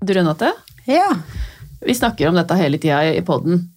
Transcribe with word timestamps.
Du 0.00 0.12
Renate, 0.14 0.52
Ja. 0.86 1.08
vi 1.80 1.94
snakker 1.94 2.28
om 2.28 2.34
dette 2.38 2.54
hele 2.56 2.78
tida 2.78 3.02
i 3.14 3.20
poden. 3.22 3.68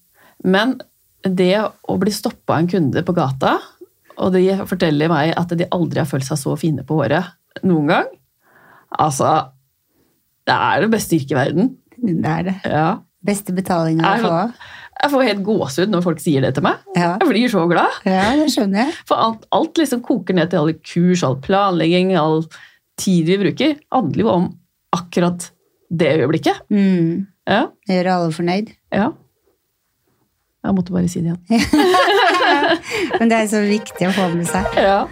Men 0.44 0.80
det 1.24 1.54
å 1.88 1.98
bli 2.00 2.12
stoppa 2.14 2.54
av 2.56 2.60
en 2.64 2.68
kunde 2.72 3.04
på 3.06 3.14
gata, 3.14 3.58
og 4.18 4.34
de 4.34 4.46
forteller 4.70 5.10
meg 5.10 5.34
at 5.38 5.50
de 5.58 5.66
aldri 5.72 6.00
har 6.02 6.10
følt 6.10 6.26
seg 6.28 6.38
så 6.38 6.56
fine 6.60 6.84
på 6.86 6.98
håret 7.00 7.32
noen 7.64 7.88
gang 7.88 8.10
Altså, 8.92 9.30
det 10.46 10.52
er 10.54 10.82
det 10.84 10.90
beste 10.92 11.16
yrket 11.16 11.32
i 11.32 11.36
verden. 11.38 11.70
Det 11.96 12.28
er 12.28 12.44
det. 12.44 12.56
Ja. 12.68 12.88
Beste 13.24 13.54
betalinga 13.56 14.04
å 14.04 14.20
få. 14.20 14.40
Jeg 15.02 15.12
får 15.14 15.24
helt 15.30 15.44
gåsehud 15.48 15.90
når 15.94 16.04
folk 16.04 16.20
sier 16.20 16.42
det 16.44 16.50
til 16.58 16.66
meg. 16.66 16.82
Ja. 16.98 17.14
Jeg 17.22 17.30
blir 17.30 17.48
så 17.54 17.64
glad. 17.72 17.88
ja, 18.04 18.36
det 18.36 18.50
skjønner 18.52 18.84
jeg. 18.84 18.94
For 19.08 19.16
alt, 19.16 19.46
alt 19.56 19.80
liksom 19.80 20.02
koker 20.04 20.36
ned 20.36 20.52
til 20.52 20.60
alle 20.60 20.74
kurs, 20.84 21.24
all 21.24 21.38
planlegging, 21.40 22.12
all 22.20 22.44
tid 23.00 23.32
vi 23.32 23.38
bruker, 23.46 23.78
handler 23.96 24.26
jo 24.26 24.30
om 24.34 24.50
akkurat 24.94 25.48
det 26.00 26.12
øyeblikket. 26.22 26.62
Mm. 26.70 27.28
Ja, 27.48 27.66
Det 27.88 27.96
gjør 27.98 28.12
alle 28.16 28.32
fornøyd. 28.32 28.72
ja. 28.94 29.10
Jeg 30.64 30.76
måtte 30.78 30.94
bare 30.94 31.08
si 31.10 31.22
det 31.26 31.32
igjen. 31.50 31.62
Men 33.20 33.30
det 33.32 33.38
er 33.38 33.48
så 33.50 33.62
viktig 33.66 34.08
å 34.08 34.12
få 34.14 34.28
med 34.36 34.46
seg. 34.46 34.66
Ja. 34.78 35.08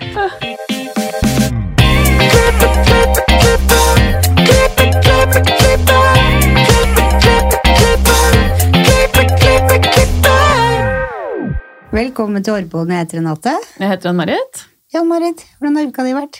Velkommen 11.91 12.43
til 12.45 12.53
Årboden. 12.53 12.91
Jeg 12.93 13.05
heter 13.05 13.17
Renate. 13.19 13.53
Jeg 13.79 13.89
heter 13.89 14.11
Ann-Marit. 14.11 14.63
Ja, 14.93 15.01
Marit, 15.05 15.41
hvordan 15.57 15.77
har 15.79 15.87
uka 15.89 16.05
di 16.05 16.13
vært? 16.17 16.39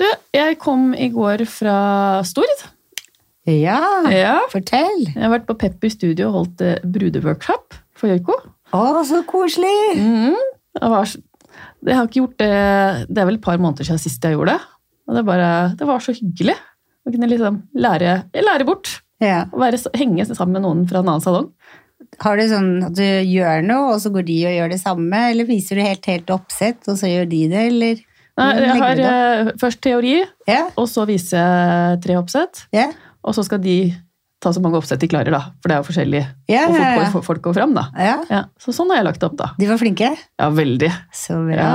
Du, 0.00 0.06
jeg 0.34 0.58
kom 0.62 0.90
i 0.94 1.08
går 1.14 1.44
fra 1.50 1.76
Stord. 2.26 2.64
Ja, 3.48 3.80
Ja. 4.10 4.36
fortell. 4.52 5.00
Jeg 5.08 5.18
har 5.22 5.32
vært 5.32 5.46
på 5.48 5.56
Pepper 5.58 5.90
Studio 5.90 6.28
og 6.28 6.34
holdt 6.38 6.60
eh, 6.62 6.78
brudeworkshop 6.84 7.74
for 7.98 8.08
Joiko. 8.12 8.36
Å, 8.72 9.02
så 9.04 9.22
koselig! 9.28 9.72
Mhm. 9.98 10.36
Det, 10.72 10.88
var, 10.88 11.10
det 11.84 11.92
har 11.98 12.06
ikke 12.08 12.20
gjort 12.22 12.38
det 12.40 12.52
Det 13.12 13.20
er 13.20 13.26
vel 13.28 13.36
et 13.36 13.42
par 13.44 13.58
måneder 13.60 13.84
siden 13.84 14.00
sist 14.00 14.22
jeg 14.24 14.36
gjorde 14.38 14.54
det. 14.54 14.62
Og 15.10 15.16
det, 15.18 15.24
bare, 15.26 15.48
det 15.76 15.88
var 15.88 16.00
så 16.00 16.14
hyggelig 16.16 16.54
å 17.02 17.10
kunne 17.12 17.28
liksom 17.28 17.58
lære, 17.74 18.12
lære 18.32 18.64
bort. 18.68 19.00
Ja. 19.20 19.42
Å 19.52 19.58
være, 19.60 19.80
henge 19.98 20.24
sammen 20.30 20.54
med 20.56 20.62
noen 20.64 20.86
fra 20.88 21.02
en 21.02 21.10
annen 21.10 21.24
salong. 21.24 21.50
Har 22.22 22.38
du 22.38 22.44
sånn 22.48 22.70
at 22.86 22.94
du 22.96 23.02
gjør 23.02 23.62
noe, 23.66 23.92
og 23.96 24.00
så 24.02 24.10
går 24.14 24.24
de 24.28 24.38
og 24.48 24.54
gjør 24.56 24.72
det 24.72 24.78
samme? 24.82 25.20
Eller 25.32 25.46
viser 25.48 25.78
du 25.78 25.82
helt, 25.84 26.06
helt 26.10 26.30
oppsett, 26.34 26.80
og 26.90 26.96
så 27.00 27.10
gjør 27.10 27.28
de 27.30 27.42
det, 27.50 27.62
eller? 27.72 28.02
Nei, 28.40 28.48
jeg 28.64 28.76
har 28.80 29.00
eh, 29.04 29.50
først 29.60 29.82
teori, 29.84 30.14
Ja, 30.48 30.62
og 30.80 30.86
så 30.88 31.04
viser 31.10 31.36
jeg 31.42 32.00
tre 32.06 32.16
oppsett. 32.22 32.62
ja, 32.72 32.88
Og 33.22 33.34
så 33.36 33.44
skal 33.46 33.60
de 33.62 33.76
ta 34.42 34.50
så 34.50 34.58
mange 34.62 34.74
oppsett 34.80 34.98
de 34.98 35.06
klarer, 35.06 35.30
da. 35.30 35.40
For 35.62 35.70
det 35.70 35.76
er 35.76 35.82
jo 35.84 35.86
forskjellig 35.86 36.22
ja. 36.50 36.62
ja, 36.66 36.66
fort 36.66 37.12
går- 37.14 37.24
folk 37.28 37.42
går 37.44 37.54
fram, 37.60 37.74
da. 37.78 37.84
ja. 37.94 38.16
Ja, 38.30 38.40
så 38.58 38.74
sånn 38.74 38.90
har 38.90 38.98
jeg 38.98 39.06
lagt 39.06 39.20
det 39.22 39.28
opp, 39.30 39.36
da. 39.38 39.50
De 39.60 39.68
var 39.70 39.78
flinke? 39.78 40.08
Ja, 40.40 40.48
veldig. 40.50 40.90
Så 41.14 41.36
bra. 41.46 41.68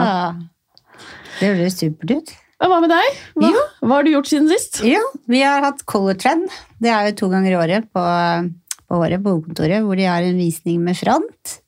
Det 1.39 1.53
høres 1.53 1.77
supert 1.79 2.11
ut. 2.17 2.33
Hva 2.57 2.79
med 2.81 2.89
deg? 2.89 3.17
Hva, 3.37 3.51
hva 3.85 3.99
har 3.99 4.03
du 4.07 4.09
gjort 4.15 4.27
siden 4.31 4.47
sist? 4.49 4.79
Ja, 4.83 4.99
vi 5.29 5.43
har 5.45 5.61
hatt 5.61 5.83
Color 5.85 6.17
Trend. 6.17 6.49
Det 6.81 6.89
er 6.89 7.11
jo 7.11 7.15
to 7.19 7.29
ganger 7.29 7.53
i 7.53 7.59
året 7.59 7.85
på, 7.93 8.03
på 8.89 8.97
året 8.97 9.21
på 9.21 9.35
hovedkontoret, 9.35 9.83
hvor 9.85 9.95
de 9.99 10.07
har 10.09 10.25
en 10.25 10.39
visning 10.41 10.81
med 10.83 10.97
front. 10.97 11.59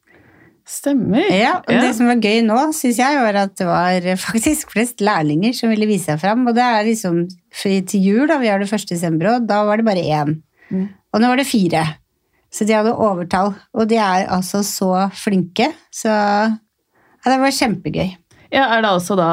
Stemmer. 0.70 1.26
Ja, 1.34 1.56
og 1.64 1.82
Det 1.82 1.94
som 1.98 2.10
var 2.12 2.20
gøy 2.22 2.44
nå, 2.46 2.58
syns 2.78 3.00
jeg, 3.02 3.22
var 3.24 3.40
at 3.42 3.56
det 3.58 3.66
var 3.66 4.06
faktisk 4.22 4.76
flest 4.76 5.02
lærlinger 5.02 5.56
som 5.58 5.72
ville 5.74 5.88
vise 5.90 6.12
seg 6.12 6.22
fram. 6.22 6.46
Og 6.46 6.54
det 6.58 6.66
er 6.66 6.86
liksom 6.86 7.24
til 7.58 8.06
jul, 8.06 8.28
da, 8.30 8.38
vi 8.42 8.52
har 8.52 8.62
det 8.62 8.70
1. 8.70 8.86
desember, 8.92 9.34
og 9.34 9.50
da 9.50 9.64
var 9.66 9.82
det 9.82 9.88
bare 9.88 10.06
én. 10.06 10.38
Mm. 10.70 10.86
Og 11.10 11.24
nå 11.24 11.32
var 11.32 11.42
det 11.42 11.50
fire. 11.50 11.84
Så 12.54 12.66
de 12.66 12.76
hadde 12.78 12.94
overtall. 12.94 13.56
Og 13.74 13.90
de 13.90 13.98
er 13.98 14.28
altså 14.30 14.62
så 14.66 15.08
flinke. 15.18 15.72
Så 15.94 16.10
ja, 16.10 17.26
det 17.26 17.40
var 17.42 17.56
kjempegøy. 17.56 18.14
Ja, 18.54 18.70
er 18.70 18.84
det 18.86 18.92
altså 18.94 19.18
da 19.18 19.30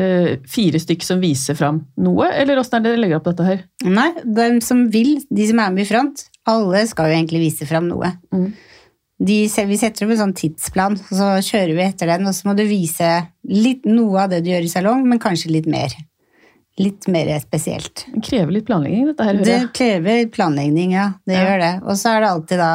uh, 0.00 0.30
fire 0.48 0.80
stykk 0.80 1.04
som 1.04 1.20
viser 1.24 1.56
fram 1.58 1.82
noe, 2.00 2.28
eller 2.32 2.60
åssen 2.60 2.78
er 2.78 2.84
det 2.84 2.94
dere 2.94 3.02
legger 3.02 3.20
opp 3.20 3.28
dette 3.28 3.48
her? 3.48 3.64
Nei, 3.84 4.10
de 4.24 4.50
som 4.64 4.86
vil, 4.92 5.18
de 5.28 5.48
som 5.50 5.60
er 5.60 5.74
med 5.74 5.84
i 5.84 5.88
front, 5.90 6.24
alle 6.48 6.84
skal 6.88 7.10
jo 7.10 7.18
egentlig 7.18 7.42
vise 7.42 7.68
fram 7.68 7.90
noe. 7.90 8.14
Mm. 8.32 8.48
De, 9.20 9.34
vi 9.68 9.76
setter 9.76 10.06
opp 10.06 10.12
en 10.14 10.20
sånn 10.22 10.36
tidsplan, 10.38 10.94
og 10.96 11.10
så 11.12 11.26
kjører 11.44 11.74
vi 11.76 11.82
etter 11.84 12.08
den, 12.08 12.24
og 12.26 12.32
så 12.32 12.48
må 12.48 12.54
du 12.56 12.62
vise 12.64 13.08
litt 13.44 13.84
noe 13.84 14.22
av 14.22 14.30
det 14.32 14.38
du 14.46 14.48
gjør 14.54 14.64
i 14.64 14.70
salong, 14.72 15.02
men 15.08 15.20
kanskje 15.20 15.50
litt 15.52 15.66
mer. 15.68 15.92
Litt 16.80 17.04
mer 17.12 17.28
spesielt. 17.42 18.06
Det 18.14 18.22
krever 18.24 18.54
litt 18.56 18.64
planlegging, 18.70 19.10
dette 19.10 19.26
her, 19.26 19.36
hører 19.36 19.44
Det 19.44 19.72
krever 19.76 20.22
planlegging, 20.32 20.94
ja. 20.96 21.10
Det 21.28 21.34
Ja. 21.36 21.42
gjør 21.44 21.60
det. 21.66 21.72
Og 21.84 21.98
så 22.00 22.14
er 22.14 22.20
det 22.24 22.30
alltid 22.30 22.58
da 22.62 22.70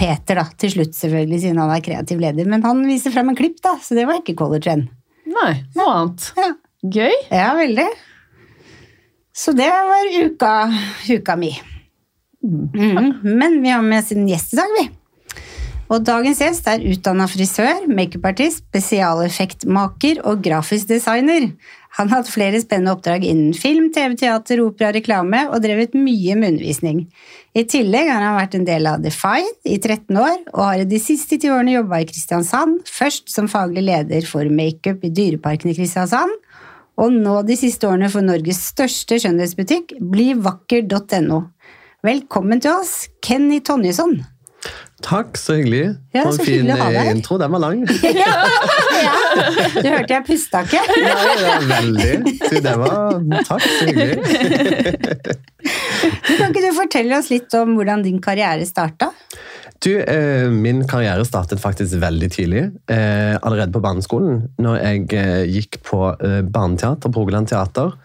Peter, 0.00 0.34
da, 0.40 0.44
til 0.56 0.70
slutt 0.72 0.94
selvfølgelig, 0.96 1.40
siden 1.42 1.58
han 1.60 1.70
er 1.74 1.82
kreativ 1.84 2.22
leder. 2.22 2.46
Men 2.48 2.62
han 2.64 2.80
viser 2.88 3.12
frem 3.12 3.28
en 3.28 3.36
klipp, 3.36 3.58
da, 3.60 3.74
så 3.84 3.94
det 3.98 4.06
var 4.08 4.22
ikke 4.22 4.36
color 4.38 4.62
trend. 4.64 4.88
Nei, 5.28 5.52
noe 5.76 5.92
annet. 5.98 6.30
Ja. 6.40 6.48
Gøy. 6.88 7.12
Ja, 7.28 7.50
veldig. 7.58 7.88
Så 9.36 9.52
det 9.52 9.68
var 9.68 10.08
uka, 10.24 10.54
uka 11.10 11.36
mi. 11.36 11.52
Mm. 12.40 13.20
Men 13.36 13.60
vi 13.60 13.68
har 13.68 13.82
med 13.84 14.00
oss 14.00 14.12
en 14.16 14.24
gjest 14.26 14.54
i 14.54 14.56
dag, 14.56 14.72
vi. 14.78 14.86
Og 15.90 16.04
dagens 16.06 16.38
gjest 16.38 16.68
er 16.70 16.84
utdanna 16.86 17.26
frisør, 17.26 17.88
makeupartist, 17.90 18.62
spesialeffektmaker 18.68 20.20
og 20.22 20.44
grafisk 20.44 20.86
designer. 20.92 21.48
Han 21.98 22.12
har 22.12 22.20
hatt 22.20 22.30
flere 22.30 22.60
spennende 22.62 22.92
oppdrag 22.94 23.26
innen 23.26 23.56
film, 23.58 23.88
TV, 23.90 24.14
teater, 24.20 24.62
opera, 24.62 24.92
reklame 24.94 25.42
og 25.50 25.58
drevet 25.64 25.96
mye 25.98 26.36
med 26.38 26.54
undervisning. 26.54 27.02
I 27.58 27.66
tillegg 27.66 28.06
har 28.06 28.22
han 28.22 28.38
vært 28.38 28.54
en 28.54 28.68
del 28.68 28.86
av 28.86 29.02
Define 29.02 29.50
i 29.66 29.80
13 29.80 30.14
år, 30.14 30.38
og 30.54 30.62
har 30.68 30.86
de 30.86 31.02
siste 31.02 31.40
ti 31.42 31.50
årene 31.50 31.74
jobba 31.74 32.04
i 32.04 32.08
Kristiansand, 32.12 32.86
først 32.86 33.26
som 33.34 33.50
faglig 33.50 33.88
leder 33.90 34.30
for 34.30 34.46
makeup 34.46 35.02
i 35.02 35.10
Dyreparken 35.10 35.74
i 35.74 35.78
Kristiansand, 35.82 36.38
og 37.02 37.14
nå 37.18 37.40
de 37.48 37.58
siste 37.58 37.90
årene 37.90 38.12
for 38.12 38.22
Norges 38.22 38.62
største 38.70 39.18
skjønnhetsbutikk, 39.18 39.98
blivakker.no. 39.98 41.46
Velkommen 42.06 42.62
til 42.62 42.78
oss, 42.78 43.00
Kenny 43.24 43.58
Tonjesson. 43.66 44.20
Takk, 45.04 45.38
så 45.40 45.56
hyggelig. 45.56 45.94
Ja, 46.12 46.24
så 46.26 46.42
en 46.42 46.46
fin 46.46 46.70
eh, 46.70 47.10
intro. 47.10 47.38
Den 47.40 47.52
var 47.54 47.62
lang. 47.62 47.84
ja, 48.22 48.34
du 49.76 49.88
hørte 49.88 50.12
jeg 50.12 50.24
pusta 50.26 50.62
ikke? 50.66 50.82
Ja, 51.00 51.14
ja, 51.40 51.54
veldig. 51.70 52.10
Du, 52.26 52.58
det 52.60 52.74
var 52.82 53.16
Takk, 53.48 53.64
så 53.64 53.88
hyggelig. 53.88 54.18
Du, 55.60 56.32
kan 56.36 56.50
ikke 56.50 56.66
du 56.66 56.70
fortelle 56.76 57.16
oss 57.18 57.30
litt 57.32 57.54
om 57.58 57.74
hvordan 57.78 58.04
din 58.04 58.20
karriere 58.24 58.68
starta? 58.68 59.10
Du, 59.80 59.94
eh, 59.96 60.50
min 60.52 60.82
karriere 60.88 61.24
startet 61.24 61.60
faktisk 61.62 61.96
veldig 62.02 62.28
tidlig. 62.34 62.66
Eh, 62.92 63.36
allerede 63.40 63.72
på 63.72 63.80
barneskolen. 63.80 64.42
Når 64.60 64.76
jeg 64.82 65.06
eh, 65.16 65.44
gikk 65.48 65.80
på 65.88 66.02
eh, 66.20 66.42
barneteater 66.44 67.08
på 67.08 67.22
Rogaland 67.24 67.48
Teater, 67.48 67.96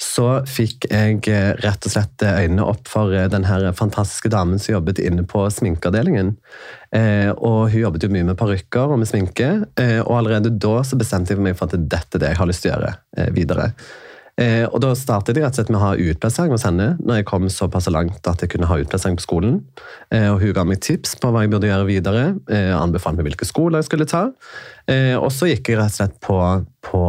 så 0.00 0.26
fikk 0.48 0.86
jeg 0.88 1.20
eh, 1.28 1.52
rett 1.60 1.86
og 1.86 1.92
slett 1.92 2.24
øynene 2.24 2.64
opp 2.64 2.88
for 2.88 3.12
eh, 3.12 3.28
den 3.32 3.44
fantastiske 3.76 4.32
damen 4.32 4.60
som 4.60 4.78
jobbet 4.78 5.00
inne 5.04 5.26
på 5.28 5.44
sminkeavdelingen. 5.52 6.34
Eh, 6.96 7.30
og 7.36 7.70
hun 7.70 7.82
jobbet 7.84 8.06
jo 8.06 8.12
mye 8.12 8.28
med 8.30 8.38
parykker 8.40 8.94
og 8.94 9.02
med 9.02 9.10
sminke, 9.10 9.50
eh, 9.80 9.98
og 10.00 10.14
allerede 10.22 10.54
da 10.56 10.78
så 10.86 10.98
bestemte 11.00 11.36
jeg 11.36 11.44
meg 11.44 11.58
for 11.58 11.68
at 11.68 11.84
dette 11.84 12.16
er 12.16 12.24
det 12.24 12.32
jeg 12.32 12.40
har 12.40 12.48
lyst 12.50 12.64
til 12.64 12.72
å 12.72 12.78
gjøre 12.78 12.94
eh, 13.18 13.34
videre. 13.36 13.72
Eh, 14.40 14.64
og 14.70 14.80
Da 14.80 14.94
startet 14.96 15.36
jeg 15.36 15.44
rett 15.44 15.52
og 15.52 15.60
slett 15.60 15.72
med 15.72 15.80
å 15.80 15.84
ha 15.84 16.10
utplassering 16.12 16.54
hos 16.54 16.64
henne, 16.64 16.94
når 17.02 17.20
jeg 17.20 17.28
kom 17.28 17.48
såpass 17.52 17.90
langt 17.92 18.24
at 18.30 18.40
jeg 18.40 18.54
kunne 18.54 18.70
ha 18.70 18.78
utplassering 18.80 19.18
på 19.20 19.26
skolen. 19.26 19.58
Eh, 20.14 20.28
og 20.30 20.40
Hun 20.40 20.54
ga 20.56 20.64
meg 20.64 20.80
tips 20.86 21.18
på 21.20 21.32
hva 21.32 21.44
jeg 21.44 21.52
burde 21.52 21.68
gjøre 21.68 21.88
videre, 21.88 22.24
eh, 22.48 22.72
anbefalte 22.72 23.20
meg 23.20 23.32
hvilke 23.32 23.48
skoler 23.48 23.82
jeg 23.82 23.90
skulle 23.90 24.08
ta. 24.08 24.30
Eh, 24.88 25.16
og 25.18 25.28
så 25.34 25.50
gikk 25.50 25.68
jeg 25.68 25.80
rett 25.80 25.92
og 25.92 25.98
slett 25.98 26.16
på, 26.24 26.40
på 26.88 27.04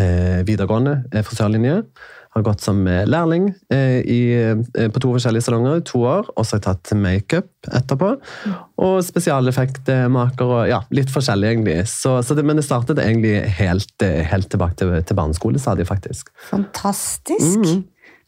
eh, 0.00 0.42
videregående 0.48 1.04
eh, 1.12 1.22
frisørlinje. 1.22 1.84
Har 2.36 2.42
gått 2.44 2.60
som 2.60 2.82
eh, 2.84 3.06
lærling 3.08 3.46
eh, 3.72 4.02
i, 4.04 4.20
eh, 4.36 4.90
på 4.92 5.00
to 5.00 5.14
forskjellige 5.14 5.46
salonger 5.46 5.78
i 5.80 5.84
to 5.88 6.02
år, 6.04 6.28
og 6.34 6.44
så 6.44 6.56
har 6.56 6.60
jeg 6.60 6.66
tatt 6.66 6.92
makeup 7.00 7.70
etterpå. 7.72 8.10
Og 8.84 8.98
spesialeffektmaker 9.06 10.52
og 10.58 10.68
ja, 10.68 10.82
litt 10.92 11.08
forskjellig, 11.12 11.54
egentlig. 11.54 11.78
Så, 11.88 12.18
så 12.20 12.36
det, 12.36 12.44
men 12.44 12.60
det 12.60 12.66
startet 12.68 13.00
egentlig 13.00 13.38
helt, 13.56 14.04
helt 14.04 14.50
tilbake 14.52 14.76
til, 14.82 14.92
til 15.00 15.80
de 15.80 15.88
faktisk. 15.88 16.28
Fantastisk. 16.50 17.64
Mm. 17.64 17.84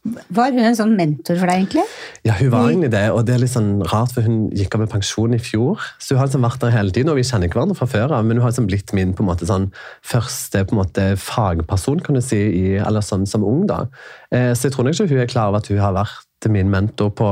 Var 0.07 0.53
hun 0.55 0.63
en 0.63 0.77
sånn 0.79 0.93
mentor 0.97 1.37
for 1.41 1.51
deg, 1.51 1.65
egentlig? 1.65 1.83
Ja, 2.25 2.37
hun 2.39 2.53
var 2.53 2.69
egentlig 2.69 2.91
det, 2.93 3.03
og 3.13 3.25
det 3.27 3.35
er 3.35 3.43
litt 3.43 3.53
sånn 3.53 3.83
rart, 3.91 4.13
for 4.15 4.25
hun 4.25 4.47
gikk 4.57 4.77
av 4.77 4.85
med 4.85 4.93
pensjon 4.93 5.35
i 5.35 5.41
fjor. 5.43 5.83
Så 5.99 6.15
hun 6.15 6.21
har 6.21 6.31
liksom 6.31 6.47
vært 6.47 6.63
der 6.63 6.73
hele 6.73 6.95
tiden, 6.95 7.11
og 7.13 7.19
vi 7.19 7.27
kjenner 7.27 7.51
hverandre 7.51 7.77
fra 7.77 7.89
før 7.91 8.15
av, 8.17 8.25
men 8.25 8.39
hun 8.39 8.47
har 8.47 8.55
liksom 8.55 8.69
blitt 8.71 8.95
min 8.97 9.13
på 9.17 9.25
en 9.25 9.29
måte 9.29 9.49
sånn 9.49 9.69
første 10.07 10.63
på 10.65 10.77
en 10.77 10.81
måte 10.81 11.09
fagperson, 11.21 12.01
kan 12.07 12.17
du 12.17 12.23
si, 12.25 12.39
i, 12.39 12.65
eller 12.79 13.05
som, 13.05 13.27
som 13.29 13.45
ung 13.47 13.67
da. 13.69 13.83
Eh, 14.31 14.53
så 14.55 14.69
jeg 14.69 14.77
tror 14.77 14.87
nok 14.87 14.97
ikke 14.97 15.11
hun 15.13 15.25
er 15.27 15.35
klar 15.35 15.51
over 15.51 15.61
at 15.61 15.71
hun 15.73 15.83
har 15.83 15.99
vært 15.99 16.51
min 16.55 16.71
mentor 16.71 17.11
på, 17.19 17.29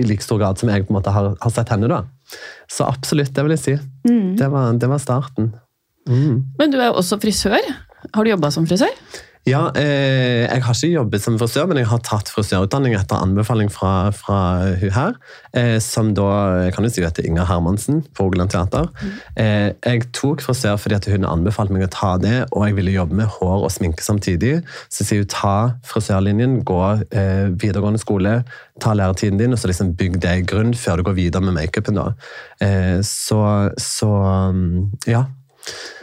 i 0.00 0.06
like 0.08 0.24
stor 0.24 0.40
grad 0.40 0.58
som 0.58 0.72
jeg 0.72 0.86
på 0.88 0.94
en 0.94 0.98
måte 0.98 1.12
har, 1.12 1.34
har 1.36 1.52
sett 1.54 1.70
henne 1.74 1.92
da. 1.92 2.02
Så 2.72 2.88
absolutt, 2.88 3.34
det 3.36 3.44
vil 3.44 3.56
jeg 3.58 3.64
si. 3.64 3.78
Det, 4.40 4.48
var, 4.48 4.72
det 4.80 4.88
var 4.88 5.04
starten. 5.04 5.52
Mm. 6.08 6.56
Men 6.56 6.72
du 6.72 6.80
er 6.80 6.88
jo 6.88 6.98
også 7.02 7.20
frisør. 7.20 7.60
Har 8.14 8.24
du 8.24 8.30
jobba 8.32 8.50
som 8.54 8.66
frisør? 8.68 8.94
Ja, 9.48 9.70
eh, 9.80 10.44
jeg 10.44 10.62
har 10.64 10.74
ikke 10.76 10.90
jobbet 10.92 11.22
som 11.24 11.36
frisør, 11.40 11.68
men 11.70 11.78
jeg 11.80 11.88
har 11.88 12.00
tatt 12.04 12.28
frisørutdanning 12.32 12.92
etter 12.98 13.22
anbefaling 13.22 13.70
fra, 13.72 14.10
fra 14.12 14.40
hun 14.80 14.92
her. 14.92 15.14
Eh, 15.56 15.78
som 15.80 16.10
da 16.16 16.68
kan 16.74 16.84
du 16.84 16.90
si 16.92 17.04
heter 17.04 17.24
Inger 17.24 17.48
Hermansen 17.48 18.02
på 18.12 18.26
Rogaland 18.26 18.52
Teater. 18.52 18.90
Eh, 19.40 19.70
jeg 19.72 20.04
tok 20.16 20.44
frisør 20.44 20.76
fordi 20.80 20.98
at 20.98 21.08
hun 21.08 21.24
anbefalte 21.28 21.72
meg 21.72 21.86
å 21.86 21.92
ta 21.94 22.12
det, 22.20 22.36
og 22.50 22.66
jeg 22.66 22.76
ville 22.76 22.96
jobbe 22.98 23.16
med 23.22 23.30
hår 23.38 23.64
og 23.64 23.72
sminke 23.72 24.04
samtidig. 24.04 24.58
Så 24.92 25.06
sier 25.08 25.24
hun 25.24 25.32
ta 25.32 25.56
frisørlinjen, 25.88 26.60
gå 26.68 26.82
eh, 27.08 27.48
videregående 27.54 28.02
skole, 28.02 28.42
ta 28.84 28.92
læretiden 28.98 29.40
din, 29.40 29.56
og 29.56 29.62
så 29.62 29.72
liksom 29.72 29.96
bygg 29.98 30.20
det 30.24 30.36
i 30.42 30.46
grunn 30.48 30.76
før 30.76 31.00
du 31.00 31.08
går 31.08 31.18
videre 31.22 31.46
med 31.46 31.56
makeupen. 31.56 31.96
da. 31.96 32.12
Eh, 32.60 33.00
så, 33.06 33.42
så 33.80 34.12
mm, 34.52 35.08
ja. 35.08 35.24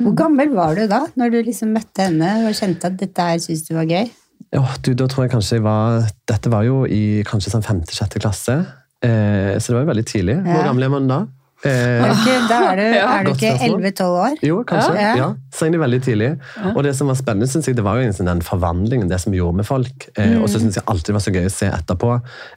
Hvor 0.02 0.16
gammel 0.18 0.50
var 0.56 0.76
du 0.76 0.86
da, 0.92 1.06
når 1.16 1.32
du 1.32 1.38
liksom 1.48 1.72
møtte 1.76 2.08
henne 2.10 2.32
og 2.48 2.56
kjente 2.58 2.90
at 2.92 2.98
dette 3.00 3.28
her 3.30 3.38
syntes 3.44 3.66
du 3.68 3.74
var 3.78 3.86
gøy? 3.90 4.10
Ja, 4.54 4.64
du, 4.84 4.94
da 4.94 5.08
tror 5.12 5.26
jeg 5.26 5.32
kanskje 5.34 5.58
jeg 5.58 5.64
var 5.66 6.04
Dette 6.30 6.52
var 6.54 6.64
jo 6.68 6.84
i 6.86 7.24
kanskje 7.28 7.52
sånn 7.54 7.64
femte-sjette 7.66 8.20
klasse. 8.24 8.60
Eh, 9.04 9.56
så 9.60 9.72
det 9.72 9.76
var 9.78 9.84
jo 9.86 9.90
veldig 9.94 10.06
tidlig. 10.08 10.36
Hvor 10.46 10.60
Ja. 10.62 10.66
gammel 10.70 10.84
er 10.88 10.90
man 10.94 11.08
da? 11.12 11.20
Eh, 11.64 12.04
da 12.50 12.58
er 12.74 12.76
du, 12.78 12.84
Ja. 13.00 13.06
er 13.20 13.24
du 13.26 13.32
ikke 13.32 13.52
11-12 13.58 14.04
år? 14.06 14.36
jo, 14.44 14.58
kanskje. 14.68 14.96
Ja. 15.00 15.14
Ja. 15.18 15.28
Så 15.56 15.66
egentlig 15.66 15.80
veldig 15.82 16.02
tidlig. 16.04 16.30
Og 16.76 16.84
det 16.84 16.92
som 16.98 17.08
var 17.08 17.16
spennende, 17.16 17.48
synes 17.50 17.68
jeg, 17.70 17.78
det 17.78 17.86
var 17.86 17.98
jo 17.98 18.08
liksom 18.10 18.28
den 18.28 18.42
forvandlingen, 18.46 19.10
det 19.10 19.22
som 19.24 19.34
gjorde 19.34 19.56
med 19.62 19.66
folk. 19.66 20.10
Eh, 20.18 20.36
Og 20.42 20.50
så 20.52 20.60
syns 20.60 20.76
jeg 20.78 20.84
alltid 20.86 21.14
det 21.14 21.18
var 21.18 21.26
så 21.26 21.34
gøy 21.34 21.46
å 21.48 21.54
se 21.56 21.72
etterpå. 21.72 22.12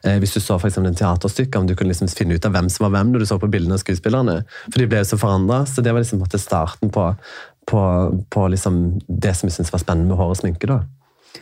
Eh, 0.05 0.19
hvis 0.19 0.35
du 0.35 0.41
så 0.41 0.59
for 0.61 0.69
en 0.83 0.95
teaterstykke, 0.95 1.59
om 1.63 1.67
du 1.71 1.75
kunne 1.79 1.93
liksom 1.95 2.09
finne 2.11 2.35
ut 2.35 2.45
av 2.45 2.53
hvem 2.53 2.69
som 2.69 2.85
var 2.89 2.99
hvem 2.99 3.13
når 3.15 3.19
du 3.25 3.27
så 3.31 3.39
på 3.39 3.49
bildene 3.51 3.79
av 3.79 3.85
skuespillerne. 3.85 4.43
For 4.69 4.79
de 4.83 4.87
ble 4.91 4.99
jo 5.05 5.11
så 5.15 5.21
forandra. 5.21 5.63
Så 5.67 5.81
det 5.87 5.93
var 5.95 6.03
liksom 6.03 6.27
starten 6.39 6.91
på, 6.91 7.15
på, 7.71 7.81
på 8.31 8.49
liksom 8.53 8.99
det 9.09 9.37
som 9.37 9.49
jeg 9.49 9.57
syntes 9.57 9.73
var 9.73 9.81
spennende 9.87 10.09
med 10.11 10.19
hår 10.21 10.35
og 10.35 10.41
sminke. 10.43 10.67
da. 10.67 10.83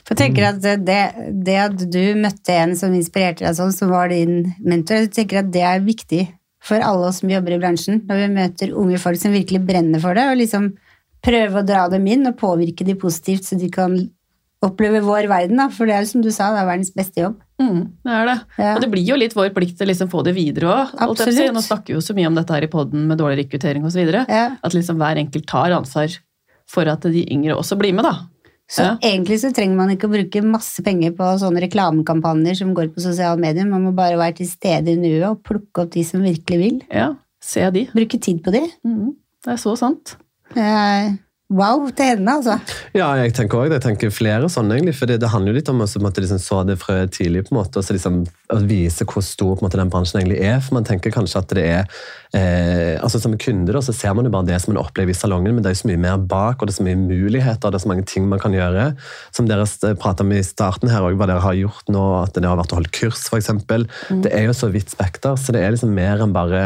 For 0.06 0.14
jeg 0.14 0.19
tenker 0.19 0.49
at 0.52 0.61
det, 0.87 1.02
det 1.47 1.56
at 1.62 1.76
du 1.91 2.02
møtte 2.20 2.52
en 2.52 2.76
som 2.76 2.93
inspirerte 2.94 3.47
deg 3.47 3.55
sånn, 3.56 3.73
som 3.75 3.91
var 3.91 4.09
din 4.12 4.52
mentor, 4.62 5.02
jeg 5.06 5.12
tenker 5.14 5.41
at 5.41 5.50
det 5.55 5.62
er 5.67 5.81
viktig 5.82 6.26
for 6.66 6.82
alle 6.82 7.10
oss 7.10 7.22
som 7.22 7.30
jobber 7.30 7.54
i 7.54 7.60
bransjen, 7.62 8.02
når 8.08 8.20
vi 8.22 8.34
møter 8.34 8.74
unge 8.74 8.98
folk 9.02 9.20
som 9.20 9.34
virkelig 9.34 9.62
brenner 9.68 10.02
for 10.02 10.18
det, 10.18 10.26
og 10.30 10.40
liksom 10.40 10.72
prøve 11.26 11.62
å 11.62 11.66
dra 11.66 11.86
dem 11.92 12.06
inn 12.10 12.28
og 12.28 12.38
påvirke 12.40 12.86
dem 12.86 12.98
positivt, 13.00 13.46
så 13.46 13.58
de 13.58 13.70
kan 13.72 13.96
oppleve 14.64 15.02
vår 15.04 15.28
verden, 15.30 15.60
da. 15.60 15.68
For 15.72 15.88
det 15.88 15.96
er 15.96 16.06
som 16.08 16.22
du 16.24 16.30
sa, 16.34 16.50
det 16.54 16.62
er 16.62 16.68
verdens 16.68 16.92
beste 16.96 17.22
jobb. 17.22 17.40
Mm, 17.62 17.80
det 18.06 18.14
er 18.18 18.30
det. 18.30 18.36
Ja. 18.58 18.74
Og 18.74 18.84
det 18.84 18.90
blir 18.92 19.06
jo 19.06 19.18
litt 19.18 19.36
vår 19.36 19.50
plikt 19.56 19.82
å 19.82 19.88
liksom 19.88 20.10
få 20.12 20.22
det 20.26 20.34
videre 20.36 20.72
òg. 20.72 20.94
Nå 20.96 21.64
snakker 21.64 21.92
vi 21.92 21.98
jo 21.98 22.04
så 22.04 22.16
mye 22.16 22.30
om 22.30 22.38
dette 22.38 22.56
her 22.56 22.66
i 22.66 22.70
poden 22.72 23.06
med 23.10 23.20
dårlig 23.20 23.44
rekruttering 23.44 23.84
osv. 23.86 24.02
Ja. 24.16 24.46
At 24.56 24.76
liksom 24.76 25.00
hver 25.00 25.20
enkelt 25.22 25.48
tar 25.50 25.76
ansvar 25.76 26.18
for 26.70 26.88
at 26.90 27.04
de 27.06 27.22
yngre 27.30 27.56
også 27.56 27.78
blir 27.78 27.94
med, 27.96 28.08
da. 28.08 28.26
Så 28.68 28.82
Ja. 28.82 28.96
egentlig 29.02 29.38
så 29.40 29.52
trenger 29.54 29.76
man 29.76 29.90
ikke 29.90 30.08
å 30.08 30.12
bruke 30.12 30.42
masse 30.42 30.82
penger 30.82 31.12
på 31.14 31.22
sånne 31.38 31.62
reklamekampanjer 31.62 32.56
som 32.56 32.74
går 32.74 32.88
på 32.94 33.00
sosiale 33.00 33.38
medier, 33.38 33.64
man 33.64 33.84
må 33.84 33.94
bare 33.94 34.18
være 34.18 34.36
til 34.36 34.46
stede 34.50 34.88
i 34.88 34.96
nuet 34.96 35.28
og 35.28 35.42
plukke 35.44 35.84
opp 35.84 35.90
de 35.92 36.02
som 36.02 36.20
virkelig 36.20 36.58
vil. 36.58 36.82
Ja, 36.90 37.14
se 37.40 37.70
de. 37.70 37.86
Bruke 37.94 38.20
tid 38.20 38.42
på 38.42 38.50
de. 38.50 38.64
Mm, 38.84 39.14
det 39.44 39.52
er 39.52 39.56
så 39.62 39.76
sant. 39.78 40.16
Eh, 40.56 41.14
Wow 41.48 41.84
til 41.94 42.08
henne, 42.10 42.26
altså. 42.40 42.56
Ja, 42.92 43.12
jeg 43.14 43.32
tenker 43.36 43.60
også, 43.60 43.70
det. 43.70 43.76
Jeg 43.78 43.84
tenker 43.84 44.10
flere 44.10 44.48
sånne, 44.50 44.80
egentlig. 44.80 44.96
For 44.98 45.06
det, 45.06 45.20
det 45.22 45.28
handler 45.30 45.52
jo 45.52 45.58
litt 45.60 45.68
om 45.70 45.80
en 45.84 46.02
måte, 46.02 46.18
liksom, 46.24 46.40
så 46.42 46.64
det 46.66 46.74
frøet 46.80 47.12
tidlig, 47.14 47.44
på 47.46 47.54
en 47.54 47.60
måte, 47.60 47.78
og 47.78 47.86
så 47.86 47.94
liksom, 47.94 48.24
å 48.52 48.58
vise 48.62 49.04
hvor 49.08 49.25
stor 49.26 49.58
måte, 49.62 49.78
den 49.81 49.90
bransjen 49.90 50.20
egentlig 50.20 50.38
er. 50.46 50.60
For 50.62 50.76
man 50.76 50.87
tenker 50.87 51.12
kanskje 51.14 51.40
at 51.43 51.54
det 51.56 51.64
er 51.66 51.82
eh, 52.37 52.96
altså 53.02 53.19
Som 53.22 53.34
kunde 53.40 53.72
da, 53.75 53.81
så 53.82 53.94
ser 53.96 54.14
man 54.14 54.26
jo 54.28 54.32
bare 54.34 54.46
det 54.48 54.58
som 54.62 54.72
man 54.75 54.82
opplever 54.82 55.10
i 55.10 55.16
salongen, 55.16 55.54
men 55.56 55.64
det 55.64 55.70
er 55.70 55.76
jo 55.76 55.81
så 55.82 55.90
mye 55.90 56.02
mer 56.02 56.20
bak, 56.31 56.60
og 56.60 56.69
det 56.69 56.75
er 56.75 56.78
så 56.78 56.87
mye 56.87 57.00
muligheter, 57.00 57.72
det 57.72 57.78
er 57.81 57.84
så 57.87 57.90
mange 57.90 58.06
ting 58.08 58.28
man 58.31 58.43
kan 58.43 58.54
gjøre. 58.54 58.88
Som 59.34 59.48
dere 59.50 59.66
prata 60.00 60.25
om 60.26 60.32
i 60.37 60.43
starten 60.46 60.90
her, 60.93 61.02
og 61.06 61.19
hva 61.19 61.28
dere 61.31 61.43
har 61.44 61.58
gjort 61.58 61.90
nå, 61.93 62.04
at 62.22 62.37
det 62.37 62.46
har 62.46 62.58
vært 62.60 62.75
å 62.75 62.81
holde 62.81 62.93
kurs, 62.94 63.25
f.eks. 63.31 63.50
Mm. 63.56 64.22
Det 64.26 64.32
er 64.34 64.46
jo 64.49 64.56
så 64.56 64.70
vidt 64.75 64.92
spekter, 64.94 65.34
så 65.40 65.54
det 65.56 65.64
er 65.64 65.75
liksom 65.75 65.94
mer 65.96 66.22
enn 66.22 66.34
bare 66.37 66.64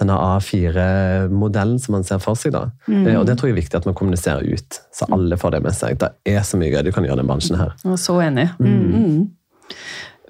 denne 0.00 0.16
A4-modellen 0.16 1.78
som 1.82 1.96
man 1.98 2.06
ser 2.06 2.22
for 2.22 2.38
seg. 2.38 2.54
da. 2.56 2.66
Mm. 2.88 3.06
Eh, 3.06 3.18
Og 3.20 3.26
det 3.28 3.38
tror 3.38 3.50
jeg 3.50 3.56
er 3.58 3.62
viktig 3.62 3.80
at 3.80 3.88
man 3.88 3.96
kommuniserer 3.98 4.46
ut, 4.46 4.80
så 4.94 5.08
alle 5.14 5.38
får 5.40 5.56
det 5.56 5.62
med 5.66 5.76
seg. 5.76 5.98
Det 6.00 6.10
er 6.34 6.42
så 6.46 6.60
mye 6.60 6.72
gøy 6.72 6.82
du 6.88 6.92
kan 6.94 7.06
gjøre 7.06 7.20
i 7.20 7.22
den 7.22 7.30
bransjen 7.30 7.60
her. 7.60 7.76
Jeg 7.84 7.92
er 7.92 8.00
Så 8.00 8.18
enig. 8.24 8.48
Mm. 8.58 9.28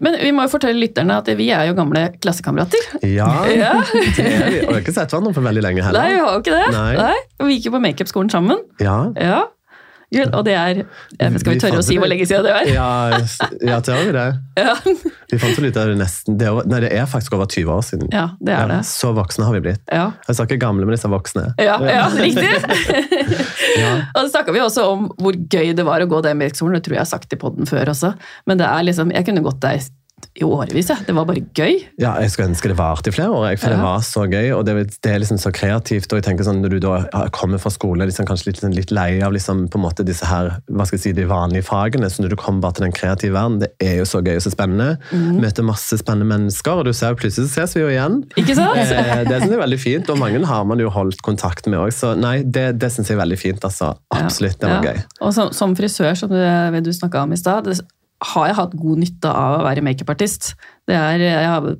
Men 0.00 0.16
vi 0.20 0.30
må 0.32 0.46
jo 0.46 0.52
fortelle 0.54 0.80
lytterne 0.80 1.18
at 1.20 1.26
vi 1.36 1.50
er 1.52 1.66
jo 1.68 1.74
gamle 1.76 2.06
klassekamerater. 2.24 2.86
Ja, 3.04 3.28
Ja. 3.62 3.72
det 4.16 4.24
er 4.26 4.46
vi. 4.50 4.58
Og 4.64 4.66
jeg 4.66 4.68
har 4.72 4.80
ikke 4.80 4.94
sett 4.96 5.12
hverandre 5.12 5.34
for 5.36 5.44
veldig 5.44 5.62
lenge 5.66 5.84
heller. 5.84 6.00
Nei, 6.00 6.14
vi 6.14 6.20
har 6.24 6.32
jo 6.36 6.40
ikke 6.40 6.56
det. 6.56 6.66
Nei. 6.74 6.92
Nei. 6.96 7.46
Vi 7.46 7.56
gikk 7.58 7.68
jo 7.70 7.74
på 7.76 7.82
makeupskolen 7.84 8.32
sammen. 8.32 8.62
Ja, 8.80 8.98
Ja. 9.20 9.40
Og 10.10 10.44
det 10.46 10.54
er 10.58 10.80
Skal 11.38 11.54
vi 11.54 11.60
tørre 11.62 11.78
å 11.78 11.84
si 11.86 11.96
hvor 12.00 12.10
lenge 12.10 12.26
siden 12.26 12.48
det 12.48 12.54
er? 12.56 12.70
ja, 12.74 12.88
ja 13.62 13.78
har 13.78 14.06
vi 14.06 14.14
det? 14.16 14.28
Ja, 14.60 14.74
Vi 15.30 15.38
fant 15.40 15.58
ut 15.62 15.76
av 15.78 15.88
det 15.88 15.96
nesten 16.00 16.36
det 16.40 16.48
er, 16.50 16.66
Nei, 16.68 16.80
det 16.84 16.90
er 16.98 17.06
faktisk 17.08 17.36
over 17.38 17.46
20 17.48 17.70
år 17.72 17.84
siden. 17.86 18.10
ja 18.12 18.26
det 18.42 18.56
er 18.56 18.68
det. 18.72 18.80
Så 18.88 19.12
voksne 19.16 19.46
har 19.46 19.54
vi 19.56 19.62
blitt. 19.64 19.82
Jeg 19.90 20.36
snakker 20.36 20.58
gamle, 20.60 20.84
med 20.88 20.96
disse 20.98 21.08
voksne. 21.10 21.46
ja, 21.60 21.78
ja 21.86 22.08
riktig! 22.18 22.50
Ja. 23.78 23.94
Og 24.16 24.24
så 24.24 24.28
snakka 24.34 24.54
vi 24.56 24.62
også 24.64 24.86
om 24.90 25.08
hvor 25.20 25.36
gøy 25.38 25.72
det 25.76 25.86
var 25.86 26.02
å 26.02 26.10
gå 26.10 26.20
den 26.26 26.42
virksomheten. 26.42 26.80
Det 26.80 26.88
tror 26.88 26.96
jeg 26.96 27.00
jeg 27.00 27.06
har 27.06 27.12
sagt 27.14 27.32
i 27.36 27.40
poden 27.40 27.70
før 27.70 27.94
også. 27.94 28.12
Men 28.50 28.60
det 28.60 28.68
er 28.68 28.86
liksom, 28.90 29.14
jeg 29.14 29.26
kunne 29.28 29.44
gått 29.46 29.62
der 29.62 29.80
i 30.40 30.44
årevis. 30.46 30.88
Ja. 30.92 30.96
Det 31.06 31.14
var 31.16 31.26
bare 31.28 31.42
gøy. 31.56 31.78
Ja, 32.00 32.14
jeg 32.22 32.30
skulle 32.32 32.48
ønske 32.50 32.70
det 32.72 32.76
varte 32.78 33.10
i 33.10 33.14
flere 33.14 33.30
år, 33.34 33.56
for 33.60 33.72
det 33.74 33.80
var 33.82 34.00
så 34.06 34.24
gøy. 34.30 34.50
Og 34.56 34.64
det, 34.68 34.74
det 35.04 35.12
er 35.14 35.18
liksom 35.22 35.38
så 35.42 35.52
kreativt. 35.54 36.10
og 36.12 36.20
jeg 36.20 36.26
tenker 36.28 36.46
sånn, 36.46 36.60
Når 36.62 36.74
du 36.74 36.78
da 36.84 37.28
kommer 37.36 37.58
fra 37.62 37.70
skole 37.74 38.06
liksom, 38.08 38.26
kanskje 38.28 38.50
litt, 38.52 38.62
litt 38.76 38.90
lei 38.94 39.20
av 39.24 39.32
liksom, 39.34 39.66
på 39.72 39.78
en 39.80 39.84
måte 39.84 40.04
disse 40.06 40.26
her, 40.28 40.52
hva 40.70 40.86
skal 40.88 40.98
jeg 40.98 41.02
si, 41.04 41.12
de 41.16 41.26
vanlige 41.30 41.66
fagene, 41.68 42.10
så 42.10 42.22
når 42.24 42.34
du 42.34 42.38
kommer 42.40 42.60
bare 42.66 42.78
til 42.78 42.86
den 42.88 42.94
kreative 42.96 43.34
verden, 43.36 43.60
det 43.64 43.70
er 43.84 43.98
jo 44.00 44.06
så 44.08 44.22
gøy 44.24 44.36
og 44.38 44.44
så 44.46 44.52
spennende. 44.54 44.96
Mm. 45.12 45.40
Møter 45.44 45.66
masse 45.66 45.98
spennende 46.00 46.28
mennesker, 46.30 46.80
og 46.82 46.88
du 46.88 46.92
ser 46.96 47.14
plutselig 47.18 47.48
så 47.50 47.62
ses 47.64 47.76
vi 47.76 47.84
jo 47.84 47.90
igjen. 47.92 48.20
Ikke 48.40 48.56
sant? 48.58 48.76
Eh, 48.80 49.22
det 49.28 49.40
synes 49.40 49.50
jeg 49.52 49.58
er 49.58 49.64
veldig 49.64 49.80
fint, 49.82 50.10
og 50.12 50.18
mange 50.20 50.42
har 50.46 50.64
man 50.68 50.80
jo 50.82 50.90
holdt 50.92 51.22
kontakt 51.26 51.66
med 51.70 51.78
òg. 51.82 51.92
Så 51.94 52.14
nei, 52.18 52.40
det, 52.44 52.66
det 52.80 52.90
syns 52.94 53.10
jeg 53.10 53.16
er 53.18 53.22
veldig 53.24 53.38
fint. 53.40 53.64
altså. 53.64 53.94
Absolutt, 54.14 54.58
det 54.60 54.68
var 54.70 54.84
Ja. 54.84 54.92
gøy. 54.94 55.02
Og 55.20 55.34
som, 55.36 55.52
som 55.56 55.74
frisør, 55.76 56.14
som 56.16 56.30
du, 56.32 56.80
du 56.84 56.92
snakka 56.96 57.22
om 57.26 57.32
i 57.32 57.38
stad, 57.40 57.68
har 58.22 58.46
jeg 58.50 58.56
hatt 58.56 58.74
god 58.76 58.98
nytte 59.00 59.30
av 59.32 59.60
å 59.60 59.64
være 59.64 59.82
makeupartist. 59.82 60.54
Det 60.86 60.94
jeg 60.94 61.46
har 61.48 61.76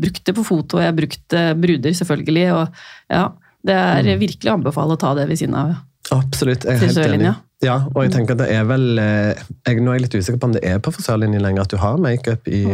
brukt 0.00 0.24
det 0.24 0.34
på 0.36 0.44
foto, 0.46 0.78
jeg 0.78 0.92
har 0.92 0.96
brukt 0.98 1.36
bruder, 1.60 1.90
selvfølgelig. 1.90 2.46
og 2.54 2.68
ja, 3.10 3.28
Det 3.66 3.74
er 3.74 4.02
Mm. 4.04 4.20
virkelig 4.20 4.50
å 4.52 4.54
anbefale 4.62 4.94
å 4.94 4.98
ta 4.98 5.14
det 5.14 5.26
ved 5.28 5.38
siden 5.38 5.54
av. 5.58 5.76
Absolutt, 6.12 6.62
jeg 6.62 6.76
er 6.76 6.86
helt 6.86 6.96
enig. 7.18 7.34
Ja, 7.64 7.86
og 7.94 8.02
jeg 8.04 8.12
tenker 8.12 8.36
at 8.36 8.42
det 8.42 8.50
er 8.52 8.66
vel 8.68 8.98
eh, 9.00 9.38
jeg, 9.64 9.80
Nå 9.80 9.88
er 9.88 9.96
jeg 9.96 10.02
litt 10.04 10.16
usikker 10.18 10.36
på 10.42 10.50
om 10.50 10.52
det 10.52 10.60
er 10.68 10.76
på 10.84 10.92
frisørlinjen 10.92 11.40
lenger 11.40 11.64
at 11.64 11.72
du 11.72 11.78
har 11.80 11.96
makeup 11.96 12.44
i 12.52 12.66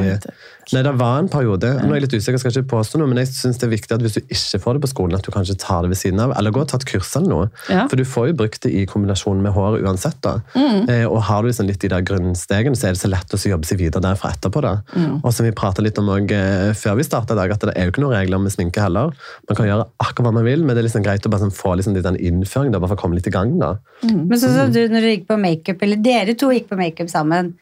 Nei, 0.70 0.82
det 0.86 0.92
var 0.94 1.18
en 1.18 1.28
periode. 1.30 1.68
Nå 1.82 1.90
er 1.90 1.98
jeg 1.98 2.04
litt 2.04 2.14
usikker, 2.14 2.36
jeg 2.36 2.42
skal 2.42 2.54
ikke 2.54 2.70
påstå 2.70 3.00
noe, 3.00 3.10
men 3.10 3.18
jeg 3.18 3.32
syns 3.32 3.58
det 3.58 3.66
er 3.66 3.72
viktig 3.72 3.96
at 3.96 4.02
hvis 4.04 4.14
du 4.14 4.20
ikke 4.22 4.60
får 4.62 4.76
det 4.76 4.82
på 4.84 4.90
skolen, 4.92 5.16
at 5.18 5.26
du 5.26 5.32
kanskje 5.34 5.56
tar 5.58 5.82
det 5.82 5.90
ved 5.90 5.98
siden 5.98 6.22
av, 6.22 6.34
eller 6.38 6.54
gå 6.54 6.62
og 6.62 6.68
ta 6.70 6.78
et 6.78 6.86
kurs 6.86 7.10
eller 7.18 7.32
noe. 7.32 7.48
Ja. 7.66 7.88
For 7.90 7.98
du 7.98 8.06
får 8.06 8.28
jo 8.30 8.36
brukt 8.38 8.62
det 8.62 8.70
i 8.78 8.84
kombinasjon 8.88 9.42
med 9.42 9.54
håret 9.56 9.82
uansett. 9.82 10.20
da. 10.22 10.36
Mm. 10.54 10.86
Eh, 10.86 11.02
og 11.08 11.18
har 11.26 11.42
du 11.42 11.50
liksom 11.50 11.66
litt 11.66 11.82
de 11.82 11.90
der 11.90 12.06
grunnstegene, 12.06 12.78
så 12.78 12.88
er 12.88 12.94
det 12.94 13.02
så 13.02 13.10
lett 13.10 13.34
å 13.34 13.40
jobbe 13.52 13.68
seg 13.68 13.80
videre 13.82 14.04
derfra 14.06 14.30
etterpå. 14.36 14.62
da. 14.62 14.76
Mm. 14.94 15.18
Og 15.18 15.34
som 15.34 15.48
vi 15.48 15.54
pratet 15.62 15.82
litt 15.88 15.98
om 15.98 16.12
også, 16.14 16.38
eh, 16.38 16.70
før 16.78 16.96
vi 17.00 17.08
starta 17.10 17.34
i 17.34 17.40
dag, 17.42 17.56
at 17.56 17.66
det 17.66 17.74
er 17.74 17.90
jo 17.90 17.94
ikke 17.96 18.06
noen 18.06 18.16
regler 18.20 18.38
med 18.38 18.54
sminke 18.54 18.86
heller. 18.86 19.10
Man 19.50 19.58
kan 19.58 19.66
gjøre 19.66 19.88
akkurat 19.98 20.30
hva 20.30 20.34
man 20.38 20.46
vil, 20.46 20.62
men 20.62 20.76
det 20.76 20.84
er 20.84 20.88
liksom 20.88 21.04
greit 21.04 21.26
å 21.26 21.34
bare 21.34 21.42
sånn, 21.42 21.56
få 21.58 21.74
liksom 21.74 21.98
litt 21.98 22.06
den 22.06 22.22
innføringen, 22.22 22.72
da, 22.72 22.78
bare 22.78 22.94
for 22.94 23.00
å 23.00 23.02
komme 23.02 23.18
litt 23.18 23.26
i 23.26 23.34
gang. 23.34 23.58
da. 23.58 23.74
Men 24.06 24.38
så, 24.38 24.54
som 24.54 24.71
du, 24.74 24.80
når 24.90 25.04
du 25.04 25.10
gikk 25.10 25.28
på 25.28 25.38
makeup, 25.40 25.82
eller 25.84 26.00
dere 26.02 26.36
to 26.38 26.50
gikk 26.54 26.70
på 26.70 26.78
makeup 26.80 27.10
sammen, 27.12 27.52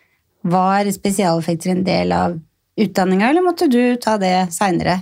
var 0.43 0.89
spesialeffekter 0.93 1.75
en 1.75 1.85
del 1.85 2.15
av 2.17 2.39
utdanninga, 2.85 3.29
eller 3.31 3.45
måtte 3.45 3.67
du 3.71 3.97
ta 4.01 4.17
det 4.21 4.49
seinere? 4.55 5.01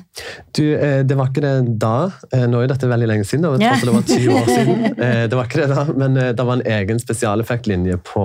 Du, 0.57 0.65
eh, 0.75 1.03
Det 1.07 1.17
var 1.17 1.29
ikke 1.31 1.43
det 1.45 1.79
da. 1.79 2.11
Eh, 2.33 2.47
Nå 2.51 2.59
er 2.59 2.67
jo 2.67 2.73
dette 2.75 2.89
veldig 2.91 3.09
lenge 3.11 3.25
siden. 3.29 3.43
da, 3.47 3.71
alt 3.71 3.85
det 3.85 3.95
var 3.95 4.03
20 4.03 4.35
år 4.35 4.47
siden. 4.57 4.85
Eh, 4.99 5.25
Det 5.29 5.37
var 5.39 5.45
ikke 5.49 5.61
det 5.63 5.69
da, 5.75 5.85
Men 5.97 6.15
det 6.15 6.45
var 6.47 6.55
en 6.59 6.67
egen 6.67 6.99
spesialeffektlinje 6.99 7.99
på, 8.03 8.25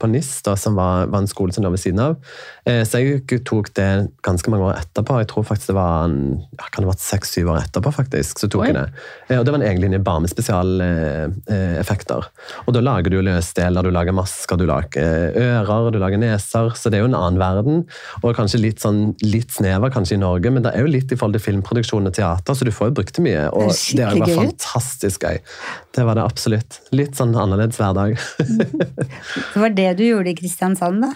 på 0.00 0.10
NIS, 0.10 0.42
da, 0.46 0.54
som 0.56 0.74
var, 0.78 1.06
var 1.10 1.24
en 1.24 1.30
skole 1.30 1.52
som 1.52 1.64
lå 1.64 1.70
ved 1.74 1.82
siden 1.82 2.00
av. 2.00 2.16
Så 2.86 3.00
jeg 3.02 3.40
tok 3.48 3.72
det 3.74 3.86
ganske 4.22 4.50
mange 4.52 4.68
år 4.68 4.76
etterpå. 4.78 5.16
Jeg 5.22 5.28
tror 5.32 5.44
faktisk 5.48 5.72
det 5.72 5.76
var 5.78 6.04
en, 6.06 6.18
kan 6.60 6.82
det 6.84 6.86
ha 6.86 6.92
vært 6.92 7.02
seks-syv 7.02 7.48
år 7.50 7.58
etterpå. 7.64 7.90
faktisk, 7.96 8.38
så 8.38 8.48
tok 8.52 8.62
Oi. 8.62 8.68
jeg 8.70 8.76
det. 8.76 9.38
Og 9.38 9.44
Det 9.44 9.52
var 9.54 9.58
en 9.60 9.66
egen 9.66 9.82
linje 9.82 9.98
bare 10.04 10.20
med 10.20 10.30
spesialeffekter. 10.30 12.28
Og 12.66 12.74
da 12.76 12.82
lager 12.84 13.10
du 13.12 13.18
løsdeler, 13.24 13.82
du 13.86 13.90
lager 13.94 14.14
masker, 14.16 14.56
du 14.60 14.66
lager 14.68 15.34
ører, 15.40 15.90
du 15.94 15.98
lager 16.02 16.20
neser. 16.20 16.70
Så 16.78 16.90
det 16.92 17.00
er 17.00 17.04
jo 17.04 17.10
en 17.10 17.18
annen 17.18 17.40
verden. 17.40 17.82
Og 18.22 18.36
kanskje 18.38 18.59
kanskje 18.60 18.68
litt, 18.68 18.80
sånn, 18.80 19.14
litt 19.22 19.50
snever 19.54 19.90
kanskje 19.92 20.16
i 20.16 20.20
Norge, 20.20 20.50
men 20.52 20.62
det 20.64 20.72
er 20.74 20.84
jo 20.84 20.90
litt 20.90 21.10
i 21.12 21.16
forhold 21.16 21.36
til 21.38 21.44
filmproduksjon 21.44 22.06
og 22.06 22.14
teater, 22.14 22.54
så 22.54 22.64
du 22.64 22.70
får 22.70 22.90
jo 22.90 22.94
brukt 23.00 23.14
det 23.16 23.24
mye. 23.24 23.48
Og 23.52 23.70
Det 23.70 23.96
det, 23.96 24.06
vært 24.06 24.28
gøy 24.28 24.36
fantastisk 24.36 25.24
gøy. 25.24 25.40
Det 25.96 26.04
var 26.06 26.14
det 26.18 26.24
absolutt. 26.24 26.80
Litt 26.94 27.16
sånn 27.18 27.34
annerledes 27.34 27.78
hver 27.80 27.94
dag. 27.96 28.16
Det 28.40 29.60
var 29.60 29.74
det 29.74 29.88
du 29.98 30.04
gjorde 30.06 30.30
i 30.30 30.36
Kristiansand, 30.38 31.02
da? 31.02 31.10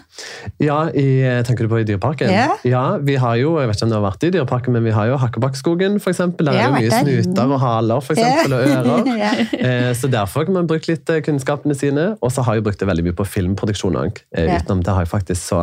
ja, 0.62 0.78
i, 0.90 1.06
tenker 1.46 1.66
du 1.66 1.72
på 1.72 1.80
i 1.82 1.86
Dyreparken? 1.86 2.30
Ja. 2.32 2.56
vi 3.04 3.16
har 3.20 3.36
jo, 3.40 3.54
jeg 3.60 3.70
vet 3.70 3.78
ikke 3.78 3.88
om 3.88 3.92
du 3.92 3.98
har 3.98 4.06
vært 4.06 4.26
i 4.26 4.32
Dyreparken, 4.34 4.74
men 4.76 4.86
vi 4.86 4.94
har 4.94 5.10
jo 5.10 5.18
Hakkebakkskogen, 5.22 6.00
eksempel. 6.14 6.50
Der 6.50 6.58
er 6.58 6.68
jo 6.68 6.74
mye 6.78 6.90
der. 6.90 7.04
snuter 7.04 7.54
og 7.54 7.60
haler, 7.62 8.02
for 8.04 8.16
eksempel, 8.18 8.56
og 8.58 8.74
ører. 8.74 9.12
Eh, 9.64 9.92
Så 9.96 10.08
derfor 10.10 10.44
kan 10.46 10.56
man 10.56 10.66
bruke 10.68 10.88
litt 10.90 11.08
eh, 11.12 11.20
kunnskapene 11.24 11.74
sine. 11.78 12.04
Og 12.24 12.32
så 12.34 12.42
har 12.44 12.58
jeg 12.58 12.64
brukt 12.66 12.80
det 12.80 12.88
veldig 12.88 13.04
mye 13.06 13.16
på 13.16 13.24
filmproduksjon 13.28 13.96
òg. 14.00 14.20
Ja. 14.34 14.58
Utenom 14.60 14.82
det 14.84 14.92
har 14.92 15.04
jeg 15.06 15.10
faktisk 15.12 15.40
så 15.40 15.60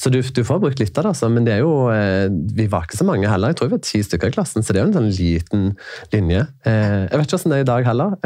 Så 0.00 0.10
du, 0.10 0.20
du 0.22 0.42
får 0.46 0.60
brukt 0.62 0.80
litt 0.80 0.96
av 0.98 1.08
det, 1.08 1.13
altså. 1.14 1.30
Men 1.32 1.46
det 1.46 1.54
er 1.56 1.62
jo 1.62 1.88
eh, 1.94 2.26
Vi 2.58 2.66
var 2.70 2.84
ikke 2.88 2.98
så 3.00 3.06
mange 3.08 3.30
heller. 3.30 3.54
Jeg 3.54 3.60
tror 3.60 3.70
vi 3.70 3.76
var 3.78 3.82
ti 3.86 4.02
stykker 4.04 4.32
i 4.32 4.34
klassen, 4.36 4.66
så 4.66 4.74
det 4.74 4.82
er 4.82 4.84
jo 4.84 4.90
en 4.92 4.98
sånn 4.98 5.10
liten 5.14 5.64
linje. 6.12 6.44
Eh, 6.66 7.06
Jeg 7.08 7.14
vet 7.14 7.26
ikke 7.28 7.38
hvordan 7.38 7.54
det 7.54 7.58
er 7.62 7.64
i 7.64 7.70
dag 7.72 7.88
heller. 7.88 8.16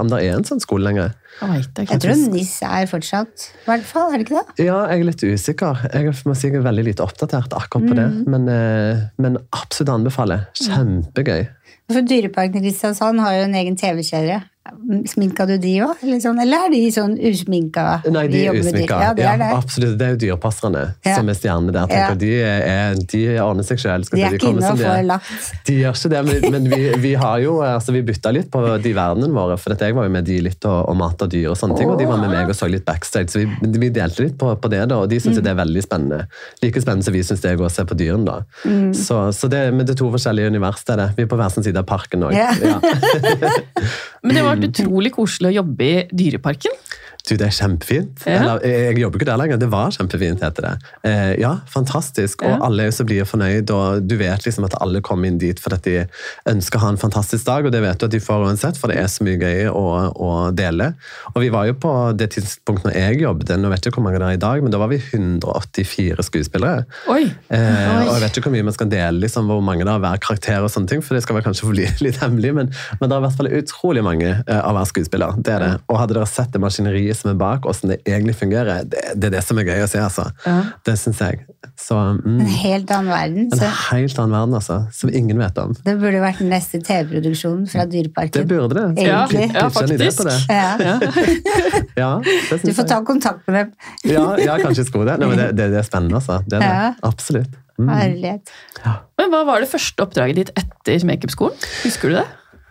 Om 0.00 0.10
det 0.14 0.22
er 0.24 0.38
en 0.38 0.48
sånn 0.48 0.62
skole 0.64 0.86
lenger. 0.88 1.14
Jeg. 1.36 1.66
Jeg 1.90 2.00
tror 2.00 2.16
NIS 2.32 2.54
er 2.64 2.86
fortsatt, 2.88 3.46
i 3.66 3.66
hvert 3.68 3.84
fall. 3.84 4.08
Er 4.14 4.22
det 4.22 4.24
ikke 4.24 4.38
det? 4.38 4.64
Ja, 4.64 4.78
jeg 4.88 5.02
er 5.02 5.08
litt 5.10 5.24
usikker. 5.26 5.82
Jeg 5.92 6.14
må 6.24 6.36
si 6.38 6.48
jeg 6.48 6.56
er 6.62 6.64
veldig 6.64 6.86
lite 6.86 7.04
oppdatert 7.04 7.52
akkurat 7.52 7.90
på 7.90 7.96
det. 7.98 8.06
Mm. 8.14 8.22
Men, 8.32 8.48
eh, 8.48 9.04
men 9.20 9.36
absolutt 9.52 9.92
anbefaler. 9.98 10.46
Kjempegøy. 10.62 11.44
For 11.92 12.02
Dyreparken 12.02 12.62
i 12.62 12.64
Kristiansand 12.64 13.20
har 13.22 13.36
jo 13.36 13.42
en 13.46 13.58
egen 13.60 13.76
TV-kjøre. 13.78 14.40
Sminka 15.10 15.46
du 15.48 15.56
de 15.58 15.72
òg, 15.84 16.00
eller, 16.02 16.20
sånn? 16.22 16.38
eller 16.42 16.66
er 16.66 16.70
de 16.72 16.80
sånn 16.94 17.14
usminka? 17.18 17.84
Nei, 18.12 18.26
de 18.30 18.42
er 18.46 18.54
usminka. 18.58 18.98
Ja, 19.02 19.12
det 19.16 19.24
er 19.26 19.38
det. 19.40 19.48
absolutt. 19.56 19.96
Det 19.98 20.06
er 20.06 20.14
jo 20.14 20.18
dyrepasserne 20.24 20.82
Ja. 21.04 21.14
som 21.16 21.28
er 21.28 21.34
stjernene 21.38 21.72
der. 21.74 21.86
tenker 21.90 22.14
Ja. 22.14 22.14
De, 22.14 22.30
er, 22.42 22.94
de 23.12 23.22
ordner 23.42 23.66
seg 23.66 23.78
sjøl. 23.82 24.04
De 24.10 24.22
er 24.22 24.36
ikke 24.38 24.50
inne 24.52 24.70
og 24.70 24.78
får 24.78 25.02
lagt. 25.06 25.50
De 25.66 25.76
gjør 25.80 25.96
ikke 25.98 26.10
det, 26.14 26.22
men, 26.28 26.50
men 26.56 26.68
vi, 26.72 26.80
vi 27.06 27.12
har 27.14 27.38
jo 27.42 27.56
altså 27.62 27.92
vi 27.96 28.02
bytta 28.06 28.32
litt 28.34 28.50
på 28.50 28.62
de 28.82 28.92
verdenene 28.96 29.32
våre. 29.34 29.58
For 29.58 29.72
at 29.76 29.80
jeg 29.86 29.94
var 29.96 30.06
jo 30.08 30.14
med 30.16 30.24
de 30.28 30.38
litt 30.46 30.64
og, 30.68 30.78
og 30.90 30.96
mata 31.00 31.26
dyr 31.30 31.50
og 31.52 31.56
sånne 31.60 31.76
ting, 31.78 31.90
og 31.90 31.98
de 32.00 32.06
var 32.10 32.18
med 32.22 32.30
meg 32.34 32.48
og 32.52 32.56
så 32.58 32.68
litt 32.70 32.84
backstage. 32.86 33.30
Så 33.32 33.42
vi, 33.42 33.48
vi 33.78 33.90
delte 33.94 34.22
litt 34.26 34.36
på, 34.40 34.52
på 34.58 34.72
det, 34.72 34.84
da, 34.90 35.00
og 35.02 35.08
de 35.10 35.20
syns 35.20 35.36
Mm. 35.36 35.42
det 35.44 35.50
er 35.52 35.58
veldig 35.58 35.82
spennende. 35.84 36.20
Like 36.62 36.80
spennende 36.80 37.04
som 37.04 37.12
vi 37.12 37.20
syns 37.26 37.42
det 37.44 37.50
er 37.52 37.60
å 37.60 37.68
se 37.70 37.84
på 37.84 37.94
dyrene. 37.98 38.24
da. 38.24 38.36
Mm. 38.64 38.94
Så, 38.96 39.18
så 39.36 39.50
det, 39.52 39.66
men 39.74 39.84
det 39.84 39.92
er 39.96 40.00
to 40.00 40.08
forskjellige 40.14 40.48
univers. 40.48 40.80
Det 40.86 40.94
er 40.94 41.02
det. 41.02 41.08
Vi 41.18 41.22
er 41.26 41.28
på 41.28 41.36
hver 41.36 41.50
sin 41.52 41.62
side 41.66 41.76
av 41.76 41.84
parken 41.86 42.24
òg. 42.24 42.32
Ja. 42.32 42.50
Men 44.26 44.34
det 44.34 44.42
var 44.42 44.55
utrolig 44.64 45.12
koselig 45.16 45.52
å 45.52 45.56
jobbe 45.60 45.88
i 45.90 46.06
Dyreparken. 46.12 46.72
Du, 47.26 47.34
det 47.34 47.48
er 47.48 47.54
kjempefint. 47.54 48.22
Ja. 48.26 48.40
Eller, 48.40 48.66
jeg 48.66 48.96
jeg 48.96 49.02
jobber 49.02 49.20
ikke 49.20 49.28
der 49.28 49.40
lenger. 49.40 49.58
Det 49.60 49.68
var 49.72 49.92
kjempefint, 49.94 50.42
heter 50.44 50.66
det. 50.66 50.74
Eh, 51.08 51.32
ja, 51.42 51.52
fantastisk. 51.70 52.44
Og 52.46 52.64
alle 52.64 52.84
er 52.84 52.90
jo 52.90 52.96
så 52.96 53.06
blide 53.08 53.26
og 53.26 53.30
fornøyd, 53.30 53.72
og 53.74 54.06
du 54.08 54.16
vet 54.20 54.46
liksom 54.46 54.66
at 54.68 54.76
alle 54.80 55.02
kommer 55.04 55.28
inn 55.28 55.40
dit 55.42 55.60
fordi 55.62 55.78
de 55.84 55.96
ønsker 56.52 56.78
å 56.78 56.84
ha 56.84 56.92
en 56.94 57.00
fantastisk 57.00 57.46
dag, 57.48 57.66
og 57.66 57.74
det 57.74 57.82
vet 57.84 58.00
du 58.00 58.06
at 58.08 58.14
de 58.14 58.22
får 58.22 58.46
uansett, 58.46 58.78
for 58.80 58.92
det 58.92 58.98
er 59.02 59.10
så 59.12 59.26
mye 59.26 59.40
gøy 59.40 59.68
å, 59.70 59.84
å 60.12 60.30
dele. 60.56 60.92
Og 61.34 61.42
vi 61.44 61.50
var 61.52 61.68
jo 61.68 61.76
på 61.82 61.92
det 62.16 62.30
tidspunktet 62.36 62.88
når 62.88 62.96
jeg 62.96 63.20
jobbet, 63.24 63.52
nå 63.60 63.72
vet 63.72 63.84
jeg 63.84 63.92
ikke 63.92 64.00
hvor 64.00 64.08
mange 64.08 64.22
det 64.22 64.30
er 64.30 64.38
i 64.38 64.42
dag, 64.46 64.64
men 64.64 64.74
da 64.74 64.80
var 64.80 64.92
vi 64.92 65.00
184 65.02 66.28
skuespillere. 66.30 66.86
Oi! 67.12 67.24
Eh, 67.26 67.60
Oi. 67.60 68.06
og 68.06 68.14
jeg 68.14 68.24
vet 68.24 68.40
ikke 68.40 68.50
hvor 68.50 68.56
mye 68.56 68.68
man 68.70 68.78
skal 68.78 68.90
dele, 68.92 69.22
liksom, 69.24 69.50
hvor 69.50 69.64
mange 69.66 69.86
det 69.86 69.92
er 69.92 70.04
hver 70.06 70.22
karakter 70.22 70.64
og 70.64 70.72
sånne 70.72 70.92
ting, 70.92 71.04
for 71.04 71.18
det 71.18 71.24
skal 71.26 71.40
vel 71.40 71.46
kanskje 71.48 71.72
bli 71.72 71.88
litt 72.06 72.22
hemmelig, 72.22 72.54
men, 72.60 72.72
men 73.00 73.10
det 73.10 73.12
er 73.12 73.20
i 73.20 73.26
hvert 73.26 73.40
fall 73.42 73.52
utrolig 73.60 74.06
mange 74.06 74.32
eh, 74.32 74.62
av 74.62 74.78
hver 74.78 74.90
skuespiller. 74.92 75.36
Det 75.42 75.56
er 75.56 75.64
det. 75.64 75.72
Og 75.90 76.00
hadde 76.00 76.16
dere 76.16 76.30
sett 76.30 76.54
det 76.54 76.62
maskineriet 76.62 77.15
som 77.18 77.30
er 77.32 77.38
bak, 77.40 77.66
hvordan 77.66 77.92
det 77.92 77.98
egentlig 78.06 78.36
fungerer, 78.38 78.84
det, 78.88 79.02
det 79.16 79.30
er 79.30 79.36
det 79.36 79.42
som 79.46 79.60
er 79.60 79.68
gøy 79.68 79.84
å 79.84 79.88
se, 79.90 80.00
altså. 80.02 80.26
Ja. 80.46 80.56
Det 80.86 80.96
syns 81.00 81.22
jeg. 81.24 81.42
Så 81.80 81.96
mm, 81.96 82.38
En 82.40 82.52
helt 82.62 82.92
annen 82.94 83.10
verden. 83.12 83.48
en 83.52 83.74
helt 83.90 84.20
annen 84.22 84.36
verden, 84.36 84.56
altså, 84.60 84.78
som 84.96 85.12
ingen 85.12 85.40
vet 85.40 85.58
om. 85.60 85.74
det 85.86 85.96
burde 86.00 86.22
vært 86.22 86.40
den 86.44 86.52
neste 86.54 86.80
TV-produksjonen 86.84 87.66
fra 87.70 87.86
Det 87.90 88.46
burde 88.48 88.78
det. 88.78 88.86
Ja, 89.06 89.26
Egentlig. 89.26 89.50
ja, 89.54 89.66
en 89.66 89.98
det. 89.98 90.38
Ja. 90.48 90.96
Ja, 91.96 92.10
det 92.24 92.60
Du 92.62 92.72
får 92.76 92.88
ta 92.88 92.98
kontakt 93.04 93.46
med 93.48 93.56
dem. 93.56 93.70
Ja, 94.04 94.24
ja, 94.40 94.56
kanskje 94.60 94.84
jeg 94.84 94.90
skulle 94.90 95.08
det. 95.08 95.20
Nei, 95.20 95.30
men 95.30 95.40
det, 95.40 95.52
det, 95.56 95.70
det 95.72 95.80
er 95.80 95.86
spennende, 95.86 96.20
altså. 96.20 96.42
Det 96.44 96.60
er 96.60 96.66
det. 96.66 97.06
Absolutt. 97.06 97.62
Mm. 97.76 97.88
Herlighet. 97.92 98.52
Men 99.20 99.32
hva 99.32 99.42
var 99.48 99.60
det 99.60 99.68
første 99.68 100.04
oppdraget 100.04 100.38
ditt 100.40 100.52
etter 100.56 101.04
makeupskolen? 101.08 101.56
Husker 101.84 102.12
du 102.12 102.18
det? 102.20 102.26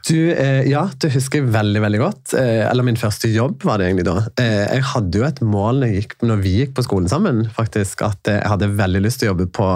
Du, 0.06 0.32
eh, 0.32 0.68
ja, 0.70 0.84
det 1.02 1.10
husker 1.16 1.42
jeg 1.42 1.50
veldig 1.54 1.82
veldig 1.82 2.00
godt. 2.00 2.34
Eh, 2.38 2.62
eller 2.68 2.86
min 2.86 2.98
første 3.00 3.30
jobb 3.32 3.64
var 3.66 3.80
det 3.82 3.88
egentlig 3.88 4.06
da. 4.06 4.16
Eh, 4.42 4.76
jeg 4.78 4.84
hadde 4.92 5.18
jo 5.18 5.26
et 5.26 5.40
mål 5.42 5.82
når, 5.82 5.94
gikk, 5.96 6.14
når 6.22 6.44
vi 6.44 6.52
gikk 6.60 6.76
på 6.78 6.86
skolen 6.86 7.10
sammen, 7.10 7.40
faktisk, 7.56 8.04
at 8.06 8.30
eh, 8.30 8.38
jeg 8.38 8.52
hadde 8.52 8.70
veldig 8.78 9.02
lyst 9.02 9.22
til 9.22 9.32
å 9.32 9.34
jobbe 9.34 9.48
på 9.58 9.70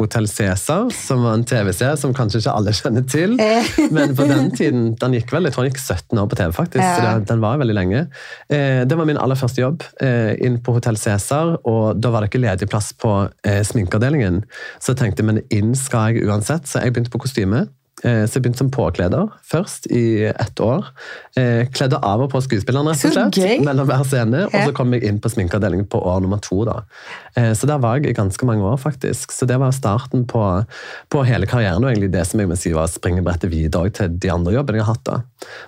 Hotell 0.00 0.26
Cæsar, 0.30 0.90
som 0.90 1.22
var 1.22 1.38
en 1.38 1.46
TV-serie 1.46 1.94
som 2.00 2.16
kanskje 2.16 2.42
ikke 2.42 2.56
alle 2.58 2.74
kjenner 2.80 3.06
til. 3.06 3.38
Men 3.96 4.16
på 4.18 4.26
den 4.26 4.50
tiden, 4.58 4.90
den 4.98 5.16
gikk 5.20 5.30
vel, 5.36 5.46
jeg 5.46 5.54
tror 5.54 5.68
den 5.68 5.74
gikk 5.76 5.84
17 5.84 6.22
år 6.24 6.28
på 6.34 6.40
TV 6.42 6.58
faktisk, 6.58 6.82
så 6.82 7.06
det, 7.06 7.14
den 7.30 7.46
var 7.46 7.62
veldig 7.62 7.78
lenge. 7.78 8.02
Eh, 8.50 8.82
det 8.90 8.98
var 8.98 9.06
min 9.06 9.22
aller 9.22 9.38
første 9.38 9.62
jobb 9.62 9.86
eh, 10.02 10.34
inn 10.42 10.58
på 10.66 10.74
Hotell 10.74 10.98
Cæsar, 10.98 11.60
og 11.62 12.02
da 12.02 12.10
var 12.10 12.26
det 12.26 12.32
ikke 12.32 12.42
ledig 12.42 12.72
plass 12.74 12.90
på 12.98 13.14
eh, 13.46 13.62
sminkeavdelingen. 13.62 14.42
Så 14.80 14.96
jeg 14.96 15.04
tenkte, 15.04 15.30
men 15.30 15.44
inn 15.54 15.76
skal 15.78 16.10
jeg 16.16 16.26
uansett, 16.26 16.66
så 16.66 16.82
jeg 16.82 16.96
begynte 16.96 17.14
på 17.14 17.22
kostyme. 17.22 17.68
Eh, 18.04 18.26
Så 18.26 18.36
jeg 18.36 18.42
begynte 18.44 18.58
som 18.58 18.70
påkleder 18.70 19.30
først 19.48 19.86
i 19.90 20.26
ett 20.28 20.60
år. 20.60 20.84
Eh, 21.36 21.64
Kledde 21.72 21.96
av 22.04 22.20
og 22.20 22.30
på 22.30 22.42
skuespillerne, 22.44 22.92
rett 22.92 23.04
og 23.08 23.32
slett, 23.32 23.64
mellom 23.64 23.86
hver 23.88 24.04
scene. 24.04 24.42
Og 24.46 24.52
så 24.52 24.74
kom 24.76 24.92
jeg 24.92 25.04
inn 25.08 25.18
på 25.18 25.30
sminkeavdelingen 25.32 25.88
på 25.88 26.02
år 26.04 26.20
nummer 26.20 26.38
to. 26.44 26.64
da. 26.64 26.82
Eh, 27.36 27.52
Så 27.54 27.66
der 27.66 27.78
var 27.78 27.96
jeg 27.96 28.10
i 28.10 28.12
ganske 28.12 28.44
mange 28.44 28.62
år, 28.62 28.76
faktisk. 28.78 29.32
Så 29.32 29.46
det 29.46 29.58
var 29.58 29.70
starten 29.72 30.26
på, 30.26 30.66
på 31.08 31.24
hele 31.24 31.46
karrieren, 31.46 31.82
og 31.84 31.90
egentlig 31.90 32.12
det 32.12 32.26
som 32.26 32.40
jeg 32.40 32.48
må 32.48 32.56
si 32.56 32.72
var 32.72 32.86
springebrettet 32.86 33.50
videre 33.50 33.90
til 33.90 34.08
de 34.18 34.28
andre 34.30 34.52
jobbene 34.52 34.76
jeg 34.76 34.84
har 34.84 34.94
hatt. 34.94 35.04
da. 35.04 35.22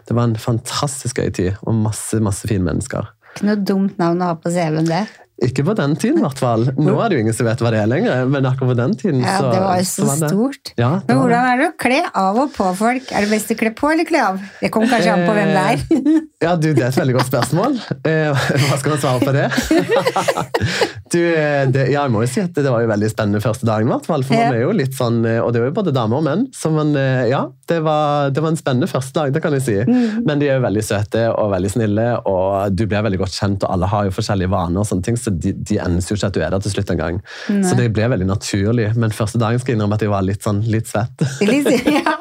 Det 0.06 0.14
var 0.14 0.25
en 0.25 0.37
fantastisk 0.37 1.16
gøy 1.16 1.32
tid, 1.32 1.56
og 1.66 1.75
masse, 1.75 2.20
masse 2.20 2.47
fine 2.47 2.64
mennesker. 2.64 3.08
Ikke 3.37 3.47
noe 3.47 3.56
dumt 3.64 3.99
navn 3.99 4.20
å 4.20 4.25
ha 4.32 4.35
på 4.35 4.50
CV-en, 4.50 4.85
det. 4.85 5.06
Ikke 5.38 5.62
på 5.62 5.75
den 5.78 5.92
tiden, 5.95 6.18
i 6.18 6.25
hvert 6.25 6.40
fall. 6.40 6.64
Nå 6.75 6.97
er 6.99 7.09
det 7.12 7.18
jo 7.18 7.23
ingen 7.23 7.35
som 7.37 7.47
vet 7.47 7.61
hva 7.62 7.71
det 7.71 7.78
er 7.78 7.87
lenger, 7.90 8.25
men 8.26 8.47
akkurat 8.49 8.73
på 8.73 8.76
den 8.80 8.95
tiden 8.99 9.21
Ja, 9.23 9.37
det 9.45 9.61
var 9.62 9.76
jo 9.78 9.85
så 9.87 10.07
var 10.09 10.16
det- 10.18 10.30
stort. 10.33 10.73
Ja, 10.76 10.88
det 10.99 11.09
Men 11.14 11.21
hvordan 11.23 11.47
er 11.52 11.57
det 11.61 11.68
å 11.68 11.76
kle 11.78 12.00
av 12.25 12.38
og 12.42 12.50
på 12.57 12.66
folk? 12.76 13.12
Er 13.12 13.21
det 13.23 13.30
best 13.30 13.52
å 13.54 13.59
kle 13.61 13.71
på 13.78 13.92
eller 13.92 14.04
kle 14.09 14.18
av? 14.25 14.40
Det 14.61 14.73
kommer 14.75 14.88
kanskje 14.90 15.12
an 15.14 15.23
på 15.28 15.37
hvem 15.38 15.52
det 15.54 15.64
er. 15.68 16.25
Ja, 16.42 16.57
du, 16.57 16.68
Det 16.75 16.83
er 16.83 16.88
et 16.90 16.99
veldig 16.99 17.14
godt 17.18 17.30
spørsmål. 17.30 17.78
Eh, 18.04 18.35
Hva 18.35 18.78
skal 18.78 18.90
man 18.97 18.99
svare 18.99 19.21
på 19.23 19.33
det? 19.38 19.47
Du, 21.09 21.23
eh, 21.25 21.64
det 21.73 21.87
ja, 21.88 22.02
jeg 22.04 22.12
må 22.12 22.21
jo 22.21 22.28
si 22.28 22.42
at 22.45 22.52
det 22.52 22.68
var 22.68 22.83
jo 22.85 22.88
veldig 22.90 23.09
spennende 23.09 23.40
første 23.40 23.64
dagen, 23.64 23.88
i 23.88 23.92
hvert 23.95 24.04
fall. 24.11 24.25
For 24.28 24.37
man 24.37 24.57
er 24.59 24.61
jo 24.61 24.75
litt 24.76 24.92
sånn, 24.97 25.23
eh, 25.25 25.38
Og 25.40 25.54
det 25.54 25.62
er 25.62 25.71
jo 25.71 25.76
både 25.78 25.95
damer 25.97 26.18
og 26.21 26.25
menn. 26.26 26.42
Så 26.52 26.68
man, 26.75 26.90
eh, 27.00 27.28
ja, 27.30 27.47
det 27.71 27.78
var, 27.87 28.28
det 28.35 28.42
var 28.45 28.52
en 28.52 28.59
spennende 28.61 28.88
første 28.90 29.14
dag, 29.16 29.33
det 29.33 29.40
kan 29.42 29.57
jeg 29.57 29.64
si. 29.64 29.76
Mm. 29.88 30.26
Men 30.28 30.38
de 30.42 30.50
er 30.50 30.59
jo 30.59 30.66
veldig 30.66 30.85
søte 30.85 31.25
og 31.33 31.49
veldig 31.54 31.71
snille, 31.73 32.07
og 32.28 32.76
du 32.76 32.85
blir 32.87 33.07
veldig 33.07 33.23
godt 33.23 33.38
kjent, 33.38 33.64
og 33.64 33.73
alle 33.73 33.88
har 33.88 34.04
jo 34.11 34.14
forskjellige 34.18 34.52
vaner, 34.52 34.83
og 34.83 34.88
sånne 34.90 35.07
ting, 35.09 35.16
så 35.16 35.27
de, 35.30 35.52
de 35.52 35.78
endes 35.82 36.08
jo 36.11 36.16
ikke 36.18 36.30
at 36.30 36.37
du 36.37 36.42
er 36.42 36.52
der 36.54 36.62
til 36.64 36.75
slutt 36.76 36.92
engang. 36.94 37.23
Så 37.47 37.76
det 37.78 37.88
ble 37.97 38.11
veldig 38.12 38.28
naturlig. 38.28 38.90
Men 38.99 39.14
første 39.14 39.40
dagen 39.40 39.61
skal 39.62 39.75
jeg 39.75 39.78
innrømme 39.78 39.99
at 39.99 40.04
jeg 40.04 40.12
var 40.12 40.26
litt 40.26 40.47
sånn 40.47 40.62
litt 40.68 40.90
svett. 40.90 41.25
ja. 41.99 42.18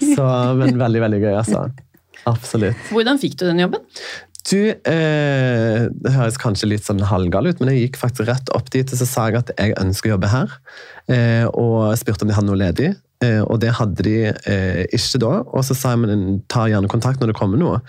Så, 0.00 0.26
men 0.58 0.80
veldig, 0.80 1.04
veldig 1.06 1.22
gøy, 1.22 1.32
altså. 1.34 1.68
Absolutt. 2.28 2.90
Hvordan 2.92 3.20
fikk 3.20 3.38
du 3.40 3.46
den 3.48 3.62
jobben? 3.64 3.84
Du, 4.48 4.56
eh, 4.72 5.82
Det 5.90 6.12
høres 6.14 6.38
kanskje 6.40 6.70
litt 6.70 6.86
sånn 6.86 7.02
halvgal 7.04 7.50
ut, 7.50 7.60
men 7.60 7.72
jeg 7.72 7.88
gikk 7.88 8.00
faktisk 8.00 8.28
rett 8.30 8.52
opp 8.56 8.70
dit 8.72 8.88
og 8.88 9.00
så 9.00 9.08
sa 9.08 9.28
jeg 9.28 9.42
at 9.42 9.52
jeg 9.56 9.76
ønsker 9.80 10.10
å 10.10 10.14
jobbe 10.16 10.32
her. 10.32 10.56
Eh, 11.12 11.46
og 11.50 11.92
spurte 12.00 12.24
om 12.24 12.30
de 12.30 12.36
hadde 12.36 12.48
noe 12.48 12.60
ledig, 12.60 12.94
eh, 13.24 13.40
og 13.42 13.60
det 13.62 13.72
hadde 13.78 14.04
de 14.06 14.14
eh, 14.30 14.82
ikke 14.96 15.20
da. 15.22 15.32
Og 15.48 15.64
så 15.66 15.76
sa 15.76 15.94
jeg 15.94 16.02
men 16.02 16.40
ta 16.50 16.66
gjerne 16.70 16.90
kontakt 16.90 17.22
når 17.22 17.32
det 17.32 17.36
kommer 17.38 17.60
noe. 17.60 17.80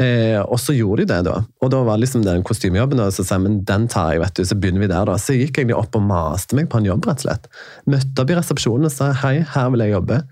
Eh, 0.00 0.38
og 0.40 0.60
så 0.62 0.76
gjorde 0.76 1.04
de 1.04 1.10
det, 1.12 1.20
da. 1.28 1.40
Og 1.62 1.72
da 1.74 1.82
var 1.86 2.00
liksom 2.00 2.24
den 2.26 2.44
kostymejobben, 2.46 3.02
og 3.04 3.14
så 3.14 3.26
sa 3.26 3.38
jeg 3.38 3.46
men 3.46 3.60
den 3.68 3.88
tar 3.90 4.14
jeg, 4.14 4.22
vet 4.24 4.38
du. 4.38 4.44
Så 4.48 4.58
begynner 4.58 4.84
vi 4.84 4.90
der, 4.92 5.08
da. 5.10 5.16
Så 5.20 5.34
jeg 5.34 5.48
gikk 5.48 5.62
egentlig 5.62 5.78
opp 5.78 5.98
og 5.98 6.06
maste 6.08 6.58
meg 6.58 6.70
på 6.72 6.80
en 6.80 6.90
jobb, 6.90 7.08
rett 7.08 7.24
og 7.24 7.28
slett. 7.28 7.50
Møtte 7.90 8.24
opp 8.24 8.32
i 8.32 8.38
resepsjonen 8.38 8.90
og 8.90 8.94
sa 8.94 9.10
hei, 9.24 9.38
her 9.54 9.72
vil 9.74 9.86
jeg 9.86 9.96
jobbe. 9.96 10.22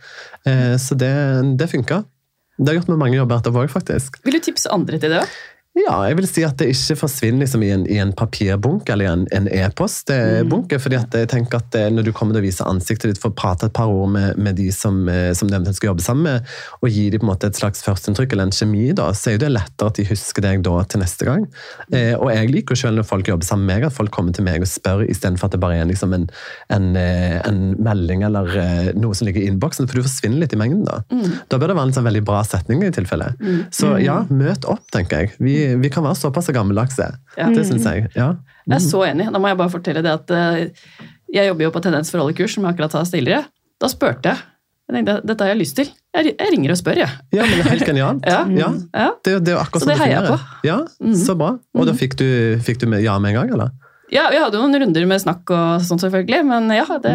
Eh, 0.46 0.76
så 0.82 0.98
det, 0.98 1.14
det 1.60 1.72
funka. 1.72 2.04
Det 2.56 2.70
har 2.70 2.78
gjort 2.78 2.94
med 2.94 3.02
mange 3.02 3.18
jobber 3.18 3.42
etterpå 3.42 3.66
òg, 3.66 3.72
faktisk. 3.72 4.16
Vil 4.24 4.38
du 4.38 4.44
tipse 4.44 4.70
andre 4.72 5.00
til 5.02 5.12
det? 5.12 5.24
også? 5.26 5.55
Ja, 5.76 5.96
jeg 6.08 6.16
vil 6.16 6.26
si 6.28 6.40
at 6.46 6.56
det 6.56 6.70
ikke 6.72 6.94
forsvinner 7.02 7.42
liksom 7.44 7.60
i, 7.60 7.68
en, 7.74 7.82
i 7.92 7.98
en 8.00 8.14
papirbunke 8.16 8.94
eller 8.94 9.04
i 9.04 9.10
en, 9.10 9.24
en 9.36 9.48
E 9.52 9.60
mm. 9.66 10.52
fordi 10.80 10.96
at 10.96 11.12
jeg 11.12 11.28
tenker 11.28 11.60
at 11.60 11.76
eh, 11.76 11.90
når 11.92 12.06
du 12.06 12.12
kommer 12.16 12.32
til 12.32 12.40
å 12.40 12.46
vise 12.46 12.64
ansiktet 12.64 13.10
ditt, 13.10 13.20
få 13.20 13.28
prate 13.36 13.68
et 13.68 13.74
par 13.76 13.92
ord 13.92 14.08
med, 14.14 14.38
med 14.40 14.56
de 14.56 14.70
som, 14.72 15.02
eh, 15.12 15.34
som 15.36 15.50
du 15.50 15.52
eventuelt 15.52 15.76
skal 15.76 15.90
jobbe 15.92 16.04
sammen 16.04 16.24
med, 16.24 16.54
og 16.80 16.88
gi 16.88 17.10
dem 17.12 17.20
på 17.20 17.26
en 17.26 17.32
måte 17.34 17.50
et 17.50 17.60
slags 17.60 17.84
førsteinntrykk 17.84 18.32
eller 18.32 18.48
en 18.48 18.56
kjemi, 18.56 18.86
da, 18.96 19.10
så 19.12 19.34
er 19.34 19.42
det 19.42 19.52
lettere 19.52 19.92
at 19.92 20.00
de 20.00 20.06
husker 20.08 20.46
deg 20.46 20.64
da 20.64 20.78
til 20.88 21.02
neste 21.04 21.28
gang. 21.28 21.44
Eh, 21.92 22.14
og 22.16 22.32
jeg 22.32 22.54
liker 22.54 22.72
jo 22.72 22.82
selv 22.86 23.02
når 23.02 23.08
folk 23.10 23.28
jobber 23.28 23.50
sammen 23.50 23.68
med 23.68 23.82
meg, 23.82 23.88
at 23.90 23.98
folk 23.98 24.14
kommer 24.16 24.32
til 24.32 24.48
meg 24.48 24.64
og 24.64 24.72
spør 24.72 25.04
istedenfor 25.04 25.50
at 25.50 25.58
det 25.58 25.62
bare 25.66 25.82
er 25.82 25.90
liksom 25.92 26.16
en, 26.16 26.24
en, 26.72 26.88
eh, 26.96 27.36
en 27.44 27.62
melding 27.84 28.24
eller 28.24 28.48
noe 28.96 29.12
som 29.12 29.28
ligger 29.28 29.44
i 29.44 29.52
innboksen, 29.52 29.90
for 29.90 30.00
du 30.00 30.08
forsvinner 30.08 30.40
litt 30.40 30.56
i 30.56 30.60
mengden 30.60 30.88
da. 30.88 31.02
Da 31.52 31.60
bør 31.60 31.74
det 31.74 31.76
være 31.76 31.90
en 31.90 31.96
sånn 31.98 32.08
veldig 32.08 32.24
bra 32.24 32.40
setning 32.48 32.80
i 32.86 32.92
tilfelle. 32.96 33.34
Så 33.74 33.96
ja, 34.00 34.22
møt 34.32 34.64
opp, 34.70 34.86
tenker 34.94 35.26
jeg. 35.26 35.36
Vi, 35.42 35.65
vi 35.82 35.90
kan 35.92 36.04
være 36.06 36.16
såpass 36.20 36.48
gammeldagse. 36.54 37.06
Ja. 37.36 37.50
Det 37.52 37.66
syns 37.68 37.84
jeg. 37.88 38.08
Ja. 38.16 38.32
Jeg 38.66 38.76
er 38.78 38.84
så 38.84 39.02
enig. 39.06 39.26
Da 39.32 39.38
må 39.42 39.48
jeg 39.50 39.58
bare 39.60 39.72
fortelle 39.72 40.02
det 40.06 40.12
at 40.12 40.30
eh, 40.30 40.66
Jeg 41.34 41.48
jobber 41.50 41.64
jo 41.66 41.70
på 41.74 41.82
Tendens 41.82 42.10
for 42.12 42.22
alle-kurs, 42.22 42.54
som 42.54 42.64
jeg 42.66 42.74
akkurat 42.76 42.92
sa 42.94 43.02
tidligere. 43.04 43.44
Da 43.82 43.88
spurte 43.90 44.30
jeg. 44.32 44.38
Jeg 44.86 44.94
tenkte, 45.00 45.14
Dette 45.26 45.42
har 45.42 45.50
jeg 45.50 45.58
lyst 45.64 45.74
til. 45.80 45.88
Jeg, 46.14 46.36
ringer 46.52 46.70
og 46.70 46.78
spør, 46.78 47.00
jeg. 47.02 47.10
Ja, 47.34 47.42
men 47.42 47.56
det 47.58 47.64
er 47.66 47.70
helt 47.74 47.88
genialt. 47.90 48.22
Ja. 48.30 48.38
Ja, 48.46 48.68
Ja. 48.94 49.08
det, 49.24 49.32
er 49.32 49.34
jo- 49.34 49.40
det 49.42 49.50
er 49.50 49.56
jo 49.56 49.62
akkurat 49.64 49.82
Så 49.82 49.88
det 49.90 49.96
sånn 49.96 50.04
heier 50.06 50.22
jeg 50.22 50.30
på. 50.30 50.38
Ja, 50.68 50.76
Så 51.26 51.34
bra. 51.36 51.48
Og 51.74 51.86
da 51.88 51.92
fikk 51.98 52.14
du, 52.16 52.26
fikk 52.62 52.78
du 52.78 52.86
med 52.86 53.02
ja 53.02 53.18
med 53.18 53.34
en 53.34 53.40
gang, 53.40 53.50
eller? 53.58 53.70
Ja, 54.14 54.28
vi 54.30 54.38
hadde 54.38 54.54
jo 54.54 54.62
noen 54.62 54.78
runder 54.84 55.06
med 55.10 55.20
snakk 55.20 55.50
og 55.50 55.82
sånn, 55.82 55.98
selvfølgelig, 55.98 56.44
men 56.46 56.70
ja, 56.70 56.86
det, 57.02 57.14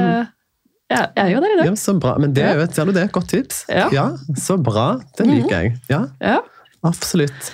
jeg, 0.92 1.08
jeg 1.16 1.24
er 1.24 1.30
jo 1.32 1.40
der 1.40 1.54
i 1.54 1.58
dag. 1.62 1.66
Ja, 1.72 1.76
så 1.80 1.96
bra. 2.04 2.18
Men 2.20 2.34
det 2.36 2.44
er 2.44 2.56
jo 2.60 2.66
et, 2.68 2.76
ser 2.76 2.86
du 2.86 2.92
det, 2.92 3.08
godt 3.16 3.30
tips. 3.32 3.64
Ja. 3.72 4.10
Så 4.36 4.58
bra. 4.62 5.00
Det 5.18 5.26
liker 5.32 5.56
jeg. 5.64 5.78
Ja, 5.90 6.02
Ja. 6.20 6.40
absolutt. 6.84 7.54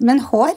Men 0.00 0.22
hår? 0.30 0.54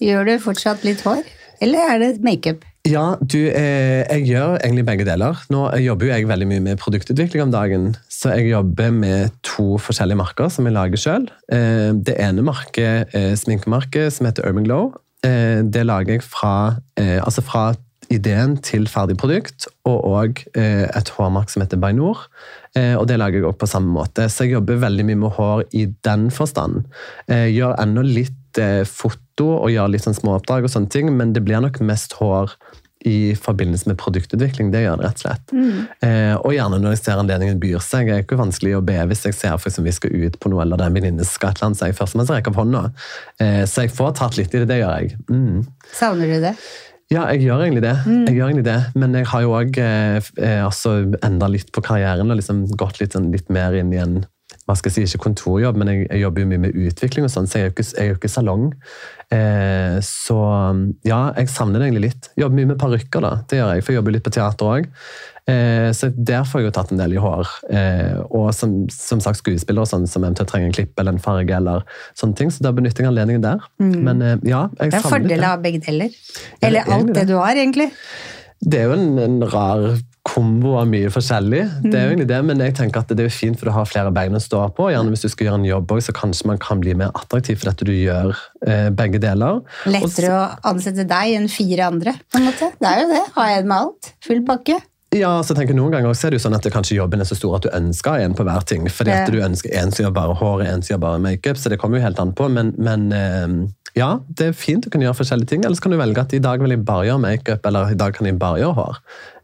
Gjør 0.00 0.28
du 0.28 0.34
fortsatt 0.42 0.84
litt 0.86 1.02
hår? 1.04 1.24
Eller 1.60 1.94
er 1.94 2.02
det 2.02 2.10
makeup? 2.24 2.64
Ja, 2.88 3.18
du, 3.20 3.36
eh, 3.52 4.06
jeg 4.08 4.24
gjør 4.30 4.54
egentlig 4.56 4.86
begge 4.88 5.04
deler. 5.04 5.36
Nå 5.52 5.66
jobber 5.84 6.08
jo 6.08 6.14
jeg 6.14 6.28
veldig 6.30 6.48
mye 6.48 6.62
med 6.64 6.80
produktutvikling 6.80 7.44
om 7.44 7.52
dagen, 7.52 7.90
så 8.08 8.32
jeg 8.38 8.54
jobber 8.54 8.94
med 8.96 9.34
to 9.44 9.76
forskjellige 9.76 10.16
marker 10.16 10.48
som 10.48 10.64
jeg 10.64 10.76
lager 10.78 11.02
sjøl. 11.02 11.28
Eh, 11.52 11.92
det 11.92 12.16
ene 12.16 12.46
market, 12.46 13.12
er 13.12 13.36
sminkemarkedet, 13.36 14.14
som 14.16 14.30
heter 14.30 14.48
Urban 14.48 14.64
Glow, 14.64 14.94
eh, 15.22 15.60
det 15.60 15.84
lager 15.84 16.16
jeg 16.16 16.24
fra, 16.24 16.80
eh, 16.96 17.20
altså 17.20 17.44
fra 17.44 17.74
ideen 18.10 18.56
til 18.64 18.88
ferdig 18.90 19.16
produkt, 19.20 19.68
og 19.86 20.02
òg 20.08 20.42
eh, 20.58 20.88
et 20.88 21.12
hårmark 21.14 21.50
som 21.52 21.62
heter 21.62 21.78
Bainor. 21.78 22.26
Eh, 22.74 22.94
og 22.98 23.06
det 23.10 23.18
lager 23.20 23.40
jeg 23.40 23.46
òg 23.46 23.58
på 23.60 23.68
samme 23.70 23.90
måte. 23.94 24.26
Så 24.30 24.46
jeg 24.46 24.56
jobber 24.56 24.82
veldig 24.82 25.06
mye 25.06 25.20
med 25.24 25.34
hår 25.36 25.64
i 25.78 25.86
den 26.06 26.28
forstand. 26.34 26.84
Eh, 27.30 27.48
gjør 27.54 27.76
ennå 27.82 28.04
litt 28.06 28.30
eh, 28.30 28.38
foto 28.88 29.46
og 29.54 29.70
gjøre 29.70 29.94
litt 29.94 30.04
sånn 30.04 30.16
småoppdrag 30.18 30.66
og 30.66 30.72
sånne 30.72 30.90
ting, 30.92 31.12
men 31.16 31.34
det 31.36 31.44
blir 31.46 31.62
nok 31.62 31.78
mest 31.86 32.16
hår 32.18 32.56
i 33.04 33.34
forbindelse 33.36 33.88
med 33.88 33.96
produktutvikling. 34.00 34.70
Det 34.72 34.82
gjør 34.82 35.00
det 35.00 35.06
rett 35.06 35.20
og 35.20 35.24
slett. 35.24 35.54
Eh, 36.04 36.34
og 36.36 36.52
gjerne 36.52 36.80
når 36.82 36.94
jeg 36.94 37.00
ser 37.00 37.22
anledningen 37.22 37.60
byr 37.62 37.80
seg. 37.84 38.10
Det 38.10 38.16
er 38.16 38.26
ikke 38.26 38.40
vanskelig 38.40 38.74
å 38.76 38.82
be 38.84 38.98
hvis 39.08 39.24
jeg 39.24 39.36
ser 39.38 39.56
for 39.62 39.86
vi 39.86 39.94
skal 39.96 40.12
ut 40.12 40.36
på 40.40 40.52
noe, 40.52 40.66
eller 40.66 40.76
det 40.76 40.84
er 40.84 40.92
en 40.92 40.98
venninne 40.98 41.24
som 41.24 41.38
skal 41.38 41.54
et 41.54 41.60
eller 41.60 41.70
annet, 41.70 41.80
så 41.80 41.86
er 41.86 41.92
jeg 41.94 41.98
førstemann 42.02 42.28
som 42.28 42.36
rekker 42.36 42.52
opp 42.52 42.60
hånda. 42.60 42.84
Eh, 43.40 43.62
så 43.64 43.86
jeg 43.86 43.94
får 43.96 44.14
tatt 44.20 44.36
litt 44.36 44.52
i 44.52 44.60
det. 44.60 44.68
Det 44.68 44.80
gjør 44.82 44.96
jeg. 44.98 45.20
Mm. 45.32 45.62
Savner 45.96 46.34
du 46.34 46.44
det? 46.44 46.54
Ja, 47.10 47.24
jeg 47.32 47.48
gjør 47.48 47.64
egentlig 47.64 47.82
det. 47.82 47.96
Jeg 48.06 48.36
gjør 48.36 48.50
egentlig 48.52 48.66
det. 48.68 48.80
Men 49.00 49.16
jeg 49.16 49.30
har 49.32 49.46
jo 49.46 49.56
òg 49.56 49.80
eh, 49.82 50.28
eh, 50.44 50.60
altså 50.62 50.98
endra 51.24 51.48
litt 51.50 51.72
på 51.74 51.82
karrieren 51.86 52.30
og 52.30 52.38
liksom 52.38 52.66
gått 52.78 53.00
litt, 53.00 53.16
sånn, 53.16 53.32
litt 53.32 53.48
mer 53.50 53.74
inn 53.80 53.96
i 53.96 54.02
en 54.02 54.20
hva 54.70 54.76
skal 54.78 54.92
jeg 54.92 55.08
si, 55.08 55.16
ikke 55.16 55.26
kontorjobb, 55.26 55.78
men 55.80 55.90
jeg, 55.90 56.04
jeg 56.06 56.22
jobber 56.22 56.44
jo 56.44 56.50
mye 56.52 56.62
med 56.66 56.76
utvikling, 56.86 57.26
og 57.26 57.32
sånn, 57.34 57.48
så 57.50 57.58
jeg 57.58 57.66
er 57.66 57.72
jo 57.72 57.74
ikke, 57.74 57.86
jeg 57.90 58.04
er 58.04 58.12
jo 58.12 58.18
ikke 58.20 58.30
salong. 58.30 58.68
Eh, 59.34 59.96
så 60.06 60.38
ja, 61.06 61.20
jeg 61.38 61.50
savner 61.50 61.82
det 61.82 61.88
egentlig 61.88 62.06
litt. 62.08 62.30
Jobber 62.38 62.60
mye 62.60 62.70
med 62.72 62.80
parykker, 62.80 63.26
da. 63.26 63.32
Det 63.50 63.60
gjør 63.60 63.74
jeg, 63.74 63.84
for 63.84 63.92
jeg 63.92 64.00
jobber 64.00 64.16
litt 64.16 64.26
på 64.26 64.34
teater 64.36 64.70
òg. 64.70 64.88
Eh, 65.50 65.88
så 65.96 66.10
der 66.14 66.44
får 66.46 66.62
jeg 66.62 66.68
jo 66.68 66.74
tatt 66.76 66.92
en 66.94 67.00
del 67.00 67.16
i 67.16 67.22
hår. 67.22 67.54
Eh, 67.74 68.18
og 68.28 68.50
som, 68.56 68.76
som 68.94 69.22
sagt 69.24 69.40
skuespiller, 69.40 69.82
og 69.82 69.90
sånn, 69.90 70.06
som 70.10 70.26
eventuelt 70.26 70.52
trenger 70.52 70.70
en 70.70 70.76
klipp 70.76 71.00
eller 71.00 71.16
en 71.16 71.22
farge, 71.22 71.56
eller 71.56 71.86
sånne 72.18 72.38
ting, 72.38 72.52
så 72.54 72.66
da 72.66 72.74
benytter 72.76 73.06
jeg 73.06 73.12
anledningen 73.12 73.46
der. 73.46 73.64
Men 73.80 74.22
eh, 74.22 74.36
ja, 74.50 74.66
jeg 74.78 74.92
savner 74.92 74.92
Det 74.92 74.92
Det 74.92 75.00
er 75.00 75.16
fordeler 75.16 75.48
av 75.50 75.64
begge 75.66 75.82
deler. 75.86 76.20
Eller 76.60 76.84
er 76.84 76.94
alt 76.98 77.10
det 77.10 77.18
det. 77.22 77.26
du 77.32 77.36
har, 77.38 77.54
egentlig. 77.56 77.90
Det 78.60 78.82
er 78.82 78.90
jo 78.90 78.96
en, 78.98 79.12
en 79.24 79.40
rar 79.50 79.86
kombo 80.26 80.74
av 80.76 80.88
mye 80.90 81.08
forskjellig. 81.12 81.62
Det 81.86 81.96
er 81.96 82.04
jo 82.04 82.12
egentlig 82.12 82.28
det, 82.28 82.40
Men 82.44 82.60
jeg 82.60 82.74
tenker 82.76 83.00
at 83.00 83.12
det 83.12 83.24
er 83.24 83.30
jo 83.30 83.34
fint, 83.34 83.58
for 83.58 83.70
du 83.70 83.74
har 83.74 83.88
flere 83.88 84.12
bein 84.14 84.36
å 84.36 84.42
stå 84.42 84.66
på. 84.76 84.90
Gjerne 84.92 85.14
hvis 85.14 85.24
du 85.24 85.30
skal 85.32 85.48
gjøre 85.48 85.60
en 85.62 85.70
jobb 85.70 85.94
også, 85.96 86.10
så 86.10 86.16
kanskje 86.20 86.50
man 86.52 86.60
kan 86.60 86.82
bli 86.82 86.94
mer 86.98 87.14
attraktiv 87.16 87.60
for 87.60 87.70
dette 87.70 87.88
du 87.88 87.94
gjør 87.94 88.34
eh, 88.66 88.90
begge 88.92 89.22
deler. 89.22 89.62
Lettere 89.88 90.34
å 90.36 90.44
ansette 90.70 91.08
deg 91.08 91.38
enn 91.38 91.48
fire 91.52 91.88
andre, 91.88 92.14
på 92.30 92.40
en 92.40 92.48
måte. 92.50 92.72
Det 92.80 92.92
er 92.92 93.04
jo 93.04 93.10
det. 93.14 93.24
Ha 93.38 93.50
en 93.56 93.68
med 93.70 93.76
alt. 93.88 94.14
Full 94.26 94.44
pakke. 94.46 94.80
Ja, 95.10 95.32
så 95.42 95.56
tenker 95.56 95.74
jeg 95.74 95.80
Noen 95.80 95.90
ganger 95.90 96.12
også 96.12 96.28
er 96.28 96.34
det 96.34 96.38
jo 96.38 96.44
sånn 96.44 96.54
at 96.54 96.62
det 96.62 96.70
kanskje 96.70 96.94
jobben 96.94 97.22
er 97.22 97.26
så 97.26 97.34
stor 97.34 97.56
at 97.56 97.64
du 97.66 97.72
ønsker 97.74 98.22
en 98.22 98.36
på 98.38 98.44
hver 98.46 98.62
ting. 98.68 98.84
Fordi 98.86 99.10
at 99.10 99.32
du 99.32 99.40
ønsker 99.42 99.72
en 99.80 99.90
som 99.90 100.04
gjør 100.04 100.12
bare 100.14 100.36
hår, 100.38 100.62
en 100.68 100.84
som 100.86 100.94
gjør 100.94 101.00
bare 101.02 101.22
makeup. 101.24 101.58
Så 101.58 101.72
det 101.72 101.80
kommer 101.82 101.98
jo 101.98 102.04
helt 102.04 102.20
an 102.22 102.30
på. 102.38 102.46
Men, 102.52 102.70
men 102.78 103.08
eh, 103.16 103.56
ja, 103.98 104.10
det 104.28 104.50
er 104.50 104.56
fint 104.56 104.86
å 104.86 104.92
kunne 104.92 105.06
gjøre 105.08 105.18
forskjellige 105.18 105.50
ting. 105.52 105.64
Eller 105.64 105.78
så 105.78 105.86
kan 105.86 105.94
du 105.94 105.98
velge 106.00 106.22
at 106.22 106.34
i 106.36 106.42
dag 106.42 106.62
vil 106.62 106.74
jeg 106.74 106.84
bare 106.86 107.08
gjøre 107.08 107.24
makeup, 107.24 107.66
eller 107.66 107.94
i 107.94 107.98
dag 107.98 108.14
kan 108.16 108.28
jeg 108.28 108.38
bare 108.40 108.62
gjøre 108.62 108.78
hår. 108.78 109.00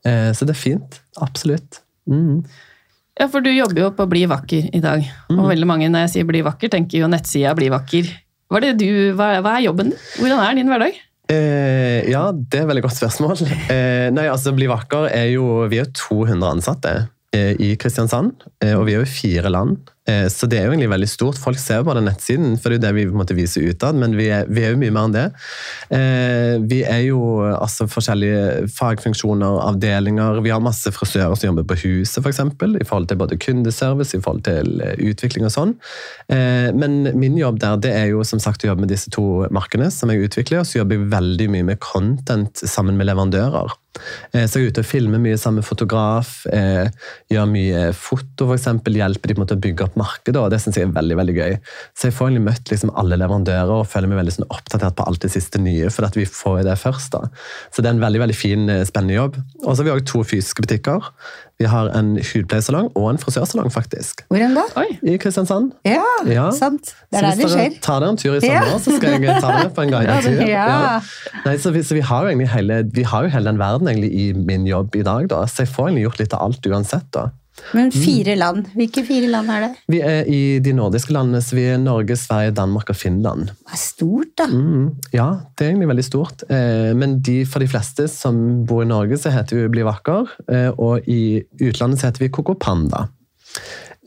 Eh, 0.06 0.30
så 0.36 0.48
det 0.48 0.54
er 0.54 0.60
fint. 0.60 1.00
Absolutt. 1.24 1.80
Mm. 2.10 2.44
Ja, 3.16 3.26
for 3.32 3.40
du 3.40 3.50
jobber 3.50 3.80
jo 3.80 3.90
på 3.96 4.06
Bli 4.10 4.26
vakker 4.28 4.68
i 4.76 4.82
dag. 4.84 5.02
Og 5.32 5.48
veldig 5.48 5.68
mange 5.68 5.88
når 5.90 6.06
jeg 6.06 6.14
sier 6.14 6.28
Bli 6.28 6.44
vakker, 6.46 6.70
tenker 6.72 7.02
jo 7.02 7.10
nettsida 7.10 7.56
Bli 7.56 7.72
vakker. 7.72 8.12
Hva 8.46 8.60
er, 8.60 8.68
det 8.68 8.84
du, 8.84 9.16
hva, 9.18 9.32
hva 9.42 9.56
er 9.56 9.66
jobben 9.66 9.90
din? 9.90 10.00
Hvordan 10.20 10.42
er 10.44 10.58
din 10.58 10.70
hverdag? 10.70 11.02
Eh, 11.32 12.06
ja, 12.12 12.28
det 12.30 12.60
er 12.60 12.62
et 12.62 12.70
veldig 12.70 12.84
godt 12.86 13.00
spørsmål. 13.00 13.40
Eh, 13.74 14.08
nei, 14.14 14.28
altså 14.30 14.52
Bli 14.54 14.68
vakker 14.70 15.08
er 15.10 15.32
jo 15.32 15.64
Vi 15.72 15.80
er 15.82 15.90
200 15.90 16.52
ansatte 16.52 16.92
i 17.58 17.74
Kristiansand, 17.80 18.46
eh, 18.64 18.74
og 18.76 18.86
vi 18.88 18.96
er 18.96 19.02
jo 19.02 19.08
i 19.08 19.16
fire 19.18 19.52
land. 19.52 19.92
Eh, 20.06 20.28
så 20.30 20.46
det 20.46 20.60
er 20.60 20.68
jo 20.68 20.74
egentlig 20.74 20.90
veldig 20.92 21.08
stort. 21.10 21.38
Folk 21.40 21.58
ser 21.58 21.80
jo 21.80 21.88
bare 21.88 22.02
nettsiden, 22.04 22.54
for 22.60 22.70
det 22.70 22.78
er 22.78 22.78
jo 22.78 22.84
det 22.84 22.92
vi 22.94 23.18
måtte 23.18 23.36
vise 23.36 23.62
utad, 23.62 23.98
men 23.98 24.14
vi 24.18 24.28
er, 24.30 24.46
vi 24.46 24.62
er 24.62 24.74
jo 24.74 24.80
mye 24.80 24.94
mer 24.94 25.08
enn 25.08 25.16
det. 25.16 25.24
Eh, 25.96 26.54
vi 26.70 26.80
er 26.86 27.02
jo 27.08 27.20
altså 27.48 27.88
forskjellige 27.90 28.68
fagfunksjoner, 28.76 29.58
avdelinger. 29.66 30.40
Vi 30.46 30.52
har 30.54 30.62
masse 30.62 30.92
frisører 30.94 31.34
som 31.34 31.50
jobber 31.50 31.66
på 31.72 31.78
huset, 31.82 32.20
f.eks. 32.22 32.42
I 32.46 32.86
forhold 32.86 33.10
til 33.10 33.20
både 33.22 33.40
kundeservice, 33.42 34.14
i 34.14 34.22
forhold 34.22 34.44
til 34.46 34.84
eh, 34.84 34.94
utvikling 35.10 35.48
og 35.48 35.54
sånn. 35.56 35.74
Eh, 36.30 36.70
men 36.76 37.10
min 37.18 37.38
jobb 37.40 37.58
der 37.62 37.80
det 37.82 37.94
er 37.96 38.12
jo 38.12 38.22
som 38.26 38.42
sagt 38.42 38.64
å 38.64 38.70
jobbe 38.70 38.86
med 38.86 38.94
disse 38.94 39.10
to 39.14 39.46
markene 39.54 39.90
som 39.94 40.12
jeg 40.12 40.28
utvikler, 40.28 40.62
og 40.62 40.70
så 40.70 40.80
jobber 40.80 41.00
jeg 41.00 41.10
veldig 41.16 41.50
mye 41.56 41.70
med 41.72 41.82
content 41.82 42.62
sammen 42.62 42.98
med 42.98 43.10
leverandører. 43.10 43.74
Eh, 44.32 44.46
Så 44.46 44.58
jeg 44.60 44.66
er 44.66 44.70
ute 44.70 44.84
og 44.84 44.88
filmer 44.88 45.22
mye 45.22 45.38
sammen 45.38 45.62
med 45.62 45.68
fotograf, 45.68 46.46
eh, 46.52 46.88
gjør 47.32 47.48
mye 47.50 47.82
foto 47.96 48.48
f.eks., 48.50 48.68
hjelper 48.96 49.28
de 49.28 49.34
på 49.34 49.40
en 49.40 49.44
måte 49.44 49.56
å 49.56 49.62
bygge 49.62 49.84
opp 49.86 49.96
markedet, 49.96 50.36
og 50.40 50.50
det 50.50 50.60
syns 50.62 50.76
jeg 50.78 50.88
er 50.88 50.94
veldig 50.96 51.16
veldig 51.20 51.36
gøy. 51.36 51.58
Så 51.96 52.08
jeg 52.08 52.16
får 52.16 52.30
egentlig 52.30 52.46
møtt 52.50 52.72
liksom 52.72 52.92
alle 52.96 53.18
leverandører 53.20 53.74
og 53.80 53.88
føler 53.90 54.08
meg 54.08 54.20
veldig 54.22 54.36
sånn 54.38 54.48
oppdatert 54.50 54.96
på 54.96 55.06
alt 55.06 55.20
det 55.26 55.32
siste 55.34 55.60
nye, 55.62 55.90
for 55.90 56.08
at 56.08 56.16
vi 56.16 56.24
får 56.28 56.62
det 56.64 56.78
først. 56.80 57.10
da. 57.12 57.28
Så 57.72 57.82
det 57.82 57.90
er 57.90 57.96
en 57.96 58.04
veldig 58.04 58.22
veldig 58.24 58.36
fin, 58.36 58.68
eh, 58.70 58.84
spennende 58.84 59.18
jobb. 59.18 59.36
Og 59.64 59.76
så 59.76 59.82
har 59.82 59.88
vi 59.90 59.96
òg 60.00 60.06
to 60.06 60.22
fysiske 60.24 60.62
butikker. 60.64 61.10
Vi 61.58 61.64
har 61.72 61.88
en 61.96 62.16
hudpleiesalong 62.20 62.90
og 62.94 63.06
en 63.10 63.18
frisørsalong, 63.18 63.70
faktisk, 63.72 64.20
Hvor 64.28 64.36
da? 64.54 64.64
Oi, 64.76 64.98
i 65.08 65.16
Kristiansand. 65.16 65.70
Ja, 65.88 66.02
Ja. 66.28 66.50
sant. 66.52 66.92
Det 67.10 67.16
Så 67.16 67.16
er 67.16 67.22
der 67.30 67.36
hvis 67.36 67.54
det 67.54 67.56
dere 67.72 67.80
tar 67.80 68.00
dere 68.00 68.10
en 68.12 68.16
tur 68.20 68.34
i 68.34 68.40
Ja. 68.46 68.60
så 68.78 68.96
skal 68.96 69.22
jeg 69.22 69.40
ta 69.40 69.52
dere 69.54 69.70
på 69.70 69.82
en 69.86 69.90
guidet 69.94 70.24
tur. 70.24 70.44
Ja. 70.46 71.00
Nei, 71.46 71.56
så 71.56 71.72
vi, 71.72 71.80
så 71.82 71.94
vi 71.96 72.00
har 72.04 72.22
jo 72.26 72.28
egentlig 72.34 72.50
hele, 72.52 72.82
vi 72.92 73.02
har 73.02 73.22
jo 73.24 73.28
hele 73.32 73.44
den 73.48 73.58
verden 73.58 73.88
egentlig 73.88 74.12
i 74.12 74.32
min 74.36 74.66
jobb 74.66 74.94
i 74.96 75.02
dag, 75.02 75.28
da. 75.32 75.44
så 75.46 75.64
jeg 75.64 75.68
får 75.72 75.88
egentlig 75.88 76.04
gjort 76.04 76.18
litt 76.18 76.34
av 76.34 76.42
alt 76.50 76.66
uansett. 76.66 77.08
da. 77.12 77.30
Men 77.74 77.90
fire 77.92 78.36
land. 78.38 78.68
Hvilke 78.76 79.02
fire 79.06 79.28
land 79.30 79.50
er 79.52 79.64
det? 79.64 79.70
Vi 79.90 80.00
er 80.04 80.28
i 80.30 80.40
de 80.62 80.72
nordiske 80.76 81.14
landene, 81.14 81.42
så 81.42 81.56
vi 81.58 81.66
er 81.72 81.80
Norge, 81.82 82.16
Sverige, 82.18 82.54
Danmark 82.56 82.92
og 82.92 82.98
Finland. 82.98 83.50
Det 83.50 83.74
er 83.74 83.82
stort, 83.82 84.32
da. 84.38 84.46
Mm, 84.50 84.86
ja, 85.14 85.28
det 85.56 85.64
er 85.64 85.72
egentlig 85.72 85.90
veldig 85.90 86.06
stort. 86.06 86.46
Eh, 86.52 86.92
men 86.98 87.18
de, 87.26 87.40
for 87.48 87.64
de 87.64 87.70
fleste 87.70 88.08
som 88.12 88.38
bor 88.68 88.84
i 88.84 88.90
Norge, 88.90 89.18
så 89.20 89.34
heter 89.34 89.58
vi 89.58 89.68
Bli 89.76 89.84
vakker. 89.86 90.32
Eh, 90.52 90.70
og 90.76 91.08
i 91.10 91.42
utlandet 91.62 92.00
så 92.00 92.10
heter 92.10 92.26
vi 92.26 92.32
Coco 92.32 92.54
Panda. 92.60 93.06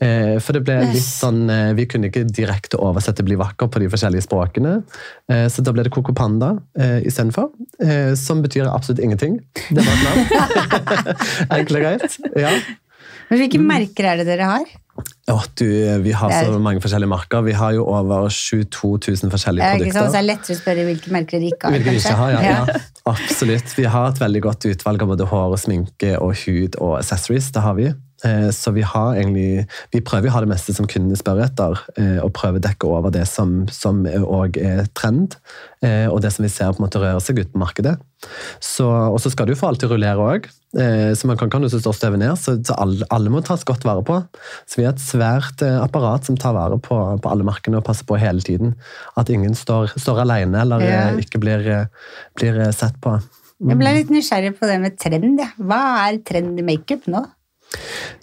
Eh, 0.00 0.38
for 0.40 0.56
det 0.56 0.62
ble 0.64 0.78
litt 0.94 1.04
sånn 1.04 1.42
Vi 1.76 1.84
kunne 1.90 2.08
ikke 2.08 2.22
direkte 2.24 2.78
oversette 2.80 3.20
'bli 3.20 3.36
vakker' 3.36 3.68
på 3.68 3.82
de 3.82 3.90
forskjellige 3.92 4.24
språkene. 4.24 4.78
Så 5.28 5.60
da 5.60 5.74
ble 5.76 5.84
det 5.84 5.92
Coco 5.92 6.14
Panda 6.16 6.54
istedenfor. 7.04 7.50
Som 8.16 8.40
betyr 8.40 8.70
absolutt 8.70 9.02
ingenting. 9.04 9.40
Det 9.68 9.84
var 9.84 9.92
et 9.92 10.06
navn. 10.06 10.24
Enkelt 11.58 11.76
og 11.76 11.84
greit. 11.84 12.16
Ja. 12.36 12.54
Men 13.30 13.38
hvilke 13.44 13.60
merker 13.62 14.08
er 14.10 14.20
det 14.20 14.26
dere 14.26 14.46
har? 14.50 14.70
Åh, 15.30 15.44
du, 15.56 15.64
vi 16.02 16.12
har 16.12 16.32
er- 16.34 16.48
så 16.50 16.58
mange 16.60 16.82
forskjellige 16.82 17.08
marker. 17.08 17.44
Vi 17.46 17.52
har 17.56 17.72
jo 17.76 17.84
over 17.86 18.28
22 18.28 18.90
000 19.22 19.30
forskjellige 19.32 19.62
Ja, 19.64 19.70
sant? 19.70 19.80
Så 19.80 19.86
produkter. 19.86 20.10
det 20.10 20.18
er 20.20 20.26
lettere 20.26 20.56
å 20.56 20.60
spørre 20.60 20.84
hvilke 20.88 21.12
merker 21.14 21.38
dere 21.38 21.52
ikke 21.52 21.68
har. 21.68 21.76
Hvilke 21.76 21.94
vi 21.94 22.02
ikke 22.02 22.16
har, 22.18 22.30
ja, 22.34 22.40
ja. 22.42 22.80
Absolutt. 23.06 23.72
Vi 23.78 23.84
har 23.94 24.08
et 24.10 24.20
veldig 24.20 24.42
godt 24.42 24.66
utvalg 24.72 25.02
av 25.06 25.12
både 25.14 25.28
hår 25.30 25.54
og 25.56 25.60
sminke 25.62 26.12
og 26.20 26.34
hud 26.42 26.76
og 26.82 26.98
accessories. 26.98 27.50
Det 27.54 27.62
har 27.62 27.74
vi. 27.78 27.92
Eh, 28.24 28.50
Så 28.52 28.72
vi 28.76 28.82
har 28.84 29.14
egentlig 29.16 29.66
Vi 29.92 30.00
prøver 30.04 30.28
å 30.28 30.34
ha 30.34 30.40
det 30.44 30.50
meste 30.50 30.74
som 30.76 30.86
kundene 30.86 31.16
spør 31.16 31.40
etter, 31.46 31.78
eh, 31.96 32.18
og 32.22 32.32
prøver 32.36 32.60
å 32.60 32.64
dekke 32.66 32.88
over 32.88 33.10
det 33.10 33.26
som 33.28 33.66
som 33.70 34.04
òg 34.04 34.56
er 34.60 34.86
trend, 34.94 35.36
eh, 35.82 36.06
og 36.10 36.20
det 36.22 36.32
som 36.32 36.42
vi 36.44 36.50
ser 36.52 36.72
på 36.72 36.80
en 36.80 36.86
måte 36.86 37.00
røre 37.00 37.20
seg 37.22 37.38
ut 37.38 37.52
på 37.52 37.58
markedet. 37.58 37.96
Så, 38.60 38.84
og 38.84 39.18
så 39.20 39.30
skal 39.32 39.46
du 39.46 39.54
få 39.56 39.68
alltid 39.70 39.88
rullere 39.90 40.20
òg, 40.20 40.48
så 41.16 41.26
man 41.26 41.38
kan, 41.40 41.48
kan 41.50 41.62
jo 41.62 41.68
stå 41.72 41.92
støve 41.96 42.18
ned. 42.20 42.36
Så, 42.36 42.58
så 42.62 42.76
alle, 42.76 43.06
alle 43.10 43.30
må 43.32 43.40
tas 43.42 43.64
godt 43.64 43.84
vare 43.88 44.04
på. 44.04 44.18
Så 44.68 44.76
vi 44.76 44.84
er 44.84 44.92
et 44.92 45.00
svært 45.00 45.62
apparat 45.64 46.28
som 46.28 46.36
tar 46.36 46.52
vare 46.52 46.76
på, 46.78 46.98
på 47.22 47.30
alle 47.32 47.46
markene 47.48 47.80
og 47.80 47.84
passer 47.88 48.04
på 48.04 48.18
hele 48.20 48.44
tiden. 48.44 48.74
At 49.16 49.30
ingen 49.32 49.54
står, 49.56 49.96
står 49.96 50.20
alene 50.26 50.60
eller 50.60 50.84
Ja. 50.84 51.02
ikke 51.16 51.40
blir, 51.40 51.88
blir 52.36 52.60
sett 52.76 53.00
på. 53.00 53.16
Jeg 53.60 53.76
ble 53.80 53.92
litt 53.96 54.10
nysgjerrig 54.12 54.54
på 54.58 54.68
det 54.68 54.78
med 54.80 54.98
trend. 55.00 55.40
Ja. 55.40 55.50
Hva 55.58 55.80
er 56.06 56.20
trend 56.24 56.60
i 56.60 56.62
makeup 56.62 57.08
nå? 57.08 57.24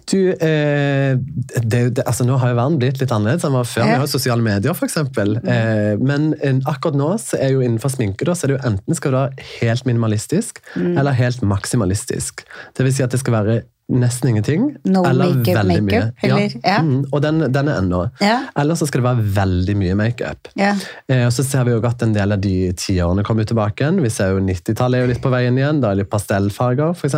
Du, 0.08 0.32
eh, 0.32 1.18
det, 1.64 1.80
det, 1.98 2.04
altså 2.06 2.24
Nå 2.28 2.38
har 2.40 2.52
jo 2.52 2.58
verden 2.58 2.78
blitt 2.80 3.02
litt 3.02 3.12
annerledes 3.12 3.46
enn 3.48 3.56
var 3.56 3.68
før. 3.68 3.88
Vi 3.88 4.00
har 4.02 4.10
sosiale 4.12 4.44
medier, 4.44 4.76
f.eks. 4.76 4.98
Eh, 4.98 5.94
men 6.00 6.30
en, 6.46 6.62
akkurat 6.70 7.00
nå 7.00 7.10
så 7.22 7.40
er 7.40 7.56
jo 7.56 7.64
innenfor 7.64 7.92
sminke 7.96 8.28
da, 8.28 8.36
så 8.36 8.48
er 8.48 8.54
det 8.54 8.58
jo 8.58 8.66
enten 8.72 9.00
skal 9.00 9.16
du 9.16 9.20
ha 9.20 9.26
helt 9.58 9.88
minimalistisk 9.88 10.62
eller 10.78 11.16
helt 11.18 11.44
maksimalistisk. 11.44 12.46
Det 12.78 12.88
vil 12.88 12.96
si 12.96 13.06
at 13.06 13.16
det 13.16 13.22
skal 13.24 13.40
være 13.40 13.60
nesten 13.90 14.30
ingenting. 14.34 14.64
No 14.86 15.04
eller 15.08 15.30
makeup, 15.34 15.56
veldig 15.62 15.84
mye. 15.84 16.00
makeup, 16.02 16.24
eller- 16.24 16.56
ja. 16.64 16.78
Mm, 16.84 17.06
og 17.14 17.22
den, 17.24 17.40
den 17.52 17.68
er 17.72 17.78
ennå. 17.82 18.02
Ja. 18.20 18.42
Eller 18.60 18.76
så 18.76 18.88
skal 18.88 19.02
det 19.02 19.08
være 19.08 19.24
veldig 19.38 19.76
mye 19.80 19.96
makeup. 19.96 20.50
Ja. 20.60 20.74
Eh, 21.08 21.26
og 21.26 21.32
så 21.32 21.46
ser 21.48 21.64
vi 21.64 21.72
jo 21.72 21.82
at 21.88 22.02
en 22.04 22.14
del 22.14 22.32
av 22.36 22.42
de 22.42 22.74
tiårene 22.74 23.24
kommer 23.24 23.46
tilbake 23.48 23.80
igjen. 23.86 24.02
Vi 24.04 24.10
ser 24.12 24.34
jo 24.36 24.42
90-tallet 24.44 25.00
er 25.00 25.06
jo 25.08 25.12
litt 25.14 25.22
på 25.24 25.32
veien 25.32 25.56
igjen. 25.58 25.80
Da 25.82 25.92
er 25.92 25.96
det 25.96 26.04
litt 26.06 26.12
pastellfarger, 26.12 26.92
f.eks. 26.98 27.16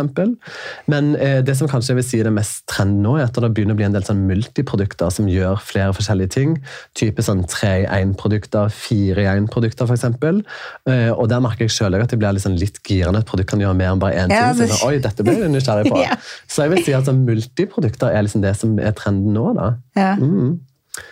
Men 0.86 1.16
eh, 1.16 1.40
det 1.42 1.56
som 1.58 1.68
kanskje 1.70 1.90
jeg 1.94 1.96
vil 2.00 2.06
si 2.06 2.20
er 2.20 2.28
det 2.30 2.34
mest 2.36 2.62
trend 2.70 3.00
nå, 3.02 3.16
er 3.18 3.26
at 3.26 3.34
det 3.34 3.50
begynner 3.54 3.74
å 3.74 3.80
bli 3.80 3.88
en 3.88 3.96
del 3.96 4.06
sånn 4.06 4.22
multiprodukter 4.30 5.10
som 5.10 5.26
gjør 5.30 5.58
flere 5.64 5.92
forskjellige 5.96 6.30
ting. 6.36 6.54
Type 6.94 7.22
sånn 7.26 7.42
tre 7.50 7.72
i 7.82 7.86
én-produkter, 8.00 8.70
fire 8.70 9.24
i 9.26 9.28
én-produkter, 9.34 9.90
f.eks. 9.90 10.06
Eh, 10.86 11.10
og 11.10 11.26
der 11.32 11.42
merker 11.42 11.66
jeg 11.66 11.74
sjøl 11.74 11.98
at 11.98 12.10
jeg 12.14 12.20
blir 12.22 12.34
litt, 12.36 12.44
sånn 12.46 12.58
litt 12.60 12.78
girende. 12.86 13.20
et 13.24 13.26
produkt 13.26 13.50
kan 13.50 13.60
gjøre 13.62 13.74
mer 13.76 13.90
enn 13.94 13.98
bare 14.02 14.14
én 14.22 14.30
Ja, 14.30 14.52
ting. 14.54 14.68
Så 14.70 14.86
Oi, 14.86 14.98
dette 15.02 15.24
ble 15.26 15.34
jeg 15.34 15.50
nysgjerrig 15.50 15.90
på. 15.90 15.98
Ja. 16.10 16.14
Så 16.60 16.66
jeg 16.66 16.74
vil 16.74 16.82
si 16.84 16.92
at 16.92 16.98
altså, 17.00 17.14
multiprodukter 17.16 18.12
er 18.12 18.26
liksom 18.26 18.42
det 18.44 18.52
som 18.60 18.74
er 18.78 18.92
trenden 18.98 19.32
nå, 19.32 19.54
da. 19.56 19.70
ja. 19.96 20.10
Mm. 20.20 20.58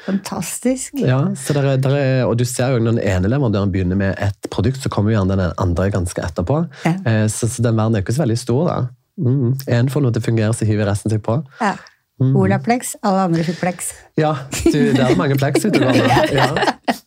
Fantastisk. 0.05 0.99
Ja, 0.99 1.21
så 1.39 1.55
der 1.55 1.67
er, 1.71 1.77
der 1.81 1.95
er, 1.97 2.25
og 2.27 2.35
du 2.37 2.45
ser 2.45 2.75
jo 2.75 2.81
når 2.83 2.97
den 2.99 3.05
ene 3.09 3.31
leverandøren 3.31 3.71
begynner 3.73 3.97
med 3.97 4.19
et 4.21 4.49
produkt, 4.51 4.83
så 4.83 4.91
kommer 4.93 5.13
jo 5.13 5.21
gjerne 5.21 5.37
den 5.39 5.53
andre 5.63 5.87
ganske 5.95 6.21
etterpå. 6.25 6.65
Ja. 6.85 6.95
Eh, 7.07 7.27
Så, 7.31 7.49
så 7.49 7.63
den 7.63 7.79
verden 7.79 7.97
er 7.97 8.03
ikke 8.03 8.17
så 8.17 8.25
veldig 8.25 8.39
stor, 8.41 8.69
da. 8.69 8.79
Mm. 9.19 9.55
En 9.79 9.89
får 9.89 10.05
noe 10.05 10.13
til 10.13 10.23
å 10.23 10.27
fungere, 10.27 10.55
så 10.55 10.67
hiver 10.69 10.91
resten 10.91 11.15
seg 11.15 11.23
på. 11.25 11.39
Ja. 11.63 11.77
Mm. 12.19 12.35
Olaplex, 12.35 12.97
alle 13.07 13.29
andre 13.29 13.45
fikk 13.47 13.61
plex. 13.61 13.93
Ja, 14.19 14.33
du, 14.65 14.75
det 14.75 14.99
er 15.05 15.15
mange 15.19 15.37
plex 15.39 15.63
ute 15.63 15.79
i. 15.79 16.01
Ja, 16.39 16.49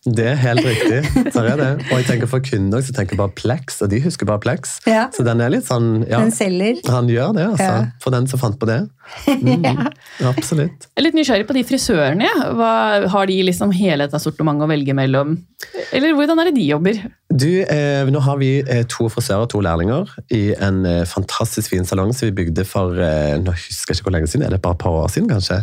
det 0.08 0.24
er 0.30 0.38
helt 0.40 0.64
riktig. 0.64 1.02
Der 1.34 1.48
er 1.52 1.58
det. 1.60 1.68
Og 1.90 1.98
jeg 2.00 2.06
tenker 2.08 2.30
for 2.30 2.42
kunder 2.44 2.80
så 2.82 2.94
tenker 2.96 3.14
jeg 3.14 3.20
bare 3.20 3.34
plex, 3.36 3.76
og 3.84 3.90
de 3.92 4.00
husker 4.02 4.28
bare 4.28 4.40
plex. 4.42 4.78
Ja. 4.88 5.04
Så 5.12 5.24
den 5.26 5.42
er 5.44 5.52
litt 5.52 5.68
sånn 5.68 6.06
ja, 6.08 6.22
Den 6.22 6.32
selger. 6.34 6.80
Han 6.88 7.10
gjør 7.12 7.36
det, 7.36 7.44
altså. 7.52 7.68
Ja. 7.68 8.00
For 8.02 8.14
den 8.14 8.26
som 8.30 8.40
fant 8.40 8.56
på 8.60 8.68
det. 8.70 8.80
Mm. 9.28 9.92
Absolutt. 10.32 10.88
Jeg 10.88 11.02
er 11.02 11.06
litt 11.06 11.18
nysgjerrig 11.18 11.46
på 11.50 11.58
de 11.58 11.64
frisørene. 11.68 12.32
Ja. 12.32 12.48
Hva, 12.56 12.72
har 13.12 13.28
de 13.28 13.38
liksom 13.50 13.74
hele 13.76 14.08
et 14.08 14.16
sortimentet 14.22 14.64
å 14.64 14.72
velge 14.72 14.96
mellom? 14.96 15.36
Eller 15.92 16.16
hvordan 16.16 16.40
er 16.40 16.50
det 16.50 16.56
de 16.56 16.66
jobber? 16.72 17.04
Du, 17.32 17.62
eh, 17.62 18.04
nå 18.12 18.20
har 18.26 18.36
vi 18.42 18.50
eh, 18.60 18.82
to 18.92 19.06
frisører 19.08 19.46
og 19.46 19.52
to 19.54 19.60
lærlinger 19.64 20.10
i 20.36 20.52
en 20.52 20.82
eh, 20.84 21.04
fantastisk 21.08 21.72
fin 21.72 21.86
salong 21.88 22.10
som 22.12 22.28
vi 22.28 22.34
bygde 22.42 22.66
for 22.68 22.98
eh, 23.00 23.38
nå 23.40 23.54
husker 23.56 23.94
jeg 23.94 24.00
ikke 24.00 24.10
hvor 24.10 24.14
lenge 24.18 24.28
siden, 24.28 24.44
er 24.44 24.52
det 24.52 24.60
bare 24.64 24.76
et 24.76 24.82
par 24.82 24.98
år 24.98 25.08
siden 25.14 25.30
kanskje. 25.30 25.62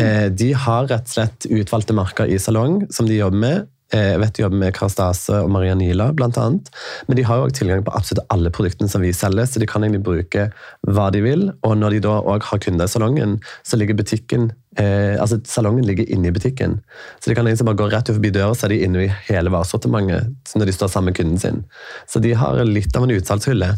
Eh, 0.00 0.26
de 0.34 0.50
har 0.58 0.88
rett 0.90 1.06
og 1.06 1.14
slett 1.14 1.46
utvalgte 1.46 1.94
merker 1.94 2.26
i 2.26 2.40
salong 2.42 2.80
som 2.90 3.06
de 3.06 3.20
jobber 3.20 3.42
med. 3.44 3.70
Eh, 3.94 4.10
Jeg 4.14 4.20
vet 4.22 4.34
de 4.34 4.42
jobber 4.42 4.60
med 4.64 4.74
Karstase 4.74 5.38
og 5.44 5.52
Maria 5.54 5.76
Nila 5.78 6.10
blant 6.16 6.38
annet. 6.40 6.70
Men 7.06 7.18
de 7.18 7.24
har 7.26 7.38
jo 7.38 7.46
også 7.46 7.60
tilgang 7.60 7.84
på 7.86 7.94
absolutt 7.94 8.26
alle 8.34 8.50
produktene 8.54 8.90
som 8.90 9.04
vi 9.04 9.12
selger, 9.14 9.46
så 9.46 9.62
de 9.62 9.68
kan 9.70 9.86
egentlig 9.86 10.02
bruke 10.06 10.48
hva 10.88 11.08
de 11.14 11.22
vil. 11.24 11.46
Og 11.62 11.76
når 11.78 11.96
de 11.96 12.04
da 12.08 12.18
også 12.18 12.50
har 12.50 12.62
kunder 12.66 12.90
i 12.90 12.94
salongen, 12.94 13.38
så 13.62 13.78
ligger 13.78 13.98
butikken 13.98 14.50
eh, 14.80 15.14
altså 15.20 15.38
salongen 15.46 15.86
ligger 15.86 16.08
inne 16.10 16.30
i 16.30 16.34
butikken. 16.34 16.80
Så 17.20 17.30
de 17.30 17.38
kan 17.38 17.46
liksom 17.46 17.70
bare 17.70 17.78
gå 17.78 17.88
rett 17.92 18.10
forbi 18.10 18.32
døra, 18.34 18.54
så 18.54 18.66
er 18.66 18.74
de 18.74 18.82
inne 18.86 19.06
i 19.06 19.12
hele 19.28 19.52
varesortimentet 19.54 20.54
når 20.58 20.70
de 20.70 20.76
står 20.76 20.90
sammen 20.92 21.12
med 21.12 21.18
kunden 21.18 21.40
sin. 21.40 21.64
Så 22.10 22.22
de 22.22 22.34
har 22.38 22.62
litt 22.66 22.96
av 22.96 23.06
en 23.06 23.14
utsalgshylle. 23.14 23.74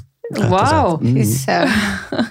Wow! 0.51 0.99
Mm, 1.01 1.21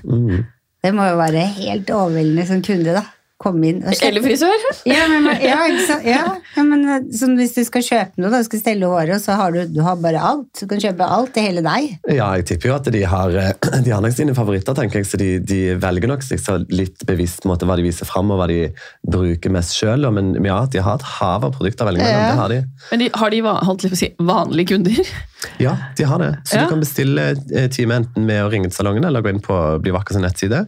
mm. 0.04 0.46
Det 0.84 0.92
må 0.94 1.06
jo 1.08 1.18
være 1.18 1.46
helt 1.56 1.90
overveldende 1.90 2.46
som 2.50 2.62
kunde, 2.66 2.98
da. 2.98 3.06
Komme 3.36 3.68
inn 3.68 3.82
og 3.84 4.04
Eller 4.06 4.24
frisør? 4.24 4.54
Ja, 4.88 5.08
men, 5.12 5.26
ja, 5.44 5.58
så. 5.84 5.98
Ja, 6.06 6.22
ja, 6.56 6.64
men 6.64 6.86
eh, 6.88 7.34
hvis 7.36 7.56
du 7.58 7.64
skal 7.68 7.84
kjøpe 7.84 8.22
noe, 8.22 8.30
da, 8.32 8.40
du 8.40 8.48
skal 8.48 8.62
stelle 8.62 8.88
håret, 8.88 9.18
og 9.18 9.24
så 9.24 9.36
har 9.36 9.52
du, 9.52 9.60
du 9.76 9.82
har 9.84 9.98
bare 10.00 10.22
alt. 10.24 10.48
Du 10.56 10.70
kan 10.70 10.80
kjøpe 10.80 11.08
alt 11.18 11.34
til 11.36 11.48
hele 11.50 11.64
deg. 11.66 11.98
Ja, 12.08 12.30
jeg 12.38 12.46
tipper 12.52 12.72
jo 12.72 12.76
at 12.78 12.88
de 12.96 13.02
har, 13.12 13.36
eh, 13.42 13.52
de 13.86 13.92
har 13.92 14.04
nok 14.06 14.16
sine 14.16 14.36
favoritter, 14.38 14.78
tenker 14.78 15.02
jeg, 15.02 15.10
så 15.10 15.20
de, 15.20 15.30
de 15.44 15.60
velger 15.82 16.12
nok 16.12 16.24
seg 16.24 16.40
så 16.40 16.62
litt 16.72 17.04
bevisst 17.10 17.44
på 17.44 17.52
måte, 17.52 17.68
hva 17.68 17.76
de 17.80 17.88
viser 17.88 18.08
fram, 18.08 18.32
og 18.32 18.40
hva 18.40 18.48
de 18.52 18.62
bruker 19.04 19.52
mest 19.54 19.76
sjøl. 19.76 20.08
Men 20.16 20.38
ja, 20.40 20.62
de 20.72 20.86
har 20.86 21.02
et 21.02 21.10
hav 21.18 21.50
av 21.50 21.56
produkter 21.58 21.84
å 21.84 21.92
velge 21.92 22.06
mellom. 22.06 22.24
Ja. 22.24 22.32
Det 22.32 22.42
har 22.44 22.56
de. 22.56 22.62
Men 22.94 23.04
de, 23.04 23.12
har 23.20 23.36
de 23.36 23.44
holdt 23.52 23.84
litt 23.88 23.96
på 23.98 24.00
å 24.00 24.04
si, 24.06 24.14
vanlige 24.32 24.76
kunder? 24.76 25.16
Ja, 25.60 25.76
de 25.98 26.04
har 26.04 26.20
det. 26.20 26.30
Så 26.48 26.56
Ja. 26.56 26.64
du 26.64 26.70
kan 26.70 26.80
bestille 26.80 27.24
eh, 27.54 27.68
time 27.70 27.96
enten 28.00 28.26
med 28.26 28.44
å 28.44 28.50
ringe 28.50 28.70
til 28.70 28.78
salongen 28.78 29.06
eller 29.06 29.22
gå 29.22 29.30
inn 29.30 29.42
på 29.44 29.58
Bli 29.84 29.92
vakker 29.94 30.16
sin 30.16 30.24
nettside. 30.26 30.66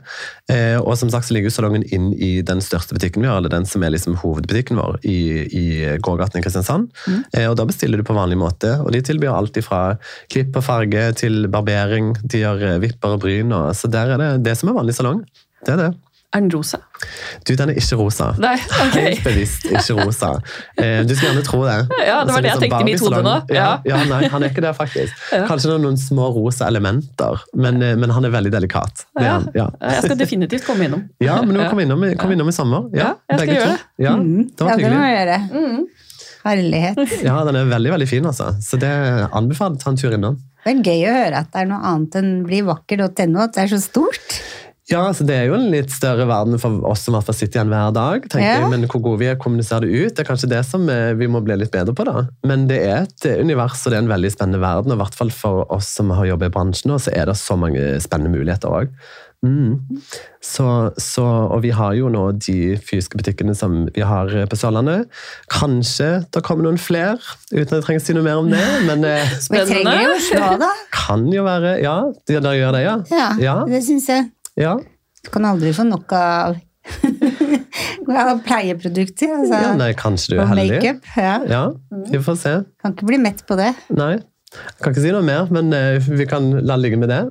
Eh, 0.51 0.77
og 0.77 0.97
som 0.99 1.10
sagt 1.10 1.27
så 1.27 1.34
ligger 1.34 1.49
jo 1.49 1.56
salongen 1.56 1.84
inn 1.93 2.12
i 2.13 2.41
den 2.45 2.60
største 2.62 2.93
butikken 2.93 3.23
vi 3.23 3.27
har, 3.32 3.39
eller 3.39 3.49
den 3.49 3.65
som 3.65 3.84
er 3.84 3.93
liksom 3.95 4.17
hovedbutikken 4.21 4.77
vår 4.77 4.99
i, 5.08 5.17
i 5.47 5.65
gågaten 6.03 6.39
i 6.39 6.43
Kristiansand. 6.45 6.91
Eh, 7.34 7.47
og 7.49 7.56
da 7.58 7.65
bestiller 7.65 7.97
du 7.97 8.03
på 8.08 8.15
vanlig 8.17 8.38
måte, 8.38 8.75
og 8.84 8.91
de 8.93 9.01
tilbyr 9.01 9.34
alt 9.34 9.58
ifra 9.58 9.97
klipp 10.30 10.56
og 10.60 10.63
farge 10.67 11.08
til 11.17 11.47
barbering. 11.47 12.13
De 12.23 12.43
gjør 12.43 12.67
eh, 12.73 12.80
vipper 12.84 13.15
og 13.17 13.23
bryn, 13.23 13.51
og, 13.56 13.71
så 13.75 13.89
der 13.91 14.13
er 14.15 14.21
det 14.21 14.32
det 14.45 14.58
som 14.60 14.69
er 14.69 14.77
vanlig 14.82 14.95
salong. 14.99 15.23
Det 15.65 15.73
er 15.73 15.88
det. 15.88 15.93
Er 16.36 16.42
den 16.44 16.50
rosa? 16.52 16.78
Du, 17.48 17.54
den 17.56 17.70
er 17.72 17.78
ikke 17.80 17.96
rosa. 17.96 18.26
Nei, 18.44 18.58
ok. 18.84 18.96
Helt 19.00 19.22
bevisst 19.24 19.63
ikke 19.70 19.96
rosa. 20.02 20.34
Eh, 20.76 21.06
du 21.08 21.13
skulle 21.16 21.30
gjerne 21.32 21.44
tro 21.48 21.62
det. 21.63 21.76
Ja, 21.78 21.86
det 21.88 22.04
var 22.04 22.20
Altså, 22.20 22.42
det 22.42 22.50
jeg 22.50 22.58
liksom 22.58 22.63
tenkte 22.66 22.82
i 22.82 22.88
mitt 22.90 23.04
hode 23.06 23.22
nå. 23.24 23.36
Ja. 23.56 23.56
Ja. 23.56 23.70
ja, 23.88 24.00
nei, 24.10 24.20
han 24.34 24.44
er 24.44 24.52
ikke 24.52 24.63
det, 24.66 24.74
faktisk. 24.76 25.13
Ja. 25.38 25.46
Kanskje 25.48 25.70
det 25.72 25.78
er 25.78 25.84
noen 25.86 26.00
små 26.02 26.28
rosa 26.36 26.68
elementer, 26.68 27.40
men, 27.56 27.80
eh, 27.82 27.96
men 28.02 28.12
han 28.12 28.28
er 28.28 28.34
veldig 28.36 28.52
delikat. 28.58 29.06
Ja. 29.24 29.38
ja. 29.56 29.70
Jeg 29.88 30.04
skal 30.10 30.20
definitivt 30.20 30.68
komme 30.68 30.90
innom. 30.90 31.06
ja, 31.30 31.40
men 31.48 31.56
du 31.56 31.63
kom 31.70 31.80
innom, 31.86 32.04
kom 32.20 32.36
innom 32.36 32.52
i 32.52 32.56
sommer. 32.60 32.90
Ja, 32.92 33.13
Ja, 33.32 33.38
jeg 33.38 33.40
skal 33.46 33.56
gjøre 33.56 33.72
det. 33.72 33.80
Ja, 34.04 34.18
det 34.18 34.28
Mm. 34.28 34.44
ja, 34.60 34.66
var 34.68 34.84
det 34.84 34.92
må 34.92 35.08
jeg 35.08 35.16
gjøre. 35.22 35.40
Mm. 35.56 35.88
Herlighet. 36.48 37.02
Ja, 37.30 37.40
den 37.48 37.56
er 37.62 37.72
veldig, 37.72 37.92
veldig 37.96 38.08
fin, 38.12 38.28
altså. 38.28 38.52
Så 38.63 38.80
det 38.84 38.92
anbefaler 39.32 39.80
ta 39.80 39.92
en 39.96 40.00
tur 40.04 40.12
innom. 40.16 40.38
Det 40.68 40.76
er 40.76 40.84
gøy 40.84 41.08
å 41.08 41.16
høre 41.16 41.40
at 41.46 41.52
det 41.56 41.62
er 41.63 41.68
noe 41.72 41.80
annet 41.88 42.16
enn 42.20 42.32
blivakker.no, 42.48 43.46
at 43.48 43.56
det 43.56 43.63
er 43.63 43.72
så 43.72 43.80
stort. 43.80 44.40
Ja, 44.88 45.02
altså 45.10 45.26
Det 45.28 45.36
er 45.36 45.50
jo 45.50 45.56
en 45.58 45.65
litt 45.73 45.91
større 45.91 46.23
verden 46.30 46.56
for 46.63 46.78
oss 46.88 47.02
som 47.04 47.17
hvert 47.17 47.28
sitter 47.36 47.60
igjen 47.60 47.73
hver 47.73 47.91
dag. 47.95 48.21
tenker 48.32 48.45
Ja. 48.47 48.62
jeg, 48.62 48.69
Men 48.71 48.88
hvor 48.88 49.02
gode 49.04 49.19
vi 49.19 49.28
er 49.28 49.36
å 49.36 49.41
kommunisere 49.43 49.82
det 49.84 49.91
ut, 49.91 50.15
det 50.15 50.23
er 50.23 50.30
kanskje 50.32 50.50
det 50.54 50.62
som 50.65 50.88
eh, 50.89 51.12
vi 51.19 51.28
må 51.28 51.41
bli 51.43 51.58
litt 51.60 51.71
bedre 51.76 51.93
på. 51.93 52.06
da. 52.08 52.28
Men 52.47 52.67
det 52.71 52.80
er 52.88 53.02
et 53.04 53.26
eh, 53.28 53.41
univers 53.43 53.84
og 53.86 53.91
det 53.91 53.97
er 54.00 54.06
en 54.06 54.13
veldig 54.15 54.32
spennende 54.32 54.62
verden. 54.63 54.91
og 54.91 54.97
i 54.97 55.04
hvert 55.04 55.15
fall 55.19 55.30
For 55.36 55.65
oss 55.76 55.88
som 56.00 56.10
har 56.15 56.26
jobbet 56.26 56.47
i 56.54 56.56
bransjen, 56.56 56.91
nå, 56.91 57.00
så 57.04 57.12
er 57.12 57.26
det 57.28 57.36
så 57.36 57.58
mange 57.60 58.00
spennende 58.00 58.32
muligheter 58.38 58.69
òg. 58.71 58.88
Mm. 59.45 60.00
Så, 60.41 60.65
så, 60.97 61.23
og 61.54 61.62
vi 61.62 61.69
har 61.69 61.93
jo 61.93 62.08
nå 62.10 62.23
de 62.41 62.73
fysiske 62.82 63.19
butikkene 63.19 63.54
som 63.56 63.84
vi 63.93 64.02
har 64.02 64.32
eh, 64.34 64.47
på 64.50 64.58
Sørlandet. 64.58 65.12
Kanskje 65.52 66.23
det 66.34 66.41
kommer 66.47 66.63
noen 66.65 66.80
flere, 66.82 67.19
uten 67.52 67.67
at 67.67 67.76
jeg 67.78 67.86
trenger 67.86 68.02
å 68.02 68.06
si 68.08 68.15
noe 68.17 68.26
mer 68.26 68.39
om 68.41 68.50
det. 68.50 68.63
Men 68.88 69.04
spennende. 69.43 69.67
Vi 69.67 69.84
trenger 69.84 70.02
jo 70.08 70.15
Oslo, 70.15 70.50
da. 70.63 70.71
kan 70.95 71.28
jo 71.34 71.43
være 71.45 71.76
Ja, 71.84 71.97
det, 72.26 72.39
gjør 72.41 72.71
det, 72.80 72.82
ja? 72.88 72.95
Ja, 73.13 73.30
Ja. 73.43 73.58
det 73.69 73.84
syns 73.86 74.08
jeg. 74.10 74.32
Ja. 74.58 74.76
Du 75.24 75.30
kan 75.34 75.46
aldri 75.50 75.72
få 75.76 75.84
nok 75.88 76.12
av 76.17 76.56
pleieprodukter. 78.48 79.34
Altså. 79.39 79.60
Ja, 79.60 79.74
nei, 79.78 79.91
kanskje 79.98 80.34
du 80.36 80.39
er 80.41 80.50
heldig. 80.52 80.78
makeup. 80.78 81.12
Ja. 81.17 81.36
Ja, 81.52 81.62
vi 82.12 82.22
får 82.24 82.39
se. 82.41 82.54
Kan 82.82 82.96
ikke 82.96 83.10
bli 83.10 83.20
mett 83.22 83.43
på 83.50 83.58
det. 83.60 83.72
Nei, 83.93 84.13
jeg 84.17 84.80
kan 84.84 84.93
ikke 84.96 85.04
si 85.04 85.12
noe 85.13 85.26
mer, 85.28 85.50
men 85.54 85.74
eh, 85.76 85.98
vi 86.08 86.26
kan 86.30 86.48
la 86.65 86.78
ligge 86.80 87.00
med 87.02 87.12
det. 87.12 87.22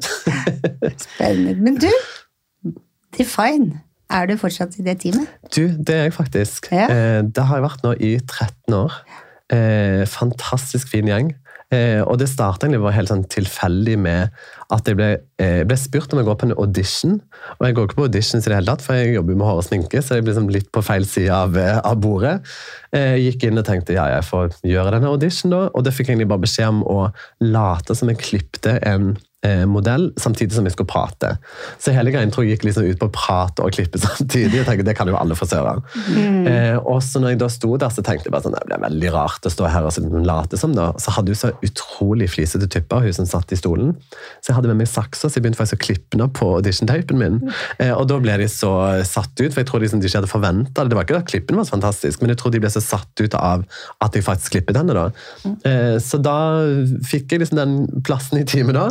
Spennende. 1.07 1.57
Men 1.65 1.79
du, 1.81 1.89
Define, 3.17 3.81
er 4.13 4.29
du 4.29 4.37
fortsatt 4.41 4.77
i 4.81 4.85
det 4.87 4.99
teamet? 5.03 5.31
Du, 5.57 5.63
det 5.73 5.95
er 5.97 6.05
jeg 6.11 6.17
faktisk. 6.19 6.69
Ja. 6.75 6.91
Eh, 6.93 7.23
Det 7.25 7.47
har 7.49 7.57
jeg 7.63 7.67
vært 7.71 7.87
nå 7.87 7.95
i 7.97 8.13
13 8.21 8.77
år. 8.77 8.99
Eh, 9.57 10.03
Fantastisk 10.11 10.93
fin 10.93 11.09
gjeng. 11.09 11.33
Eh, 11.75 11.99
Og 12.07 12.19
det 12.21 12.29
starta 12.31 12.67
egentlig 12.67 12.85
bare 12.85 12.95
helt 12.95 13.11
sånn 13.11 13.25
tilfeldig 13.27 13.97
med 13.99 14.31
at 14.71 14.87
jeg 14.87 14.99
ble, 14.99 15.09
eh, 15.43 15.65
ble 15.67 15.77
spurt 15.79 16.13
om 16.15 16.21
jeg 16.21 16.29
går 16.29 16.39
på 16.39 16.47
en 16.47 16.55
audition. 16.63 17.21
Og 17.59 17.67
jeg 17.67 17.75
går 17.75 17.89
ikke 17.89 17.99
på 17.99 18.07
auditions 18.07 18.47
i 18.47 18.51
det 18.51 18.59
hele 18.61 18.71
tatt, 18.71 18.85
for 18.87 18.95
jeg 18.95 19.17
jobber 19.17 19.35
med 19.35 19.47
hår 19.47 19.59
og 19.63 19.67
sminke, 19.67 20.03
så 20.03 20.15
jeg 20.15 20.25
ble 20.25 20.33
liksom 20.33 20.51
litt 20.55 20.71
på 20.71 20.85
feil 20.87 21.05
side 21.05 21.31
av, 21.35 21.57
eh, 21.59 21.81
av 21.83 21.99
bordet. 21.99 22.41
Jeg 22.95 23.25
gikk 23.27 23.49
inn 23.49 23.59
og 23.59 23.67
tenkte 23.67 23.95
ja, 23.99 24.07
jeg 24.15 24.25
får 24.31 24.55
gjøre 24.63 24.95
denne 24.95 25.11
audition, 25.11 25.51
da. 25.51 25.65
Og 25.75 25.85
det 25.85 25.93
fikk 25.93 26.07
jeg 26.09 26.17
egentlig 26.17 26.31
bare 26.31 26.47
beskjed 26.47 26.69
om 26.69 26.83
å 26.87 27.01
late 27.43 27.97
som 27.99 28.09
jeg 28.09 28.23
klipte 28.23 28.79
en 28.87 29.17
eh, 29.17 29.26
modell 29.69 30.09
samtidig 30.21 30.57
som 30.57 30.67
jeg 30.67 30.75
skulle 30.75 30.91
prate. 30.91 31.33
Så 31.83 31.95
hele 31.95 32.13
greien 32.15 32.33
tror 32.33 32.47
jeg 32.47 32.57
gikk 32.57 32.67
liksom 32.69 32.87
ut 32.89 33.01
på 33.01 33.09
å 33.09 33.15
prate 33.15 33.65
og 33.65 33.75
klippe 33.77 34.01
samtidig. 34.03 34.61
Jeg 34.61 34.69
tenkte, 34.69 34.87
Det 34.89 34.97
kan 34.99 35.11
jo 35.11 35.19
alle 35.19 35.37
mm. 35.37 36.47
Eh, 36.47 36.77
og 36.79 37.03
så 37.05 37.21
når 37.21 37.35
jeg 37.35 37.41
da 37.41 37.49
sto 37.53 37.77
der, 37.81 37.93
så 37.93 38.03
tenkte 38.05 38.29
jeg 38.29 38.35
bare 38.35 38.47
sånn, 38.47 38.57
det 38.57 38.67
blir 38.69 38.83
veldig 38.83 39.13
rart 39.15 39.47
å 39.47 39.53
stå 39.53 39.69
her 39.71 39.87
og 39.89 39.95
sånn 39.95 40.27
late 40.27 40.59
som. 40.61 40.75
da. 40.77 40.93
Så 41.03 41.15
hadde 41.17 41.33
hun 41.33 41.41
så 41.41 41.53
utrolig 41.65 42.31
flisete 42.33 42.69
tupper, 42.71 43.05
hun 43.07 43.17
som 43.17 43.29
satt 43.29 43.53
i 43.53 43.59
stolen. 43.59 43.95
Så 44.41 44.51
jeg 44.51 44.59
hadde 44.59 44.73
med 44.73 44.83
meg 44.83 44.91
saksa, 44.91 45.29
så 45.29 45.39
jeg 45.39 45.47
begynte 45.47 45.61
faktisk 45.61 45.81
å 45.81 45.85
klippe 45.87 46.21
den 46.21 46.33
på 46.37 46.51
audition-tapen 46.59 47.21
min. 47.21 47.41
Eh, 47.79 47.93
og 47.93 48.07
da 48.11 48.21
ble 48.23 48.39
de 48.43 48.49
så 48.51 48.73
satt 49.07 49.35
ut, 49.41 49.51
for 49.51 49.63
jeg 49.63 49.71
tror 49.71 49.85
liksom 49.85 50.03
de 50.03 50.11
ikke 50.11 50.23
hadde 50.23 50.33
forventa 50.33 50.85
det. 50.85 50.93
Det 50.93 50.99
var 50.99 51.09
ikke 51.09 51.21
at 51.21 51.31
klippen 51.31 51.59
var 51.59 51.69
så 51.69 51.77
fantastisk, 51.77 52.23
men 52.23 52.33
jeg 52.33 52.41
tror 52.41 52.55
de 52.55 52.63
ble 52.63 52.73
så 52.73 52.83
satt 52.85 53.23
ut 53.23 53.37
av 53.39 53.67
at 54.05 54.17
jeg 54.17 54.27
faktisk 54.27 54.57
klippet 54.57 54.79
henne. 54.79 54.97
da. 54.97 55.07
Eh, 55.69 55.97
så 56.03 56.21
da 56.23 56.37
fikk 57.07 57.35
jeg 57.35 57.45
liksom 57.45 57.61
den 57.61 57.77
plassen 58.07 58.41
i 58.41 58.47
teamet 58.49 58.77
da. 58.77 58.87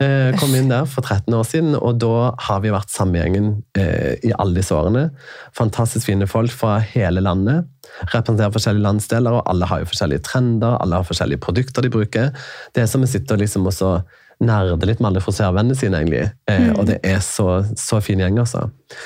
Eh, 0.00 0.32
kom 0.40 0.54
inn 0.56 0.70
der 0.70 0.86
for 0.88 1.04
13 1.04 1.34
år 1.36 1.44
siden, 1.46 1.74
og 1.76 1.98
da 2.02 2.32
har 2.46 2.62
vi 2.64 2.72
vært 2.72 2.90
samme 2.90 3.20
gjengen 3.20 3.50
eh, 3.78 4.16
i 4.24 4.32
alle 4.38 4.56
disse 4.56 4.74
årene. 4.74 5.10
Fantastisk 5.56 6.08
fine 6.08 6.26
folk 6.30 6.54
fra 6.54 6.78
hele 6.94 7.22
landet. 7.22 7.68
Representerer 8.14 8.54
forskjellige 8.54 8.86
landsdeler, 8.86 9.38
og 9.38 9.46
alle 9.50 9.68
har 9.68 9.82
jo 9.82 9.90
forskjellige 9.92 10.24
trender, 10.26 10.78
alle 10.80 10.98
har 10.98 11.06
forskjellige 11.08 11.42
produkter 11.44 11.84
de 11.84 11.92
bruker. 11.92 12.32
Det 12.74 12.82
er 12.84 12.90
som 12.90 13.04
å 13.04 13.10
sitte 13.10 13.36
og 13.36 13.42
liksom 13.44 13.68
også 13.68 13.94
nerde 14.42 14.88
litt 14.88 14.98
med 14.98 15.12
alle 15.12 15.22
frisørvennene 15.22 15.76
sine, 15.78 16.00
egentlig. 16.00 16.24
Eh, 16.50 16.72
Og 16.72 16.88
det 16.88 16.98
er 17.06 17.20
så, 17.22 17.60
så 17.78 18.00
fin 18.02 18.18
gjeng, 18.18 18.40
altså. 18.42 18.64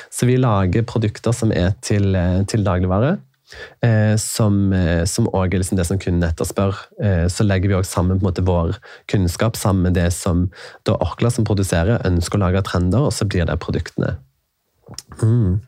Så 0.08 0.28
vi 0.30 0.38
lager 0.40 0.86
produkter 0.88 1.34
som 1.36 1.52
er 1.52 1.74
til, 1.84 2.16
til 2.48 2.64
dagligvare. 2.64 3.18
Eh, 3.84 4.16
som, 4.18 4.72
eh, 4.72 5.04
som 5.06 5.28
også 5.28 5.44
er 5.44 5.60
liksom 5.62 5.78
det 5.78 5.86
som 5.86 6.00
kunden 6.02 6.26
etterspør. 6.26 6.74
Eh, 7.02 7.26
så 7.30 7.46
legger 7.46 7.70
vi 7.70 7.78
også 7.78 8.00
sammen 8.00 8.18
på 8.18 8.24
en 8.24 8.30
måte 8.30 8.46
vår 8.46 8.78
kunnskap 9.12 9.56
sammen 9.56 9.86
med 9.86 9.94
det 9.94 10.10
som 10.12 10.48
da 10.88 10.96
Orkla 10.98 11.30
som 11.30 11.46
produserer, 11.46 12.02
ønsker 12.08 12.40
å 12.40 12.46
lage 12.46 12.64
trender, 12.66 13.06
og 13.06 13.14
så 13.14 13.28
blir 13.28 13.46
det 13.46 13.58
produktene. 13.62 14.16
Mm. 15.22 15.60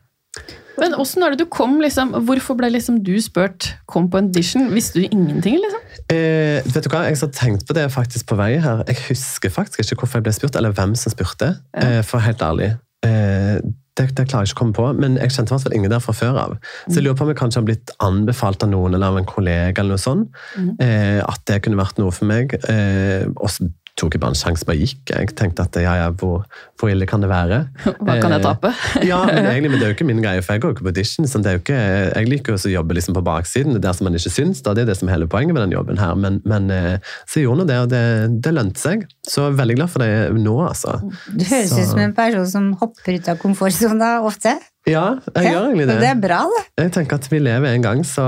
Men 0.79 0.95
er 0.95 1.33
det 1.33 1.39
du 1.41 1.47
kom, 1.51 1.79
liksom? 1.83 2.13
Hvorfor 2.27 2.55
ble 2.55 2.69
liksom 2.71 3.01
du 3.03 3.19
spurt 3.21 3.73
'kom 3.87 4.09
på 4.09 4.17
en 4.17 4.31
audition'? 4.31 4.71
Visste 4.71 4.99
du 4.99 5.07
ingenting, 5.11 5.59
liksom? 5.59 5.81
Eh, 6.09 6.63
vet 6.63 6.83
du 6.83 6.89
hva, 6.89 7.03
Jeg 7.07 7.19
har 7.19 7.27
tenkt 7.27 7.67
på 7.67 7.73
det 7.73 7.91
faktisk 7.91 8.25
på 8.27 8.37
vei 8.37 8.57
her. 8.57 8.83
Jeg 8.87 8.95
husker 9.09 9.49
faktisk 9.49 9.79
ikke 9.79 10.03
hvorfor 10.03 10.17
jeg 10.17 10.23
ble 10.23 10.33
spurt, 10.33 10.55
eller 10.55 10.71
hvem 10.71 10.95
som 10.95 11.11
spurte. 11.11 11.59
Ja. 11.75 11.99
Eh, 11.99 12.01
for 12.01 12.19
helt 12.19 12.39
ærlig. 12.39 12.77
Eh, 13.07 13.59
det, 13.99 14.05
det 14.15 14.25
klarer 14.29 14.47
jeg 14.47 14.53
ikke 14.53 14.57
å 14.57 14.61
komme 14.61 14.77
på, 14.77 14.85
men 15.01 15.17
jeg 15.19 15.33
kjente 15.35 15.55
hvert 15.55 15.75
ingen 15.75 15.91
der 15.91 16.03
fra 16.03 16.15
før 16.15 16.37
av. 16.39 16.55
Så 16.87 16.99
jeg 16.99 17.05
lurer 17.05 17.17
på 17.19 17.25
om 17.25 17.31
jeg 17.33 17.39
kanskje 17.41 17.59
har 17.59 17.67
blitt 17.67 17.93
anbefalt 18.03 18.63
av 18.63 18.71
noen 18.71 18.95
eller 18.95 19.11
av 19.11 19.19
en 19.19 19.27
kollega, 19.27 19.81
eller 19.81 19.97
noe 19.97 20.03
sånt, 20.03 20.39
eh, 20.79 21.19
at 21.19 21.43
det 21.49 21.59
kunne 21.65 21.79
vært 21.79 21.99
noe 21.99 22.13
for 22.15 22.29
meg. 22.29 22.55
Eh, 22.71 23.27
og 23.35 23.51
så 23.51 23.67
tok 23.99 24.15
jeg 24.15 24.21
bare 24.23 24.33
en 24.33 24.39
sjanse, 24.39 24.65
bare 24.67 24.79
gikk. 24.79 25.01
Jeg 25.11 25.33
tenkte 25.39 25.65
at 25.67 25.75
ja, 25.83 25.93
ja, 25.99 26.07
hvor, 26.15 26.45
hvor 26.79 26.89
ille 26.91 27.05
kan 27.09 27.21
det 27.23 27.29
være? 27.31 27.59
Hva 28.05 28.15
kan 28.23 28.31
jeg 28.35 28.39
Eh, 28.39 28.45
tape? 28.47 28.71
ja, 29.11 29.19
men 29.27 29.45
egentlig, 29.51 29.71
men 29.73 29.79
det 29.81 29.85
er 29.87 29.91
jo 29.93 29.97
ikke 29.97 30.07
min 30.09 30.21
greie, 30.23 30.41
for 30.45 30.55
jeg 30.55 30.63
går 30.63 30.75
ikke 30.77 30.85
på 30.87 30.93
audition. 30.93 31.27
Så 31.27 31.41
det 31.43 31.51
er 31.51 31.57
jo 31.59 31.63
ikke, 31.65 31.79
jeg 32.15 32.29
liker 32.31 32.55
jo 32.55 32.61
å 32.63 32.73
jobbe 32.79 32.97
liksom 32.97 33.17
på 33.19 33.23
baksiden, 33.27 33.75
det 33.75 33.81
er 33.83 33.87
der 33.89 33.97
som 33.99 34.07
man 34.09 34.15
ikke 34.19 34.31
syns. 34.33 34.63
Da. 34.65 34.73
Det 34.77 34.85
er 34.87 34.91
det 34.93 34.97
som 35.01 35.09
er 35.11 35.17
hele 35.17 35.27
poenget 35.31 35.53
med 35.57 35.65
den 35.67 35.75
jobben 35.77 35.99
her. 36.01 36.15
Men, 36.15 36.39
men 36.47 36.71
eh, 36.73 37.13
så 37.27 37.41
jeg 37.41 37.47
gjorde 37.49 37.65
nå 37.65 37.69
det, 37.69 37.79
og 37.83 37.91
det, 37.93 38.03
det 38.47 38.55
lønte 38.55 38.79
seg. 38.81 39.05
Så 39.27 39.43
jeg 39.45 39.53
er 39.53 39.59
veldig 39.61 39.77
glad 39.81 39.93
for 39.93 40.05
det 40.05 40.11
nå, 40.39 40.55
altså. 40.69 40.97
Du 41.35 41.43
høres 41.45 41.69
Så- 41.75 41.83
ut 41.83 41.91
som 41.93 42.03
en 42.07 42.15
person 42.17 42.47
som 42.55 42.71
hopper 42.81 43.19
ut 43.19 43.29
av 43.35 43.39
komfortsona 43.43 44.15
ofte. 44.25 44.55
Ja, 44.89 45.03
jeg 45.35 45.53
gjør 45.53 45.67
egentlig 45.69 45.87
det. 45.89 45.97
Det 46.01 46.09
er 46.09 46.19
bra, 46.23 46.39
det. 46.55 46.63
Jeg 46.83 46.91
tenker 46.97 47.19
at 47.19 47.27
vi 47.31 47.39
lever 47.43 47.75
en 47.75 47.85
gang, 47.85 48.01
så 48.07 48.25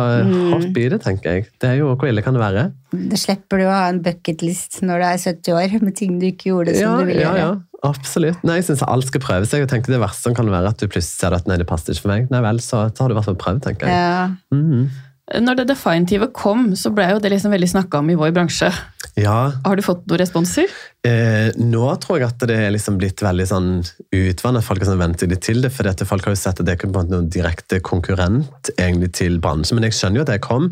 hopp 0.54 0.78
i 0.78 0.86
det, 0.94 1.02
tenker 1.04 1.36
jeg. 1.38 1.48
Det 1.62 1.70
er 1.72 1.82
jo, 1.82 1.92
Hvor 1.96 2.10
ille 2.12 2.24
kan 2.26 2.38
det 2.38 2.44
være? 2.44 2.64
Da 3.12 3.20
slipper 3.20 3.62
du 3.62 3.66
å 3.68 3.74
ha 3.74 3.84
en 3.90 4.02
bucketlist 4.06 4.82
når 4.86 5.04
du 5.04 5.08
er 5.10 5.22
70 5.26 5.58
år 5.58 5.76
med 5.84 5.96
ting 6.00 6.18
du 6.22 6.28
ikke 6.30 6.52
gjorde 6.52 6.76
som 6.78 6.84
Ja, 6.84 6.96
du 7.00 7.12
ville 7.12 7.26
ja, 7.26 7.36
ja, 7.40 7.52
absolutt. 7.88 8.42
Nei, 8.48 8.60
Jeg 8.60 8.70
syns 8.72 8.84
alt 8.88 9.08
skal 9.10 9.24
prøves. 9.24 9.54
Jeg 9.56 9.70
tenker 9.72 9.96
Det 9.96 10.02
verste 10.04 10.28
som 10.30 10.36
kan 10.38 10.50
være 10.52 10.74
at 10.74 10.82
du 10.82 10.88
plutselig 10.88 11.20
ser 11.22 11.38
at 11.38 11.48
nei, 11.50 11.58
det 11.62 11.70
passer 11.70 11.96
ikke 11.96 12.06
for 12.08 12.14
meg. 12.16 12.28
Nei 12.34 12.44
vel, 12.46 12.60
så, 12.64 12.88
så 12.92 13.06
har 13.06 13.12
du 13.12 13.16
i 13.16 13.20
hvert 13.22 13.32
fall 13.32 13.40
prøvd, 13.46 13.64
tenker 13.70 13.90
jeg. 13.90 13.96
Ja. 13.96 14.28
Mhm. 14.56 14.92
Når 15.32 15.62
det 15.62 15.68
definitive 15.70 16.28
kom, 16.36 16.74
så 16.76 16.90
ble 16.92 17.06
jo 17.14 17.20
det 17.24 17.30
liksom 17.32 17.54
veldig 17.54 17.70
snakka 17.72 18.02
om 18.02 18.10
i 18.12 18.18
vår 18.20 18.34
bransje. 18.36 18.68
Ja, 19.20 19.52
Har 19.64 19.80
du 19.80 19.84
fått 19.86 20.04
noen 20.10 20.20
responser? 20.20 20.68
Eh, 21.02 21.50
nå 21.58 21.86
tror 21.98 22.20
jeg 22.20 22.28
at 22.30 22.44
det 22.46 22.56
er 22.62 22.74
liksom 22.76 23.00
blitt 23.02 23.24
veldig 23.26 23.46
sånn 23.50 23.70
utvannet. 24.14 24.66
Folk 24.66 24.84
har 24.84 24.92
sånn 24.92 25.02
ventet 25.02 25.32
litt 25.32 25.42
til 25.42 25.64
det, 25.64 25.72
for 25.74 25.88
folk 26.06 26.28
har 26.28 26.36
jo 26.36 26.38
sett 26.38 26.62
at 26.62 26.68
det 26.68 26.76
er 26.78 26.92
noen 27.10 27.30
direkte 27.32 27.80
konkurrent 27.82 28.70
egentlig 28.76 29.10
til 29.18 29.40
bransjen. 29.42 29.80
Men 29.80 29.88
jeg 29.90 29.98
skjønner 29.98 30.22
jo 30.22 30.26
at 30.28 30.34
jeg 30.36 30.44
kom. 30.46 30.68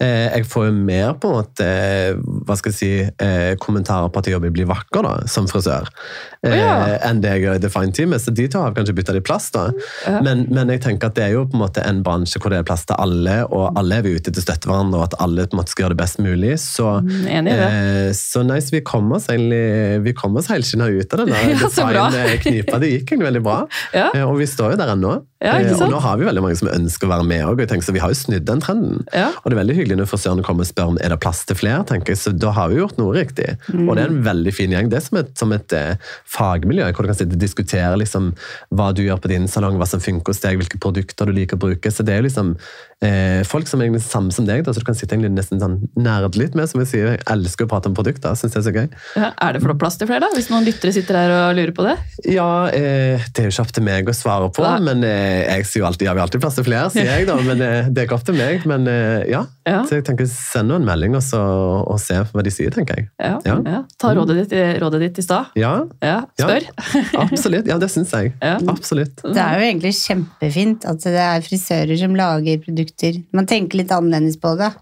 Eh, 0.00 0.30
jeg 0.32 0.48
får 0.48 0.70
jo 0.70 0.76
mer 0.78 1.12
på 1.20 1.28
en 1.28 1.36
måte 1.42 1.66
eh, 1.68 2.16
hva 2.48 2.56
skal 2.56 2.72
jeg 2.72 2.78
si, 2.78 2.90
eh, 3.26 3.52
kommentarer 3.60 4.08
på 4.08 4.22
at 4.22 4.30
jeg 4.30 4.38
jobber 4.38 4.52
i 4.52 4.54
Bli 4.54 4.66
vakker 4.70 5.04
da, 5.04 5.12
som 5.28 5.48
frisør, 5.50 5.90
eh, 6.46 6.56
ja. 6.56 6.72
enn 7.04 7.20
det 7.20 7.34
jeg 7.34 7.44
gjør 7.44 7.60
i 7.60 7.64
Define 7.66 7.92
Teamet. 7.98 8.24
Så 8.24 8.32
de 8.32 8.48
to 8.48 8.62
har 8.64 8.72
kanskje 8.76 8.96
bytta 8.96 9.18
litt 9.18 9.28
plass. 9.28 9.50
da. 9.52 9.66
Ja. 10.06 10.22
Men, 10.24 10.46
men 10.54 10.72
jeg 10.72 10.84
tenker 10.86 11.12
at 11.12 11.18
det 11.18 11.26
er 11.28 11.36
jo 11.36 11.44
på 11.50 11.58
en 11.58 11.64
måte 11.66 11.84
en 11.84 12.00
bransje 12.06 12.40
hvor 12.40 12.54
det 12.54 12.62
er 12.62 12.68
plass 12.70 12.86
til 12.88 12.96
alle, 12.96 13.42
og 13.50 13.76
alle 13.76 14.00
er 14.00 14.08
vi 14.08 14.16
ute 14.16 14.32
til 14.32 14.40
å 14.40 14.46
støtte 14.48 14.70
hverandre, 14.70 15.02
og 15.02 15.06
at 15.10 15.18
alle 15.20 15.44
på 15.44 15.58
en 15.58 15.60
måte 15.60 15.76
skal 15.76 15.86
gjøre 15.86 15.96
det 15.98 16.02
best 16.06 16.24
mulig. 16.24 16.56
Så 16.64 16.92
Mm. 17.04 17.46
Eh, 17.50 18.12
så 18.14 18.42
nice, 18.46 18.70
vi 18.72 18.80
kommer 18.86 19.16
oss 19.16 19.26
egentlig 19.28 19.73
vi 20.04 20.14
kom 20.16 20.36
oss 20.40 20.48
helskinna 20.52 20.88
ut 20.92 21.14
av 21.14 21.24
denne 21.24 21.38
Ja, 21.54 21.68
designknipa. 21.68 22.80
Det 22.82 22.90
gikk 22.90 23.12
egentlig 23.12 23.28
veldig 23.30 23.44
bra. 23.44 23.58
Ja. 23.94 24.08
Eh, 24.14 24.24
og 24.26 24.38
vi 24.40 24.48
står 24.50 24.74
jo 24.74 24.80
der 24.80 24.94
ennå. 24.94 25.14
Ja, 25.44 25.54
Eh, 25.64 25.72
og 25.74 25.90
nå 25.92 26.00
har 26.02 26.18
vi 26.18 26.26
veldig 26.28 26.42
mange 26.44 26.56
som 26.58 26.70
ønsker 26.72 27.08
å 27.08 27.12
være 27.12 27.26
med 27.28 27.44
òg. 27.46 27.62
Så 27.84 27.94
vi 27.94 28.02
har 28.02 28.12
jo 28.12 28.18
snudd 28.18 28.46
den 28.48 28.62
trenden. 28.64 29.04
Ja. 29.12 29.30
Og 29.42 29.50
det 29.50 29.56
er 29.56 29.60
veldig 29.62 29.76
hyggelig 29.78 29.98
når 30.00 30.10
frisørene 30.10 30.44
kommer 30.46 30.64
og 30.64 30.70
spør 30.70 30.94
om 30.94 30.98
er 31.00 31.12
det 31.12 31.20
plass 31.22 31.44
til 31.48 31.58
flere. 31.58 31.84
tenker 31.88 32.14
jeg, 32.14 32.22
Så 32.22 32.32
da 32.36 32.52
har 32.56 32.70
vi 32.70 32.80
gjort 32.80 32.98
noe 33.00 33.14
riktig. 33.16 33.56
Og 33.74 33.94
det 33.96 34.04
er 34.04 34.12
en 34.12 34.22
veldig 34.24 34.54
fin 34.54 34.72
gjeng. 34.72 34.90
Det 34.90 35.00
er 35.00 35.04
som 35.04 35.18
et, 35.20 35.32
som 35.38 35.52
et 35.52 35.76
eh, 35.76 35.96
fagmiljø 36.36 36.90
hvor 36.94 37.04
du 37.04 37.10
kan 37.12 37.18
sitte 37.18 37.36
og 37.36 37.42
diskutere 37.42 37.98
liksom, 38.00 38.32
hva 38.74 38.90
du 38.94 39.04
gjør 39.04 39.20
på 39.20 39.30
din 39.32 39.48
salong, 39.50 39.78
hva 39.80 39.88
som 39.88 40.02
funker 40.02 40.32
hos 40.32 40.42
deg, 40.44 40.58
hvilke 40.60 40.80
produkter 40.80 41.28
du 41.28 41.34
liker 41.36 41.58
å 41.58 41.64
bruke. 41.66 41.92
Så 41.92 42.06
det 42.06 42.16
er 42.16 42.26
liksom 42.26 42.54
eh, 43.04 43.42
folk 43.48 43.68
som 43.68 43.80
er 43.80 43.88
egentlig 43.88 44.04
samme 44.06 44.32
som 44.34 44.48
deg, 44.48 44.64
da, 44.64 44.72
så 44.72 44.82
du 44.82 44.88
kan 44.88 44.96
sitte 44.98 45.16
egentlig 45.16 45.34
nesten 45.34 45.62
sånn 45.62 45.80
nerde 45.98 46.32
litt 46.40 46.56
med. 46.58 46.70
Som 46.70 46.82
jeg 46.84 46.90
sier, 46.92 47.10
jeg 47.14 47.24
elsker 47.30 47.68
å 47.68 47.72
prate 47.74 47.90
om 47.90 47.96
produkter. 47.96 48.36
Synes 48.38 48.56
det 48.56 48.62
er 48.62 48.66
så 48.68 48.74
gøy. 48.74 48.88
Ja, 49.20 49.32
er 49.44 49.56
det 49.56 49.64
for 49.64 49.76
plass 49.78 49.98
til 50.00 50.08
flere, 50.10 50.24
da? 50.24 50.32
Hvis 50.34 50.50
noen 50.52 50.66
lyttere 50.66 50.94
sitter 50.94 51.20
her 51.20 51.34
og 51.36 51.58
lurer 51.58 51.74
på 51.76 51.86
det? 51.86 51.98
Ja, 52.32 52.48
eh, 52.72 53.20
det 53.34 53.44
er 53.44 53.50
jo 53.50 53.54
ikke 53.54 53.66
opp 53.66 53.74
til 53.76 53.86
meg 53.86 54.08
å 54.08 54.16
svare 54.16 54.50
på, 54.54 54.64
men 54.84 55.04
eh, 55.06 55.33
jeg 55.42 55.66
sier 55.68 55.82
jo 55.82 55.86
alltid 55.88 56.06
ja, 56.06 56.12
vi 56.14 56.20
har 56.22 56.28
alltid 56.28 56.42
plass 56.44 56.58
til 56.58 56.66
flere, 56.66 56.90
sier 56.94 57.08
jeg 57.08 57.26
da. 57.28 57.36
Men 57.46 57.62
eh, 57.64 57.88
det 57.90 58.02
er 58.02 58.08
ikke 58.08 58.16
opp 58.18 58.26
til 58.28 58.36
meg. 58.38 58.64
Men 58.70 58.86
eh, 58.90 59.24
ja. 59.30 59.42
Ja. 59.68 59.80
Så 59.88 59.98
jeg 59.98 60.04
tenker 60.06 60.28
send 60.30 60.70
nå 60.70 60.78
en 60.80 60.86
melding 60.86 61.16
og, 61.18 61.22
så, 61.24 61.40
og 61.84 61.98
se 62.02 62.18
hva 62.30 62.44
de 62.44 62.52
sier, 62.52 62.72
tenker 62.74 63.00
jeg. 63.00 63.08
Ja. 63.18 63.34
Ja. 63.48 63.56
ja. 63.64 63.80
Ta 64.00 64.12
rådet 64.16 64.38
ditt, 64.42 64.54
rådet 64.82 65.02
ditt 65.06 65.20
i 65.22 65.26
stad. 65.26 65.52
Ja, 65.60 65.74
Ja, 66.04 66.16
Ja. 66.40 66.46
spør. 66.46 66.68
absolutt. 67.26 67.68
Ja, 67.70 67.78
det 67.82 67.90
syns 67.92 68.12
jeg. 68.14 68.34
Ja. 68.42 68.56
Absolutt. 68.70 69.22
Det 69.24 69.40
er 69.40 69.58
jo 69.60 69.68
egentlig 69.70 69.94
kjempefint 69.98 70.84
at 70.90 71.04
det 71.04 71.20
er 71.26 71.44
frisører 71.44 71.96
som 72.00 72.16
lager 72.18 72.60
produkter. 72.64 73.20
Man 73.34 73.48
tenker 73.50 73.80
litt 73.82 73.94
annerledes 73.94 74.40
på 74.40 74.54
det. 74.60 74.72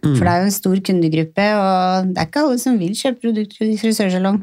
For 0.00 0.24
det 0.24 0.30
er 0.32 0.38
jo 0.40 0.48
en 0.48 0.54
stor 0.54 0.78
kundegruppe, 0.86 1.44
og 1.60 2.06
det 2.14 2.22
er 2.22 2.28
ikke 2.30 2.40
alle 2.46 2.60
som 2.62 2.78
vil 2.80 2.94
kjøpe 2.96 3.20
produkter 3.26 3.68
i 3.68 3.76
frisørsalong. 3.76 4.38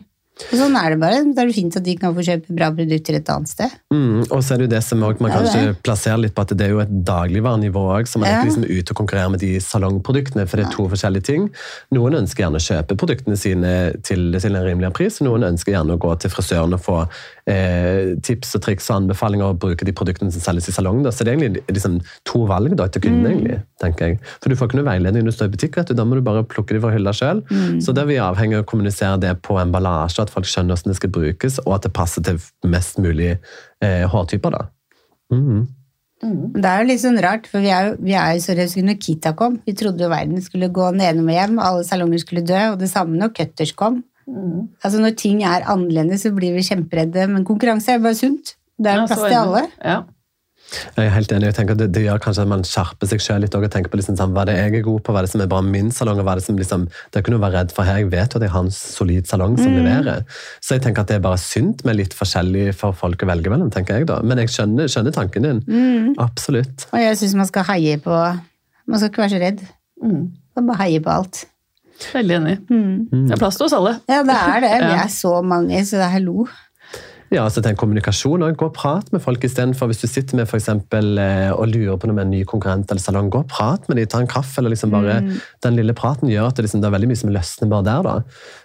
Sånn 0.51 0.75
er 0.77 0.93
det 0.93 0.99
bare. 1.01 1.23
Da 1.33 1.43
er 1.43 1.49
det 1.49 1.55
fint 1.57 1.75
at 1.79 1.83
de 1.85 1.95
kan 1.97 2.13
få 2.15 2.23
kjøpe 2.25 2.53
bra 2.55 2.69
produkter 2.75 3.17
et 3.17 3.29
annet 3.33 3.49
sted. 3.51 3.73
Mm, 3.93 4.25
og 4.29 4.39
så 4.45 4.53
er 4.53 4.61
det 4.61 4.67
jo 4.67 4.73
det 4.75 4.81
som 4.85 4.99
man 5.01 5.15
Ja, 5.17 5.17
det 5.17 5.33
kanskje 5.33 5.75
plasserer 5.83 6.21
litt 6.21 6.35
på 6.37 6.43
at 6.45 6.53
det 6.57 6.65
er 6.67 6.73
jo 6.75 6.81
et 6.83 6.93
dagligvarenivå 7.07 7.83
òg, 7.97 8.07
som 8.07 8.23
er 8.23 8.27
Ja. 8.29 8.41
ikke 8.41 8.49
liksom 8.51 8.67
ute 8.69 8.91
og 8.93 8.97
konkurrerer 9.01 9.31
med 9.31 9.39
de 9.39 9.51
salongproduktene, 9.59 10.47
for 10.47 10.57
det 10.57 10.67
er 10.67 10.75
to 10.75 10.87
forskjellige 10.87 11.23
ting. 11.23 11.49
Noen 11.91 12.13
ønsker 12.21 12.43
gjerne 12.45 12.61
å 12.61 12.65
kjøpe 12.67 12.97
produktene 12.97 13.37
sine 13.37 13.73
til, 14.03 14.31
til 14.39 14.55
en 14.55 14.63
rimeligere 14.63 14.93
pris, 14.93 15.19
noen 15.21 15.43
ønsker 15.43 15.73
gjerne 15.73 15.97
å 15.97 16.01
gå 16.01 16.13
til 16.19 16.29
frisøren 16.29 16.73
og 16.77 16.81
få 16.85 16.99
eh, 17.47 18.13
tips 18.21 18.55
og 18.57 18.61
triks 18.65 18.89
og 18.91 19.01
anbefalinger 19.01 19.53
og 19.53 19.59
bruke 19.63 19.85
de 19.87 19.93
produktene 19.95 20.31
som 20.33 20.41
selges 20.43 20.69
i 20.69 20.75
salong. 20.75 21.01
Da. 21.05 21.11
Så 21.15 21.23
det 21.25 21.33
er 21.33 21.39
egentlig 21.39 21.63
liksom 21.71 21.99
to 22.27 22.45
valg 22.49 22.75
da, 22.77 22.87
til 22.91 23.01
kunden, 23.07 23.25
egentlig, 23.31 23.61
tenker 23.81 24.11
jeg. 24.13 24.19
For 24.41 24.49
du 24.51 24.55
får 24.59 24.69
ikke 24.71 24.81
noe 24.81 24.89
veiledning 24.91 25.23
når 25.25 25.31
du 25.33 25.37
står 25.37 25.51
i 25.51 25.55
butikk, 25.55 25.77
vet 25.79 25.87
du. 25.91 25.95
da 25.97 26.05
må 26.07 26.15
du 26.19 26.21
bare 26.25 26.43
plukke 26.43 26.75
de 26.75 26.81
fra 26.83 26.91
hylla 26.93 27.13
sjøl. 27.15 27.41
Så 27.83 27.93
da 27.95 28.03
er 28.03 28.11
vi 28.11 28.19
avhengig 28.21 28.59
av 28.59 28.65
å 28.65 28.69
kommunisere 28.69 29.17
det 29.23 29.33
på 29.45 29.57
emballasje, 29.61 30.26
at 30.27 30.33
folk 30.35 30.47
skjønner 30.49 30.75
hvordan 30.75 30.93
det 30.93 30.99
skal 30.99 31.13
brukes, 31.15 31.57
og 31.65 31.77
at 31.79 31.87
det 31.87 31.93
passer 31.97 32.23
til 32.27 32.37
mest 32.69 32.99
mulig 33.01 33.33
eh, 33.81 34.03
hårtyper. 34.11 34.53
da. 34.57 34.67
Mm. 35.33 35.65
Det 36.57 36.65
er 36.65 36.79
jo 36.81 36.87
litt 36.89 37.01
sånn 37.03 37.19
rart, 37.21 37.45
for 37.49 37.61
vi 37.61 37.69
er 37.69 37.91
jo, 37.91 37.97
vi 38.01 38.15
er 38.17 38.31
jo 38.35 38.41
så 38.41 38.55
rause 38.57 38.81
når 38.81 38.95
Kita 39.05 39.35
kom. 39.37 39.59
Vi 39.67 39.75
trodde 39.77 40.01
jo 40.01 40.09
verden 40.09 40.41
skulle 40.41 40.69
gå 40.73 40.87
nedom 40.97 41.27
og 41.29 41.35
hjem, 41.35 41.59
alle 41.61 41.83
salonger 41.85 42.23
skulle 42.23 42.41
dø, 42.47 42.61
og 42.73 42.79
det 42.81 42.89
samme 42.89 43.19
når 43.19 43.35
Cutters 43.37 43.73
kom. 43.77 43.99
Altså 44.83 44.99
Når 44.99 45.13
ting 45.15 45.43
er 45.47 45.63
annerledes, 45.71 46.25
så 46.25 46.33
blir 46.35 46.57
vi 46.57 46.65
kjemperedde, 46.65 47.27
men 47.31 47.45
konkurranse 47.47 47.93
er 47.93 48.01
bare 48.03 48.17
sunt. 48.17 48.55
Det 48.77 48.89
er 48.91 48.97
Ja, 48.97 49.03
jo 49.03 49.07
plass 49.11 49.21
til 49.23 49.37
alle. 49.39 49.61
Ja. 49.79 49.99
Jeg 50.67 51.05
er 51.05 51.13
helt 51.13 51.31
enig. 51.31 51.47
jeg 51.47 51.55
tenker 51.55 51.77
at 51.77 51.79
det, 51.79 51.87
det 51.95 52.03
gjør 52.03 52.19
kanskje 52.23 52.43
at 52.43 52.49
man 52.51 52.63
skjerper 52.67 53.09
seg 53.11 53.21
selv 53.23 53.45
litt 53.45 53.55
og 53.55 53.65
tenker 53.71 53.91
på 53.93 53.99
liksom, 53.99 54.17
sånn, 54.19 54.33
hva 54.35 54.43
er 54.43 54.49
det 54.49 54.55
jeg 54.57 54.73
er 54.81 54.85
god 54.87 55.03
på, 55.05 55.13
hva 55.15 55.21
er 55.21 55.27
det 55.27 55.31
som 55.31 55.43
er 55.43 55.49
bra 55.51 55.61
min 55.63 55.91
salong. 55.95 56.19
og 56.19 56.27
hva 56.27 56.35
er 56.35 56.41
Det 56.41 56.47
som 56.47 56.59
liksom, 56.59 56.85
det 57.13 57.21
er 57.21 57.37
å 57.37 57.41
være 57.43 57.55
redd 57.55 57.73
for 57.75 57.87
her. 57.87 58.01
Jeg 58.01 58.11
vet 58.11 58.35
jo 58.35 58.41
at 58.41 58.47
jeg 58.47 58.53
har 58.55 58.65
en 58.65 58.73
solid 58.75 59.29
salong 59.31 59.57
som 59.61 59.73
leverer. 59.77 60.23
Så 60.59 60.75
jeg 60.75 60.83
tenker 60.85 61.05
at 61.05 61.11
det 61.11 61.19
er 61.19 61.25
bare 61.25 61.41
synd 61.41 61.83
med 61.87 61.99
litt 62.01 62.15
forskjellig 62.17 62.69
for 62.75 62.97
folk 62.97 63.23
å 63.23 63.31
velge 63.31 63.53
mellom. 63.53 63.71
tenker 63.71 64.01
jeg 64.01 64.09
da. 64.11 64.19
Men 64.23 64.43
jeg 64.43 64.53
skjønner, 64.55 64.91
skjønner 64.91 65.15
tanken 65.15 65.47
din. 65.47 66.15
Absolutt. 66.19 66.89
Og 66.91 66.99
jeg 67.01 67.19
syns 67.21 67.37
man 67.39 67.49
skal 67.49 67.67
heie 67.71 67.99
på 68.03 68.15
Man 68.87 68.99
skal 68.99 69.09
ikke 69.11 69.23
være 69.25 69.35
så 69.35 69.39
redd. 69.41 69.63
Mm. 70.03 70.21
Man 70.55 70.67
bare 70.69 70.83
heie 70.85 70.99
på 71.03 71.11
alt. 71.11 71.41
Veldig 72.13 72.35
enig. 72.37 72.55
Mm. 72.69 73.25
Det 73.27 73.35
er 73.35 73.41
plass 73.41 73.57
til 73.59 73.67
oss 73.67 73.75
alle. 73.75 73.97
Ja, 74.07 74.21
det 74.23 74.37
er 74.37 74.63
det. 74.63 74.71
Vi 74.85 74.95
er 75.01 75.11
så 75.11 75.33
mange, 75.43 75.81
så 75.85 75.99
det 75.99 76.05
er 76.05 76.13
hallo. 76.13 76.45
Ja, 77.27 77.43
altså 77.43 77.59
tenk 77.63 77.79
kommunikasjon. 77.81 78.43
og 78.45 78.55
Gå 78.59 78.69
og 78.69 78.75
prat 78.75 79.09
med 79.11 79.21
folk 79.23 79.43
istedenfor 79.43 79.89
hvis 79.89 79.99
du 79.99 80.07
sitter 80.07 80.39
med 80.39 80.47
for 80.47 80.59
eksempel, 80.59 81.17
eh, 81.19 81.49
og 81.51 81.67
lurer 81.73 81.99
på 81.99 82.07
noe 82.07 82.15
med 82.15 82.27
en 82.27 82.33
ny 82.37 82.43
konkurrent 82.47 82.87
eller 82.91 83.03
salong. 83.03 83.31
Gå 83.33 83.41
og 83.43 83.49
prat 83.51 83.87
med 83.89 83.99
dem, 83.99 84.07
ta 84.07 84.21
en 84.23 84.29
kaffe. 84.31 84.61
eller 84.61 84.71
liksom 84.71 84.93
bare, 84.95 85.19
Den 85.61 85.75
lille 85.75 85.93
praten 85.93 86.31
gjør 86.31 86.47
at 86.47 86.55
det, 86.55 86.65
liksom, 86.65 86.81
det 86.81 86.87
er 86.87 86.95
veldig 86.95 87.09
mye 87.11 87.21
som 87.23 87.33
løsner 87.35 87.69
bare 87.69 87.83
der. 87.83 88.03
da. 88.03 88.15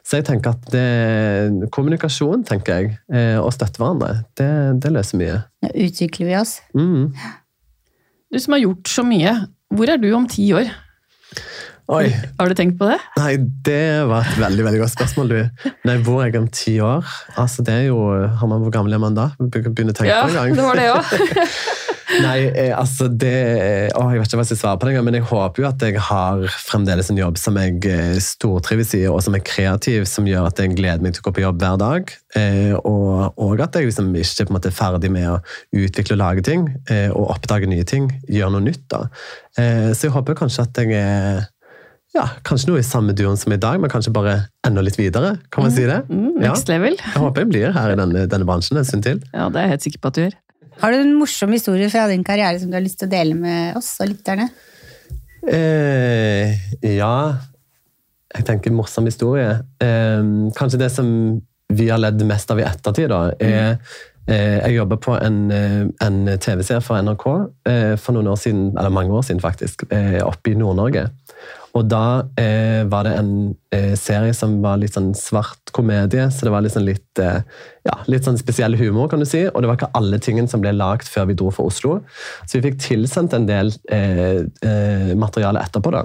Så 0.07 0.21
jeg 0.21 0.29
tenker 0.31 0.55
at 0.55 0.71
det, 0.71 1.71
kommunikasjon 1.75 2.45
tenker 2.45 2.79
jeg, 2.79 2.99
eh, 3.13 3.39
og 3.41 3.53
støtte 3.53 3.83
hverandre, 3.83 4.25
det, 4.39 4.51
det 4.83 4.95
løser 4.95 5.19
mye. 5.19 5.43
Ja, 5.63 5.75
utvikler 5.75 6.31
vi 6.31 6.39
oss. 6.39 6.61
Mm. 6.75 7.11
Du 8.33 8.39
som 8.39 8.55
har 8.55 8.63
gjort 8.63 8.89
så 8.89 9.03
mye, 9.05 9.35
hvor 9.75 9.91
er 9.91 9.99
du 9.99 10.13
om 10.15 10.29
ti 10.29 10.53
år? 10.55 10.71
Oi. 11.91 12.07
Har 12.39 12.49
du 12.49 12.55
tenkt 12.57 12.79
på 12.79 12.87
det? 12.89 12.97
Nei, 13.19 13.33
det 13.67 14.07
var 14.09 14.23
et 14.25 14.39
veldig 14.39 14.65
veldig 14.69 14.81
godt 14.85 14.93
spørsmål, 14.95 15.33
du. 15.33 15.71
Nei, 15.89 15.97
Hvor 16.07 16.23
er 16.23 16.31
jeg 16.31 16.39
om 16.41 16.47
ti 16.55 16.77
år? 16.81 17.03
Altså, 17.37 17.65
det 17.67 17.75
er 17.75 17.87
jo, 17.91 17.99
Har 18.39 18.47
man 18.49 18.63
Hvor 18.63 18.71
gammel 18.73 18.95
er 18.95 19.03
man 19.03 19.17
da? 19.19 19.31
Begynner 19.41 19.91
å 19.93 19.97
tenke 19.99 20.09
Ja, 20.13 20.23
på 20.23 20.31
en 20.31 20.39
gang. 20.39 20.55
det 20.57 20.67
var 20.69 20.79
det 20.79 20.87
òg. 20.95 21.51
Nei, 22.23 22.39
eh, 22.61 22.73
altså 22.77 23.07
det 23.09 23.33
å, 23.97 24.03
Jeg 24.13 24.21
vet 24.21 24.29
ikke 24.29 24.37
hva 24.39 24.45
jeg 24.45 24.51
skal 24.53 24.61
svare 24.61 24.81
på 24.83 24.89
det, 24.89 25.03
men 25.07 25.17
jeg 25.17 25.25
håper 25.31 25.63
jo 25.65 25.69
at 25.71 25.85
jeg 25.87 26.01
har 26.11 26.43
fremdeles 26.61 27.09
en 27.13 27.21
jobb 27.23 27.39
som 27.41 27.57
jeg 27.57 27.79
eh, 27.89 28.19
stortrives 28.21 28.93
i, 28.99 29.07
og 29.09 29.23
som 29.25 29.37
er 29.39 29.45
kreativ, 29.47 30.05
som 30.11 30.29
gjør 30.29 30.51
at 30.51 30.61
jeg 30.61 30.75
gleder 30.77 31.01
meg 31.05 31.17
til 31.17 31.25
å 31.25 31.29
gå 31.31 31.35
på 31.39 31.45
jobb 31.47 31.63
hver 31.63 31.79
dag. 31.81 32.13
Eh, 32.37 32.75
og, 32.85 33.33
og 33.41 33.65
at 33.65 33.79
jeg 33.81 33.89
liksom 33.89 34.13
ikke 34.13 34.45
på 34.45 34.53
en 34.53 34.59
måte 34.59 34.69
er 34.73 34.77
ferdig 34.77 35.13
med 35.15 35.31
å 35.31 35.39
utvikle 35.73 36.19
og 36.19 36.23
lage 36.23 36.45
ting, 36.51 36.69
eh, 36.93 37.09
og 37.17 37.33
oppdage 37.33 37.71
nye 37.73 37.87
ting. 37.89 38.11
Gjøre 38.29 38.55
noe 38.59 38.67
nytt. 38.69 38.85
da. 38.93 39.07
Eh, 39.57 39.91
så 39.97 40.11
jeg 40.11 40.15
håper 40.19 40.37
kanskje 40.45 40.69
at 40.69 40.83
jeg 40.85 41.01
er 41.01 41.47
ja, 42.15 42.27
Kanskje 42.45 42.69
noe 42.71 42.81
i 42.83 42.87
samme 42.87 43.15
duoen 43.17 43.39
som 43.41 43.53
i 43.55 43.57
dag, 43.61 43.79
men 43.81 43.91
kanskje 43.93 44.13
bare 44.13 44.35
enda 44.67 44.83
litt 44.85 44.99
videre. 45.01 45.39
Kan 45.51 45.65
man 45.65 45.73
si 45.73 45.87
det? 45.89 46.03
Mm, 46.11 46.43
Ja. 46.43 46.51
next 46.53 46.69
level. 46.69 46.97
Jeg 47.01 47.21
håper 47.23 47.41
jeg 47.45 47.49
blir 47.53 47.73
her 47.73 47.93
i 47.93 47.97
denne, 47.97 48.27
denne 48.29 48.45
bransjen 48.49 48.77
en 48.79 48.85
stund 48.85 49.03
til. 49.07 49.23
Ja, 49.33 49.49
det 49.49 49.57
er 49.63 49.69
jeg 49.69 49.71
helt 49.77 49.87
sikker 49.89 50.03
på 50.03 50.11
at 50.13 50.15
du 50.19 50.21
gjør. 50.27 50.37
Har 50.83 50.91
du 50.93 50.99
en 50.99 51.15
morsom 51.19 51.53
historie 51.53 51.89
fra 51.93 52.07
din 52.09 52.25
karriere 52.25 52.59
som 52.61 52.71
du 52.71 52.77
har 52.77 52.83
lyst 52.85 52.99
til 53.01 53.09
å 53.09 53.13
dele 53.13 53.35
med 53.39 53.77
oss 53.77 53.95
og 54.01 54.09
lytterne? 54.13 54.49
Eh, 55.49 56.55
ja 56.97 57.15
Jeg 58.35 58.45
tenker 58.49 58.73
morsom 58.73 59.05
historie. 59.09 59.59
Eh, 59.83 60.23
kanskje 60.57 60.79
det 60.81 60.91
som 60.95 61.09
vi 61.73 61.89
har 61.89 61.99
ledd 62.01 62.21
mest 62.29 62.51
av 62.53 62.61
i 62.61 62.65
ettertid, 62.69 63.09
da, 63.13 63.31
er 63.41 63.79
eh, 64.29 64.59
Jeg 64.63 64.75
jobber 64.77 64.97
på 65.03 65.17
en, 65.21 65.39
eh, 65.53 65.85
en 66.07 66.19
TV-serie 66.39 66.81
for 66.85 67.01
NRK 67.03 67.27
eh, 67.69 67.95
for 68.01 68.13
noen 68.17 68.29
år 68.33 68.39
siden, 68.41 68.71
eller 68.79 68.93
mange 68.95 69.13
år 69.13 69.25
siden, 69.27 69.41
faktisk, 69.43 69.85
eh, 69.91 70.21
oppe 70.25 70.53
i 70.53 70.55
Nord-Norge. 70.57 71.07
Og 71.73 71.87
da 71.89 72.29
eh, 72.41 72.83
var 72.91 73.07
det 73.07 73.15
en 73.17 73.33
eh, 73.73 73.95
serie 73.97 74.35
som 74.37 74.59
var 74.65 74.81
litt 74.81 74.97
sånn 74.97 75.13
svart 75.17 75.73
komedie, 75.73 76.27
så 76.29 76.47
det 76.47 76.53
var 76.53 76.65
liksom 76.67 76.85
litt, 76.85 77.11
eh, 77.23 77.41
ja, 77.83 77.97
litt 78.07 78.27
sånn 78.27 78.39
spesiell 78.39 78.77
humor, 78.79 79.09
kan 79.11 79.23
du 79.23 79.27
si. 79.27 79.41
Og 79.49 79.63
det 79.63 79.71
var 79.71 79.79
ikke 79.79 79.91
alle 79.99 80.21
tingene 80.23 80.51
som 80.51 80.63
ble 80.63 80.71
lagd 80.77 81.09
før 81.11 81.27
vi 81.31 81.35
dro 81.39 81.51
fra 81.55 81.67
Oslo. 81.67 81.97
Så 82.47 82.59
vi 82.61 82.69
fikk 82.69 82.79
tilsendt 82.85 83.35
en 83.35 83.49
del 83.49 83.73
eh, 83.91 84.45
eh, 84.63 85.13
materiale 85.19 85.63
etterpå. 85.67 85.91
da. 85.95 86.05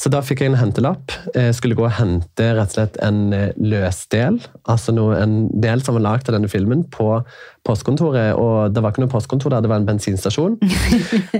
Så 0.00 0.12
da 0.12 0.22
fikk 0.24 0.40
jeg 0.44 0.52
en 0.54 0.60
hentelapp. 0.60 1.12
Jeg 1.34 1.56
skulle 1.58 1.76
gå 1.76 1.84
og 1.84 1.96
hente 1.98 2.50
rett 2.56 2.72
og 2.72 2.78
slett 2.78 2.96
en 3.04 3.20
eh, 3.36 3.50
løsdel, 3.60 4.40
altså 4.70 4.94
noe, 4.96 5.18
en 5.20 5.36
del 5.60 5.84
som 5.84 5.98
var 5.98 6.06
lagd 6.08 6.30
av 6.30 6.38
denne 6.38 6.48
filmen, 6.52 6.86
på 6.90 7.20
postkontoret. 7.68 8.32
Og 8.40 8.72
det 8.72 8.80
var 8.82 8.94
ikke 8.94 9.04
noe 9.04 9.12
postkontor 9.12 9.52
der, 9.52 9.64
det 9.64 9.70
var 9.72 9.82
en 9.82 9.88
bensinstasjon. 9.90 10.58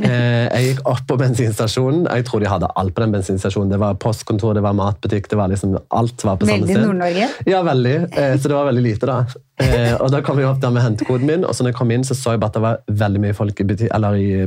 Eh, 0.00 0.46
jeg 0.50 0.64
gikk 0.70 0.80
opp 0.88 1.02
på 1.08 1.16
bensinstasjonen. 1.20 2.06
Jeg 2.08 2.24
tror 2.26 2.40
de 2.42 2.48
hadde 2.50 2.68
alt 2.80 2.94
på 2.96 3.02
den 3.02 3.12
bensinstasjonen. 3.14 3.70
Det 3.72 3.78
var 3.80 3.96
postkontor, 4.00 4.54
det 4.56 4.62
var 4.64 4.74
matbutikk, 4.76 5.28
det 5.30 5.38
var 5.38 5.50
liksom 5.52 5.76
alt 5.76 6.24
var 6.26 6.38
på 6.40 6.48
samme 6.48 6.64
sted. 6.66 6.72
Veldig. 6.74 6.86
Nord-Norge. 6.88 7.28
Ja, 7.50 7.60
veldig. 7.66 7.94
Eh, 8.10 8.34
Så 8.40 8.48
det 8.50 8.56
var 8.56 8.66
veldig 8.70 8.82
lite, 8.84 9.06
da. 9.10 9.18
Eh, 9.60 9.94
Og 10.00 10.10
da 10.12 10.20
kom 10.24 10.38
jeg 10.40 10.48
opp 10.48 10.60
der 10.62 10.72
med 10.74 10.84
hentekoden 10.84 11.26
min, 11.28 11.44
og 11.44 11.54
så 11.54 11.64
når 11.64 11.74
jeg 11.74 11.78
kom 11.80 11.90
inn, 11.94 12.06
så 12.06 12.16
så 12.16 12.34
jeg 12.34 12.40
bare 12.42 12.52
at 12.52 12.58
det 12.58 12.62
var 12.64 12.80
veldig 13.04 13.20
mye 13.26 13.36
folk 13.36 13.60
i 13.60 13.66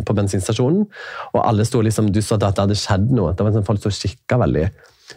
på 0.03 0.15
bensinstasjonen. 0.17 0.87
Og 1.33 1.39
alle 1.43 1.65
sto 1.65 1.81
liksom, 1.81 2.11
du 2.11 2.21
så 2.21 2.35
at 2.35 2.47
det 2.55 2.65
hadde 2.65 2.79
skjedd 2.79 3.11
noe. 3.13 3.33
Det 3.33 3.45
var 3.45 3.53
sånn 3.55 3.67
Folk 3.67 3.85
og 3.85 3.95
kikka 3.95 4.37
veldig. 4.41 4.67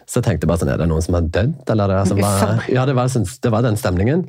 Så 0.05 0.19
jeg 0.19 0.25
tenkte 0.27 0.47
bare 0.47 0.61
sånn, 0.61 0.69
er 0.71 0.79
det 0.79 0.87
noen 0.91 1.03
som 1.03 1.15
har 1.17 1.25
dødd? 1.25 1.69
Eller 1.73 1.91
det, 1.91 1.99
som 2.09 2.19
var, 2.21 2.63
ja, 2.69 2.83
det 2.85 2.95
var, 2.95 3.09
sånn, 3.11 3.25
det 3.43 3.51
var 3.51 3.63
den 3.65 3.77
stemningen. 3.79 4.25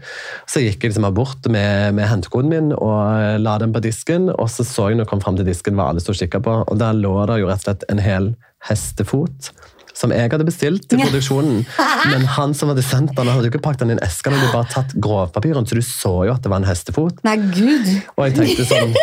Så 0.48 0.62
gikk 0.64 0.82
jeg 0.86 0.92
liksom 0.94 1.08
bort 1.14 1.48
med, 1.52 1.94
med 1.98 2.08
hentekoden 2.08 2.50
min 2.52 2.72
og 2.72 3.40
la 3.42 3.56
den 3.60 3.74
på 3.74 3.82
disken. 3.84 4.30
Og 4.34 4.48
så 4.52 4.64
så 4.66 4.88
jeg 4.90 4.98
når 4.98 5.06
jeg 5.06 5.12
kom 5.12 5.22
fram 5.24 5.38
til 5.38 5.48
disken 5.48 5.78
hva 5.78 5.90
alle 5.92 6.02
sto 6.02 6.14
og 6.14 6.20
kikka 6.20 6.40
på, 6.44 6.60
og 6.64 6.78
der 6.80 6.96
lå 6.96 7.14
det 7.30 7.40
jo 7.42 7.50
rett 7.50 7.60
og 7.62 7.66
slett 7.68 7.84
en 7.92 8.02
hel 8.02 8.30
hestefot. 8.70 9.50
Som 9.96 10.12
jeg 10.14 10.30
hadde 10.30 10.46
bestilt 10.46 10.88
til 10.90 11.00
produksjonen. 11.02 11.62
Men 12.10 12.26
han 12.36 12.54
som 12.54 12.72
hadde 12.72 12.84
sendt 12.86 13.14
den, 13.16 13.30
hadde 13.30 13.48
jo 13.48 13.52
ikke 13.54 13.64
pakket 13.64 13.86
den 13.86 13.94
i 13.94 13.98
en 13.98 14.04
eske, 14.04 14.30
han 14.30 14.38
hadde 14.38 14.54
bare 14.54 14.72
tatt 14.72 14.96
grovpapir 14.98 15.56
rundt, 15.56 15.70
så 15.70 15.78
du 15.78 15.84
så 15.84 16.14
jo 16.28 16.34
at 16.34 16.44
det 16.44 16.52
var 16.52 16.62
en 16.62 16.68
hestefot. 16.68 17.22
Nei, 17.26 17.38
gud! 17.54 17.88
Og 18.16 18.28
jeg 18.28 18.38
tenkte 18.38 18.68
sånn 18.68 18.94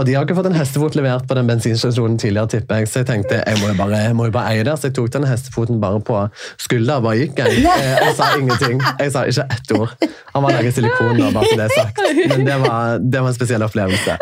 Og 0.00 0.06
de 0.08 0.14
har 0.16 0.24
ikke 0.24 0.38
fått 0.38 0.46
en 0.48 0.54
hestefot 0.56 0.94
levert 0.96 1.26
på 1.28 1.36
den 1.36 1.48
bensinstasjonen 1.50 2.14
tidligere, 2.16 2.48
tipper 2.54 2.78
jeg. 2.80 2.88
Så 2.88 3.02
jeg 3.02 3.08
tenkte 3.10 3.42
jeg 3.42 3.58
må 3.60 3.68
jo 3.68 3.76
bare, 3.76 3.98
må 4.16 4.24
jo 4.30 4.32
bare 4.32 4.54
eie 4.54 4.64
det. 4.64 4.72
Så 4.80 4.88
jeg 4.88 4.94
tok 4.96 5.10
den 5.12 5.26
hestefoten 5.28 5.82
bare 5.82 5.98
på 6.00 6.16
skuldra 6.64 6.96
og 6.96 7.04
bare 7.04 7.18
gikk. 7.20 7.42
Jeg. 7.42 7.58
Eh, 7.68 7.90
jeg 8.00 8.14
sa 8.16 8.30
ingenting. 8.38 8.80
Jeg 9.02 9.12
sa 9.12 9.26
ikke 9.28 9.44
ett 9.52 9.74
ord. 9.76 9.92
Han 10.32 10.46
var 10.46 10.56
laget 10.56 10.78
silikon, 10.78 11.20
da, 11.20 11.28
bare 11.34 11.50
så 11.50 11.58
det 11.60 11.66
er 11.66 11.74
sagt. 11.76 12.00
Men 12.32 12.46
det 12.48 12.56
var, 12.62 13.02
det 13.04 13.20
var 13.20 13.28
en 13.34 13.36
spesiell 13.36 13.66
opplevelse. 13.66 14.16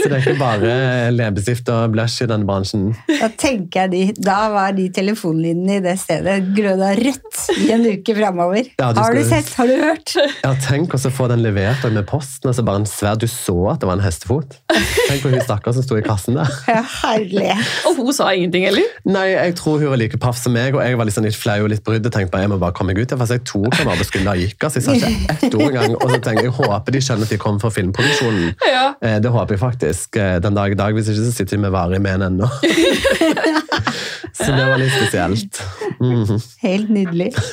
Så 0.00 0.06
det 0.06 0.14
er 0.14 0.22
ikke 0.22 0.36
bare 0.40 0.72
leppestift 1.12 1.68
og 1.74 1.92
blush 1.92 2.24
i 2.24 2.30
denne 2.30 2.48
bransjen. 2.48 2.88
Da 3.10 3.28
tenker 3.36 3.84
jeg 3.84 3.92
de, 3.92 4.24
da 4.24 4.38
var 4.54 4.72
de 4.80 4.88
telefonlinjene 4.96 5.76
i 5.76 5.84
det 5.84 5.96
stedet 6.00 6.38
gløda 6.56 6.94
rødt 6.96 7.42
i 7.58 7.68
en 7.76 7.84
uke 7.90 8.16
framover. 8.16 8.72
Ja, 8.80 8.94
har 8.96 9.12
du 9.16 9.22
sett? 9.28 9.52
Har 9.60 9.68
du 9.68 9.76
hørt? 9.76 10.16
Ja, 10.40 10.54
Tenk 10.70 10.96
å 10.96 11.00
få 11.12 11.28
den 11.28 11.44
levert 11.44 11.84
med 11.92 12.06
posten, 12.08 12.48
og 12.48 12.56
så 12.56 12.64
bare 12.64 12.80
en 12.80 12.88
svær 12.88 13.20
Du 13.20 13.26
så 13.28 13.58
at 13.74 13.82
det 13.82 13.89
var 13.89 13.89
en 13.96 14.02
hestefot. 14.04 14.56
Tenk 14.70 15.22
på 15.24 15.30
hun 15.32 15.40
stakkar 15.44 15.74
som 15.76 15.82
sto 15.84 15.96
i 15.98 16.02
kassen 16.06 16.36
der. 16.38 16.50
Ja, 16.70 16.80
Herlig. 17.00 17.48
Og 17.88 17.96
hun 17.98 18.12
sa 18.16 18.28
ingenting, 18.36 18.64
eller? 18.68 18.86
Nei, 19.08 19.26
jeg 19.32 19.54
tror 19.58 19.78
hun 19.82 19.90
var 19.92 20.00
like 20.00 20.18
paff 20.22 20.38
som 20.40 20.52
meg, 20.56 20.74
og 20.76 20.82
jeg 20.84 20.98
var 21.00 21.10
sånn 21.14 21.26
litt 21.28 21.38
flau 21.38 21.58
og 21.64 21.70
litt 21.72 21.82
brydd. 21.86 22.06
og 22.06 22.12
tenkte 22.14 22.32
bare, 22.34 22.44
jeg 22.46 22.52
må 22.54 22.58
bare 22.62 22.76
komme 22.76 22.94
meg 22.94 23.02
ut. 23.02 23.14
For 23.16 23.34
jeg 23.34 23.44
tok 23.48 23.74
henne 23.80 23.90
bare 23.90 24.24
da 24.24 24.34
og 24.36 24.42
gikk. 24.44 24.58
Altså, 24.68 24.80
jeg 24.80 24.84
sa 24.86 24.92
ikke 24.98 25.12
ett 25.48 25.54
ord 25.58 25.68
engang. 25.70 25.96
Og 25.98 26.06
så 26.10 26.18
tenker 26.20 26.42
jeg, 26.44 26.50
jeg 26.50 26.56
håper 26.60 26.96
de 26.96 27.02
skjønner 27.08 27.24
at 27.28 27.34
de 27.34 27.40
kommer 27.42 27.60
fra 27.64 27.72
filmproduksjonen. 27.74 28.54
Ja. 28.70 28.86
Eh, 29.02 29.18
Det 29.20 29.30
håper 29.34 29.56
jeg 29.56 29.60
faktisk 29.64 30.16
eh, 30.16 30.38
den 30.44 30.54
dag 30.58 30.72
i 30.72 30.78
dag. 30.78 30.94
Hvis 30.96 31.08
ikke 31.12 31.24
så 31.26 31.32
sitter 31.36 31.56
de 31.56 31.62
med 31.66 31.74
varig 31.74 32.00
men 32.04 32.22
ennå. 32.30 32.48
Så 34.40 34.46
det 34.54 34.64
var 34.64 34.78
litt 34.80 34.92
spesielt. 34.94 35.58
Mhm. 36.00 36.38
Helt 36.62 36.88
nydelig. 36.94 37.30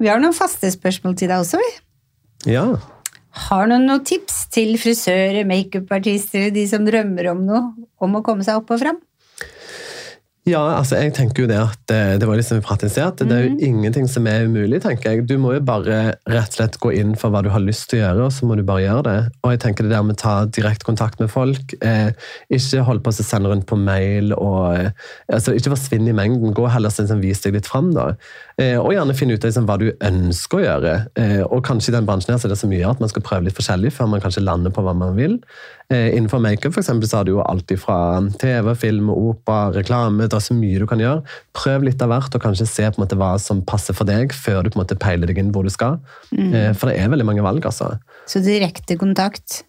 Vi 0.00 0.08
har 0.10 0.20
noen 0.20 0.34
faste 0.36 0.68
spørsmål 0.72 1.14
til 1.16 1.30
deg 1.32 1.40
også. 1.40 1.56
vi. 1.62 1.70
Ja. 2.52 2.66
Har 3.36 3.68
du 3.68 3.74
noen 3.76 4.04
tips 4.06 4.46
til 4.54 4.78
frisører, 4.80 5.44
makeupartister, 5.48 6.48
de 6.54 6.64
som 6.70 6.86
drømmer 6.86 7.28
om 7.34 7.42
noe, 7.44 7.62
om 8.00 8.16
å 8.16 8.22
komme 8.24 8.46
seg 8.46 8.62
opp 8.62 8.72
og 8.72 8.80
fram? 8.80 9.02
Ja, 10.46 10.60
altså 10.76 11.00
jeg 11.00 11.10
tenker 11.16 11.42
jo 11.42 11.48
det 11.50 11.56
at 11.58 11.90
eh, 11.90 12.12
det 12.22 12.26
var 12.28 12.38
liksom 12.38 12.60
sted, 12.62 13.18
det 13.26 13.34
er 13.34 13.48
jo 13.48 13.56
ingenting 13.66 14.04
som 14.06 14.28
er 14.30 14.44
umulig, 14.46 14.78
tenker 14.84 15.10
jeg. 15.10 15.24
Du 15.26 15.40
må 15.42 15.56
jo 15.56 15.62
bare 15.66 16.14
rett 16.22 16.52
og 16.52 16.58
slett 16.60 16.78
gå 16.78 16.92
inn 16.94 17.16
for 17.18 17.34
hva 17.34 17.40
du 17.42 17.48
har 17.50 17.64
lyst 17.64 17.88
til 17.90 17.98
å 17.98 18.02
gjøre, 18.04 18.28
og 18.28 18.30
så 18.36 18.46
må 18.46 18.54
du 18.54 18.62
bare 18.62 18.84
gjøre 18.84 19.02
det. 19.08 19.16
Og 19.42 19.50
jeg 19.50 19.60
tenker 19.64 19.82
det 19.82 19.90
der 19.90 20.04
med 20.06 20.14
å 20.14 20.20
ta 20.20 20.34
direkte 20.46 20.86
kontakt 20.86 21.18
med 21.18 21.32
folk, 21.34 21.74
eh, 21.82 22.14
ikke 22.46 22.84
hold 22.86 23.02
på 23.02 23.10
å 23.10 23.16
sende 23.18 23.50
rundt 23.50 23.66
på 23.66 23.74
mail, 23.74 24.36
og 24.38 24.76
eh, 24.76 24.92
altså, 25.34 25.56
ikke 25.58 25.72
forsvinn 25.74 26.06
i 26.06 26.14
mengden. 26.14 26.54
Gå 26.54 26.70
heller 26.70 26.94
sånn 26.94 27.10
som 27.10 27.26
vis 27.26 27.42
deg 27.42 27.58
litt 27.58 27.66
fram, 27.66 27.90
da. 27.96 28.12
Eh, 28.62 28.78
og 28.78 28.94
gjerne 28.94 29.18
finne 29.18 29.34
ut 29.34 29.42
liksom, 29.50 29.66
hva 29.66 29.80
du 29.82 29.88
ønsker 29.98 30.60
å 30.60 30.66
gjøre. 30.68 30.94
Eh, 31.18 31.42
og 31.42 31.66
kanskje 31.66 31.90
i 31.90 31.96
den 31.98 32.06
bransjen 32.06 32.36
her 32.36 32.38
så 32.38 32.46
er 32.46 32.54
det 32.54 32.62
så 32.62 32.70
mye 32.70 32.86
at 32.94 33.02
man 33.02 33.10
skal 33.10 33.26
prøve 33.26 33.48
litt 33.48 33.58
forskjellig 33.58 33.90
før 33.98 34.14
man 34.14 34.22
kanskje 34.22 34.46
lander 34.46 34.70
på 34.70 34.86
hva 34.86 34.94
man 34.94 35.18
vil. 35.18 35.40
Eh, 35.88 36.16
innenfor 36.16 36.40
makeup 36.42 36.74
for 36.74 36.82
eksempel, 36.82 37.06
så 37.08 37.20
har 37.20 37.26
du 37.28 37.36
jo 37.36 37.42
alt 37.46 37.70
fra 37.78 38.18
TV, 38.40 38.72
film, 38.74 39.10
opera, 39.12 39.70
reklame. 39.76 40.26
Det 40.26 40.34
er 40.34 40.42
så 40.42 40.56
mye 40.56 40.80
du 40.82 40.86
kan 40.90 41.02
gjøre. 41.02 41.22
Prøv 41.54 41.86
litt 41.86 42.02
av 42.02 42.10
hvert, 42.10 42.34
og 42.34 42.42
kanskje 42.42 42.66
se 42.66 42.88
på 42.88 42.98
en 42.98 43.04
måte 43.04 43.18
hva 43.20 43.36
som 43.42 43.62
passer 43.62 43.94
for 43.94 44.08
deg, 44.08 44.34
før 44.34 44.64
du 44.64 44.72
på 44.72 44.80
en 44.80 44.82
måte 44.82 44.98
peiler 44.98 45.30
deg 45.30 45.38
inn 45.38 45.52
hvor 45.54 45.66
du 45.66 45.70
skal. 45.70 46.00
Eh, 46.34 46.72
for 46.74 46.90
det 46.90 46.98
er 46.98 47.12
veldig 47.12 47.28
mange 47.28 47.46
valg, 47.46 47.62
altså. 47.70 47.92
Så 48.26 48.42
direkte 48.42 48.98
kontakt. 48.98 49.62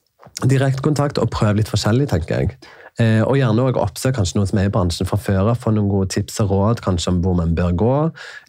Direkte 0.50 0.82
kontakt, 0.86 1.22
og 1.22 1.30
prøv 1.34 1.62
litt 1.62 1.70
forskjellig, 1.70 2.10
tenker 2.10 2.42
jeg. 2.42 2.58
Eh, 2.98 3.22
og 3.22 3.36
gjerne 3.38 3.62
også 3.62 3.82
oppsøk 3.84 4.16
kanskje 4.18 4.40
noen 4.40 4.48
som 4.50 4.58
er 4.58 4.70
i 4.70 4.72
bransjen 4.74 5.06
fra 5.06 5.20
før 5.22 5.52
av, 5.52 5.60
få 5.62 5.70
noen 5.76 5.90
gode 5.92 6.10
tips 6.16 6.40
og 6.42 6.50
råd 6.50 6.80
kanskje 6.82 7.12
om 7.12 7.20
hvor 7.22 7.36
man 7.38 7.54
bør 7.58 7.76
gå. 7.78 7.98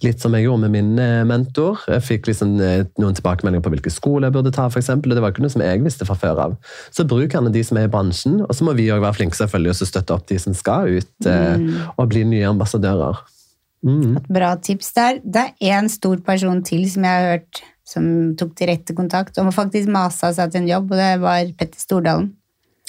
Litt 0.07 0.25
som 0.25 0.33
jeg 0.33 0.47
gjorde 0.47 0.63
med 0.65 0.73
min 0.73 1.03
eh, 1.03 1.25
mentor. 1.29 1.83
Jeg 1.93 2.07
fikk 2.07 2.31
liksom, 2.31 2.55
eh, 2.65 2.87
noen 3.03 3.19
tilbakemeldinger 3.19 3.67
på 3.67 3.75
hvilke 3.75 3.93
skoler 3.93 4.31
jeg 4.31 4.39
burde 4.39 4.55
ta, 4.57 4.71
for 4.73 4.81
eksempel, 4.81 5.13
og 5.13 5.19
det 5.19 5.25
var 5.25 5.35
ikke 5.35 5.45
noe 5.45 5.53
som 5.53 5.65
jeg 5.67 5.85
visste 5.85 6.09
fra 6.09 6.17
før 6.17 6.45
av. 6.47 6.57
Så 6.97 7.05
bruk 7.09 7.37
gjerne 7.37 7.53
de 7.53 7.65
som 7.69 7.81
er 7.81 7.91
i 7.91 7.93
bransjen, 7.93 8.41
og 8.47 8.57
så 8.57 8.65
må 8.65 8.77
vi 8.79 8.89
også 8.89 9.05
være 9.05 9.19
flinke 9.21 9.41
selvfølgelig 9.43 9.75
og 9.75 9.91
støtte 9.93 10.17
opp 10.17 10.29
de 10.33 10.41
som 10.41 10.57
skal 10.57 10.97
ut 10.97 11.29
eh, 11.29 11.69
og 11.99 12.09
bli 12.15 12.25
nye 12.33 12.49
ambassadører. 12.49 13.21
Mm. 13.85 14.17
Bra 14.33 14.55
tips 14.65 14.95
der. 14.97 15.21
Det 15.23 15.45
er 15.45 15.77
én 15.77 15.93
stor 15.93 16.17
person 16.25 16.65
til 16.67 16.89
som 16.91 17.05
jeg 17.05 17.21
har 17.21 17.37
hørt 17.37 17.63
som 17.89 18.09
tok 18.37 18.57
direkte 18.59 18.97
kontakt, 18.97 19.39
og 19.41 19.53
faktisk 19.55 19.89
masa 19.93 20.33
seg 20.37 20.53
til 20.53 20.65
en 20.65 20.73
jobb, 20.73 20.91
og 20.93 21.01
det 21.01 21.13
var 21.23 21.57
Petter 21.57 21.81
Stordalen. 21.81 22.33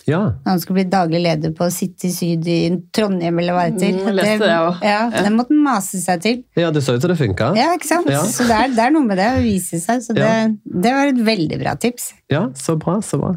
Ja. 0.09 0.21
Han 0.45 0.59
skulle 0.59 0.81
bli 0.81 0.87
daglig 0.91 1.21
leder 1.23 1.53
på 1.57 1.67
City 1.71 2.09
Syd 2.13 2.47
i 2.49 2.57
Trondheim, 2.95 3.37
eller 3.39 3.53
hva 3.55 3.65
det 3.71 3.91
Mm, 3.93 3.99
heter. 4.07 4.23
jeg 4.25 4.39
det. 4.41 4.89
Ja, 4.89 5.09
det 5.15 5.31
måtte 5.35 5.53
han 5.53 5.63
mase 5.63 6.01
seg 6.01 6.21
til. 6.25 6.43
ja, 6.57 6.71
det 6.71 6.81
så 6.83 6.95
ut 6.97 7.01
som 7.05 7.11
det 7.13 7.17
funka. 7.19 7.51
Ja, 7.55 7.71
ikke 7.77 7.87
sant? 7.87 8.09
Ja. 8.09 8.23
Så 8.25 8.47
det 8.49 8.57
er, 8.57 8.67
det 8.75 8.85
er 8.87 8.91
noe 8.95 9.05
med 9.05 9.17
det 9.21 9.29
å 9.37 9.41
vise 9.43 9.79
seg, 9.79 10.01
så 10.05 10.13
det, 10.17 10.25
Ja. 10.25 10.47
det 10.85 10.93
var 10.97 11.07
et 11.13 11.21
veldig 11.29 11.59
bra 11.61 11.75
tips. 11.75 12.13
Ja, 12.29 12.47
så 12.55 12.75
bra, 12.79 12.99
så 13.05 13.19
bra. 13.21 13.35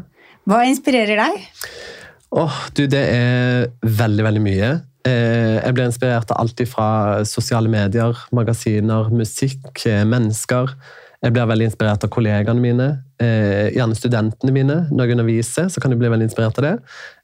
Hva 0.49 0.63
inspirerer 0.67 1.15
deg? 1.21 1.45
Åh, 2.33 2.55
du, 2.73 2.87
det 2.89 3.03
er 3.13 3.67
veldig, 3.85 4.23
veldig 4.25 4.41
mye. 4.41 4.71
Eh, 5.05 5.59
jeg 5.63 5.73
ble 5.75 5.85
inspirert 5.89 6.31
av 6.31 6.39
alt 6.41 6.61
fra 6.71 7.23
sosiale 7.27 7.69
medier, 7.69 8.15
magasiner, 8.33 9.09
musikk, 9.13 9.85
eh, 9.85 10.03
mennesker. 10.07 10.73
Jeg 11.23 11.31
blir 11.35 11.45
veldig 11.47 11.67
inspirert 11.69 12.03
av 12.03 12.09
kollegaene 12.09 12.59
mine. 12.59 12.87
Eh, 13.23 13.71
gjerne 13.77 13.97
studentene 13.97 14.53
mine 14.55 14.77
når 14.91 15.07
jeg 15.07 15.17
underviser, 15.17 15.69
så 15.71 15.81
kan 15.81 15.93
de 15.93 15.99
bli 16.01 16.11
veldig 16.11 16.27
inspirert 16.27 16.59
av 16.59 16.67
det. 16.67 16.73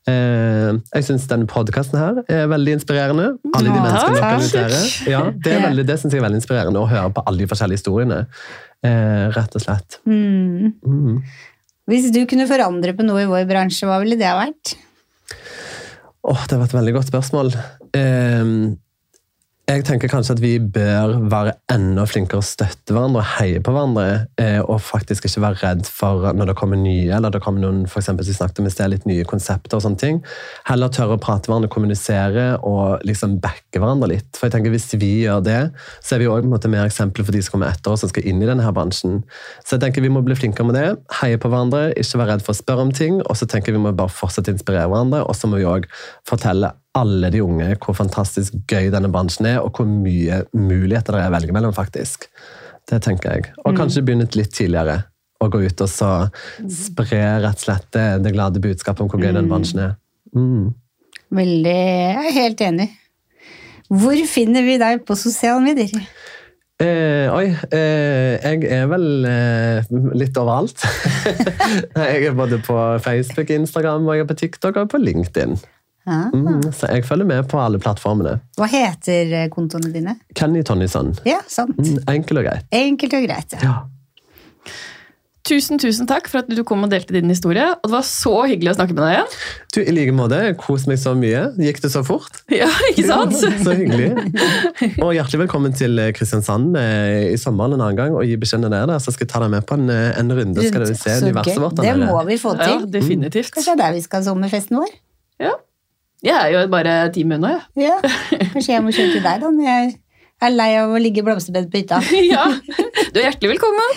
Eh, 0.09 0.71
jeg 0.95 1.07
syns 1.09 1.27
denne 1.29 1.49
podkasten 1.49 1.99
her 1.99 2.23
er 2.25 2.49
veldig 2.51 2.77
inspirerende. 2.79 3.29
Alle 3.51 3.67
de 3.67 3.75
menneskene 3.75 4.23
takk. 4.23 4.39
inviterer. 4.39 4.89
Ja, 5.11 5.21
det 5.35 5.55
er 5.55 5.63
veldig, 5.67 5.87
det 5.91 5.99
synes 6.01 6.15
jeg 6.15 6.23
er 6.23 6.27
veldig 6.29 6.41
inspirerende, 6.41 6.81
å 6.81 6.89
høre 6.89 7.13
på 7.15 7.25
alle 7.29 7.43
de 7.43 7.49
forskjellige 7.51 7.81
historiene. 7.81 8.23
Eh, 8.85 9.25
rett 9.35 9.55
og 9.59 9.65
slett. 9.65 9.99
Mm. 10.07 10.75
Mm. 10.87 11.23
Hvis 11.89 12.11
du 12.15 12.21
kunne 12.29 12.47
forandre 12.49 12.93
på 12.95 13.05
noe 13.05 13.25
i 13.25 13.29
vår 13.29 13.47
bransje, 13.49 13.87
hva 13.89 13.97
ville 14.01 14.17
det 14.19 14.29
ha 14.29 14.37
vært? 14.39 14.77
Åh, 16.29 16.45
det 16.49 16.59
var 16.59 16.67
et 16.67 16.75
veldig 16.77 16.93
godt 16.97 17.09
spørsmål. 17.09 17.51
Ehm, 17.97 18.77
jeg 19.69 19.83
tenker 19.85 20.09
kanskje 20.09 20.33
at 20.33 20.39
vi 20.41 20.55
bør 20.57 21.11
være 21.29 21.51
enda 21.69 22.01
flinkere 22.09 22.41
å 22.41 22.45
støtte 22.45 22.89
hverandre 22.95 23.21
og 23.21 23.27
heie 23.35 23.59
på 23.61 23.69
hverandre. 23.75 24.25
eh, 24.41 24.57
Og 24.65 24.81
faktisk 24.81 25.27
ikke 25.27 25.43
være 25.43 25.59
redd 25.61 25.85
for 25.85 26.33
når 26.33 26.49
det 26.49 26.55
kommer 26.57 26.79
nye, 26.79 27.11
eller 27.13 27.29
det 27.29 27.41
kommer 27.43 27.61
noen 27.61 27.83
for 27.87 28.01
eksempel, 28.01 28.25
som 28.25 28.33
snakket 28.33 28.59
om 28.59 28.65
i 28.65 28.71
sted, 28.73 28.89
litt 28.89 29.05
nye 29.05 29.27
konsepter 29.29 29.77
og 29.77 29.83
sånne 29.85 30.01
ting. 30.01 30.23
Heller 30.65 30.89
tørre 30.89 31.19
å 31.19 31.21
prate 31.21 31.45
hverandre, 31.51 31.69
kommunisere 31.69 32.57
og 32.65 33.05
liksom 33.05 33.37
backe 33.43 33.77
hverandre 33.77 34.09
litt. 34.15 34.29
For 34.33 34.47
jeg 34.47 34.57
tenker 34.57 34.73
Hvis 34.73 34.89
vi 34.97 35.25
gjør 35.25 35.43
det, 35.43 35.71
så 36.01 36.15
er 36.15 36.19
vi 36.19 36.25
også 36.25 36.41
på 36.41 36.49
en 36.49 36.55
måte 36.55 36.69
mer 36.69 36.85
eksempler 36.89 37.25
for 37.25 37.31
de 37.31 37.41
som 37.41 37.51
kommer 37.51 37.69
etter 37.69 37.91
oss 37.91 38.01
som 38.01 38.09
skal 38.09 38.25
inn 38.25 38.41
i 38.41 38.49
denne 38.49 38.65
her 38.65 38.73
bransjen. 38.73 39.23
Så 39.63 39.77
jeg 39.77 39.81
tenker 39.85 40.01
vi 40.01 40.09
må 40.09 40.25
bli 40.25 40.33
flinkere 40.35 40.65
med 40.65 40.75
det. 40.75 40.97
Heie 41.21 41.37
på 41.37 41.49
hverandre, 41.49 41.93
ikke 41.93 42.17
være 42.17 42.33
redd 42.33 42.45
for 42.45 42.53
å 42.53 42.61
spørre 42.61 42.87
om 42.87 42.91
ting. 42.91 43.21
Og 43.21 43.37
så 43.37 43.45
tenker 43.45 43.73
vi 43.73 43.77
må 43.77 43.93
bare 43.93 44.09
fortsette 44.09 44.49
å 44.49 44.57
inspirere 44.57 44.89
hverandre, 44.89 45.25
og 45.29 45.35
så 45.37 45.45
må 45.45 45.61
vi 45.61 45.69
òg 45.69 45.85
fortelle 46.25 46.73
alle 46.97 47.29
de 47.33 47.41
unge 47.45 47.67
hvor 47.83 47.97
fantastisk 47.97 48.55
gøy 48.69 48.89
denne 48.93 49.11
bransjen 49.13 49.47
er, 49.51 49.61
og 49.61 49.77
hvor 49.77 49.87
mye 49.89 50.43
muligheter 50.55 51.15
det 51.15 51.21
er 51.23 51.31
å 51.31 51.35
velge 51.35 51.55
mellom, 51.55 51.75
faktisk. 51.75 52.29
Det 52.89 53.01
tenker 53.05 53.35
jeg. 53.35 53.53
Og 53.65 53.77
kanskje 53.77 54.03
begynne 54.05 54.27
litt 54.33 54.53
tidligere. 54.55 55.03
Og 55.39 55.53
gå 55.53 55.61
ut 55.69 55.83
og 55.85 55.91
så 55.91 56.11
spre 56.67 57.19
rett 57.43 57.61
og 57.61 57.63
slett 57.63 57.85
det, 57.95 58.07
det 58.25 58.33
glade 58.35 58.63
budskapet 58.63 59.05
om 59.05 59.11
hvor 59.11 59.21
gøy 59.21 59.29
denne 59.29 59.47
bransjen 59.47 59.83
er. 59.85 59.93
Mm. 60.35 60.73
Veldig, 61.37 61.77
jeg 61.77 62.25
er 62.25 62.35
helt 62.39 62.65
enig. 62.65 62.89
Hvor 63.89 64.19
finner 64.29 64.65
vi 64.65 64.75
deg 64.81 65.05
på 65.05 65.17
sosiale 65.17 65.61
medier? 65.63 66.09
Eh, 66.79 67.27
oi, 67.33 67.47
eh, 67.75 68.37
jeg 68.39 68.67
er 68.71 68.85
vel 68.87 69.25
eh, 69.27 69.89
litt 70.15 70.37
overalt. 70.39 70.85
jeg 71.97 72.29
er 72.29 72.37
både 72.37 72.61
på 72.63 72.77
Facebook, 73.03 73.51
Instagram, 73.51 74.07
og 74.07 74.15
jeg 74.15 74.23
er 74.23 74.29
på 74.29 74.37
TikTok 74.43 74.79
og 74.79 74.93
på 74.93 75.01
LinkedIn. 75.01 75.57
Ja. 76.09 76.19
Mm, 76.33 76.63
så 76.73 76.89
jeg 76.89 77.05
følger 77.05 77.27
med 77.29 77.47
på 77.51 77.59
alle 77.61 77.77
plattformene. 77.81 78.39
Hva 78.57 78.67
heter 78.71 79.33
eh, 79.43 79.47
kontoene 79.53 79.93
dine? 79.93 80.17
Kenny 80.35 80.63
Tonnisson. 80.65 81.13
Ja, 81.29 81.39
sant. 81.47 81.77
Mm, 81.77 82.01
enkelt 82.17 82.41
og 82.41 82.47
greit. 82.49 82.65
Enkelt 82.73 83.13
og 83.19 83.27
greit. 83.29 83.53
Ja. 83.59 83.69
Ja. 83.69 83.79
Tusen, 85.49 85.79
tusen 85.81 86.05
takk 86.05 86.27
for 86.29 86.43
at 86.43 86.49
du 86.51 86.59
kom 86.67 86.83
og 86.85 86.91
delte 86.91 87.13
din 87.15 87.29
historie. 87.31 87.63
Og 87.79 87.87
det 87.87 87.93
var 87.95 88.03
så 88.05 88.33
hyggelig 88.51 88.73
å 88.73 88.75
snakke 88.75 88.93
med 88.93 88.99
deg 89.01 89.13
igjen. 89.15 89.37
Du, 89.73 89.77
I 89.81 89.93
like 89.95 90.13
måte. 90.13 90.37
Jeg 90.45 90.57
koste 90.61 90.91
meg 90.91 90.99
så 91.01 91.13
mye. 91.17 91.39
Gikk 91.57 91.79
det 91.85 91.89
så 91.93 92.03
fort? 92.05 92.41
Ja, 92.59 92.67
ikke 92.91 93.05
sant? 93.07 93.37
Så 93.65 93.73
hyggelig. 93.79 94.11
Og 95.01 95.13
hjertelig 95.15 95.39
velkommen 95.45 95.73
til 95.79 95.97
eh, 96.03 96.11
Kristiansand 96.17 96.75
eh, 96.77 97.31
i 97.31 97.39
sommeren 97.39 97.77
en 97.77 97.85
annen 97.85 97.97
gang 97.97 98.17
og 98.19 98.27
gi 98.27 98.35
beskjed 98.41 98.61
når 98.65 98.73
dere 98.75 98.85
er 98.89 98.91
der, 98.93 99.01
så 99.05 99.13
skal 99.15 99.25
jeg 99.25 99.31
ta 99.31 99.41
deg 99.45 99.53
med 99.55 99.65
på 99.69 99.77
en, 99.79 99.87
en 99.93 100.35
runde. 100.37 100.65
Skal 100.67 100.85
du 100.85 100.93
se 100.99 101.15
universet 101.23 101.61
vårt. 101.63 101.81
Det 101.81 101.95
må 102.03 102.19
vi 102.29 102.37
få 102.41 102.53
Ja, 102.59 102.67
til. 102.75 102.85
definitivt. 102.99 103.53
Kanskje 103.55 103.73
det 103.73 103.77
er 103.79 103.83
der 103.87 103.97
vi 103.97 104.05
skal 104.05 104.21
ha 104.21 104.27
sommerfesten 104.29 104.81
vår? 104.83 104.93
Ja. 105.47 105.55
Jeg 106.25 106.35
er 106.35 106.49
jo 106.51 106.67
bare 106.67 106.93
ti 107.15 107.23
unna, 107.23 107.47
jeg. 107.53 107.61
Ja. 107.87 107.95
Kanskje 108.51 108.73
jeg 108.73 108.83
må 108.83 108.91
kjøre 108.91 109.11
til 109.13 109.23
deg, 109.23 109.39
da. 109.39 109.51
Når 109.55 109.63
jeg 109.69 109.93
er 110.43 110.49
lei 110.55 110.69
av 110.79 110.91
å 110.91 110.99
ligge 110.99 111.21
i 111.21 111.25
blomsterbed 111.27 111.69
på 111.71 111.77
hytta. 111.79 112.01
Ja. 112.33 112.43
Du 113.09 113.17
er 113.21 113.29
hjertelig 113.29 113.55
velkommen. 113.55 113.89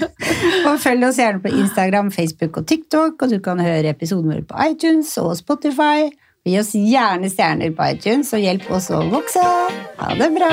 Og 0.70 0.80
følg 0.80 1.04
oss 1.10 1.20
gjerne 1.20 1.42
på 1.44 1.52
Instagram, 1.52 2.08
Facebook 2.14 2.56
og 2.62 2.66
TikTok, 2.70 3.20
og 3.22 3.28
du 3.30 3.38
kan 3.44 3.60
høre 3.62 3.92
episoden 3.92 4.32
vår 4.32 4.42
på 4.48 4.54
iTunes 4.70 5.12
og 5.22 5.36
Spotify. 5.38 6.08
Gi 6.48 6.56
oss 6.60 6.72
gjerne 6.74 7.28
stjerner 7.30 7.70
på 7.76 7.82
iTunes, 7.92 8.32
og 8.36 8.40
hjelp 8.42 8.70
oss 8.72 8.88
å 8.96 9.04
vokse. 9.12 9.44
Ha 10.00 10.08
det 10.16 10.30
bra! 10.38 10.52